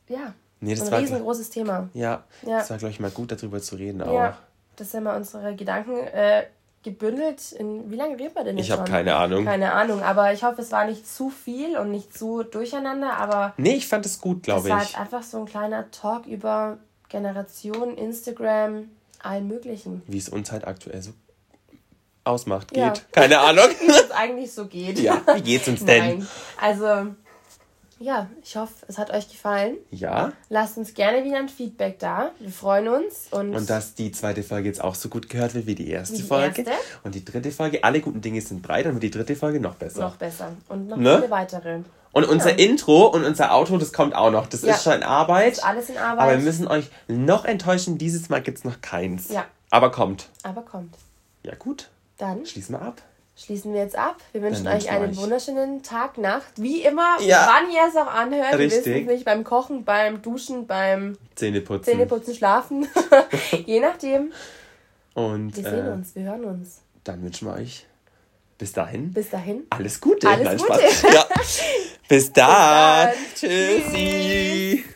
ja. 0.07 0.33
Nee, 0.61 0.75
das 0.75 0.85
ein 0.85 0.91
war 0.91 0.99
riesengroßes 0.99 1.49
Thema. 1.49 1.89
Ja, 1.93 2.23
ja. 2.45 2.59
Das 2.59 2.69
war, 2.69 2.77
glaube 2.77 2.91
ich, 2.91 2.99
mal 2.99 3.11
gut, 3.11 3.31
darüber 3.31 3.61
zu 3.61 3.75
reden 3.75 4.01
auch. 4.01 4.13
Ja, 4.13 4.37
das 4.75 4.91
sind 4.91 5.03
mal 5.03 5.15
unsere 5.15 5.55
Gedanken. 5.55 5.97
Äh, 6.07 6.43
gebündelt 6.83 7.51
in. 7.51 7.89
Wie 7.91 7.95
lange 7.95 8.17
reden 8.17 8.35
wir 8.35 8.43
denn 8.43 8.57
jetzt? 8.57 8.67
Ich 8.67 8.71
habe 8.71 8.89
keine 8.89 9.15
Ahnung. 9.15 9.45
Keine 9.45 9.73
Ahnung, 9.73 10.01
aber 10.01 10.33
ich 10.33 10.43
hoffe, 10.43 10.61
es 10.61 10.71
war 10.71 10.85
nicht 10.85 11.07
zu 11.07 11.29
viel 11.29 11.77
und 11.77 11.91
nicht 11.91 12.17
zu 12.17 12.43
durcheinander, 12.43 13.13
aber. 13.17 13.53
Nee, 13.57 13.75
ich 13.75 13.87
fand 13.87 14.05
es 14.05 14.21
gut, 14.21 14.43
glaube 14.43 14.67
ich. 14.67 14.73
Es 14.73 14.79
war 14.79 14.85
halt 14.85 14.99
einfach 14.99 15.23
so 15.23 15.39
ein 15.39 15.45
kleiner 15.45 15.91
Talk 15.91 16.25
über 16.25 16.77
Generation, 17.09 17.97
Instagram, 17.97 18.89
allem 19.21 19.47
Möglichen. 19.47 20.01
Wie 20.07 20.17
es 20.17 20.29
uns 20.29 20.51
halt 20.51 20.65
aktuell 20.67 21.01
so 21.01 21.11
ausmacht, 22.23 22.69
geht. 22.69 22.77
Ja. 22.77 22.93
Keine 23.11 23.39
Ahnung. 23.39 23.65
Wie 23.81 23.89
es 23.89 24.11
eigentlich 24.11 24.51
so 24.51 24.65
geht. 24.65 24.99
Ja, 24.99 25.21
wie 25.35 25.41
geht's 25.41 25.67
uns 25.67 25.83
denn? 25.85 26.19
Nein. 26.19 26.27
Also, 26.61 27.15
ja, 27.99 28.29
ich 28.41 28.55
hoffe, 28.55 28.73
es 28.87 28.97
hat 28.97 29.11
euch 29.11 29.29
gefallen. 29.29 29.77
Ja. 29.91 30.31
Lasst 30.47 30.77
uns 30.77 30.93
gerne 30.93 31.23
wieder 31.25 31.37
ein 31.37 31.49
Feedback 31.49 31.99
da. 31.99 32.31
Wir 32.39 32.49
freuen 32.49 32.87
uns. 32.87 33.27
Und, 33.31 33.53
und 33.53 33.69
dass 33.69 33.93
die 33.93 34.11
zweite 34.11 34.41
Folge 34.41 34.69
jetzt 34.69 34.81
auch 34.81 34.95
so 34.95 35.09
gut 35.09 35.29
gehört 35.29 35.53
wird 35.53 35.67
wie 35.67 35.75
die 35.75 35.89
erste 35.89 36.13
wie 36.15 36.21
die 36.21 36.27
Folge. 36.27 36.61
Erste. 36.61 36.73
Und 37.03 37.13
die 37.15 37.25
dritte 37.25 37.51
Folge, 37.51 37.83
alle 37.83 37.99
guten 37.99 38.21
Dinge 38.21 38.39
sind 38.39 38.61
breit, 38.61 38.85
dann 38.85 38.93
wird 38.93 39.03
die 39.03 39.11
dritte 39.11 39.35
Folge 39.35 39.59
noch 39.59 39.75
besser. 39.75 39.99
Noch 39.99 40.15
besser. 40.15 40.53
Und 40.69 40.87
noch 40.87 40.95
ne? 40.97 41.17
viele 41.17 41.29
weitere. 41.29 41.81
Und 42.11 42.23
ja. 42.23 42.29
unser 42.29 42.57
Intro 42.57 43.07
und 43.07 43.25
unser 43.25 43.53
Auto, 43.53 43.77
das 43.77 43.91
kommt 43.91 44.15
auch 44.15 44.31
noch. 44.31 44.47
Das 44.47 44.61
ja. 44.61 44.75
ist 44.75 44.83
schon 44.83 44.93
in 44.93 45.03
Arbeit. 45.03 45.51
Das 45.51 45.57
ist 45.59 45.65
alles 45.65 45.89
in 45.89 45.97
Arbeit. 45.97 46.23
Aber 46.23 46.31
wir 46.31 46.43
müssen 46.43 46.67
euch 46.67 46.89
noch 47.07 47.43
enttäuschen, 47.43 47.97
dieses 47.97 48.29
Mal 48.29 48.41
gibt 48.41 48.59
es 48.59 48.63
noch 48.63 48.79
keins. 48.81 49.29
Ja. 49.29 49.45
Aber 49.71 49.91
kommt. 49.91 50.29
Aber 50.43 50.61
kommt. 50.61 50.95
Ja, 51.43 51.53
gut. 51.55 51.89
Dann 52.17 52.45
schließen 52.45 52.75
wir 52.75 52.81
ab 52.81 53.01
schließen 53.39 53.73
wir 53.73 53.81
jetzt 53.81 53.97
ab. 53.97 54.17
Wir 54.31 54.41
wünschen 54.41 54.67
euch 54.67 54.89
einen 54.89 55.11
euch. 55.11 55.17
wunderschönen 55.17 55.81
Tag, 55.81 56.17
Nacht. 56.17 56.53
Wie 56.57 56.81
immer, 56.81 57.17
ja. 57.21 57.49
wann 57.49 57.71
ihr 57.71 57.81
es 57.87 57.95
auch 57.95 58.13
anhört. 58.13 58.57
Richtig. 58.57 58.85
Wir 58.85 58.95
wissen 58.95 59.07
es 59.07 59.13
nicht, 59.13 59.25
beim 59.25 59.43
Kochen, 59.43 59.85
beim 59.85 60.21
Duschen, 60.21 60.67
beim 60.67 61.17
Zähneputzen, 61.35 61.93
Zähneputzen 61.93 62.35
Schlafen. 62.35 62.87
Je 63.65 63.79
nachdem. 63.79 64.33
Und 65.13 65.55
wir 65.55 65.63
sehen 65.63 65.87
äh, 65.87 65.91
uns, 65.91 66.15
wir 66.15 66.23
hören 66.23 66.43
uns. 66.45 66.81
Dann 67.03 67.23
wünschen 67.23 67.47
wir 67.47 67.55
euch 67.55 67.85
bis 68.57 68.73
dahin. 68.73 69.13
Bis 69.13 69.29
dahin. 69.29 69.63
Alles 69.69 70.01
Gute. 70.01 70.27
Alles 70.27 70.43
Nein, 70.45 70.57
Gute. 70.57 71.13
Ja. 71.13 71.25
Bis 72.09 72.33
dann. 72.33 73.09
Bis 73.09 73.13
dann. 73.13 73.13
Tschüssi. 73.35 74.83
Tschüss. 74.83 74.95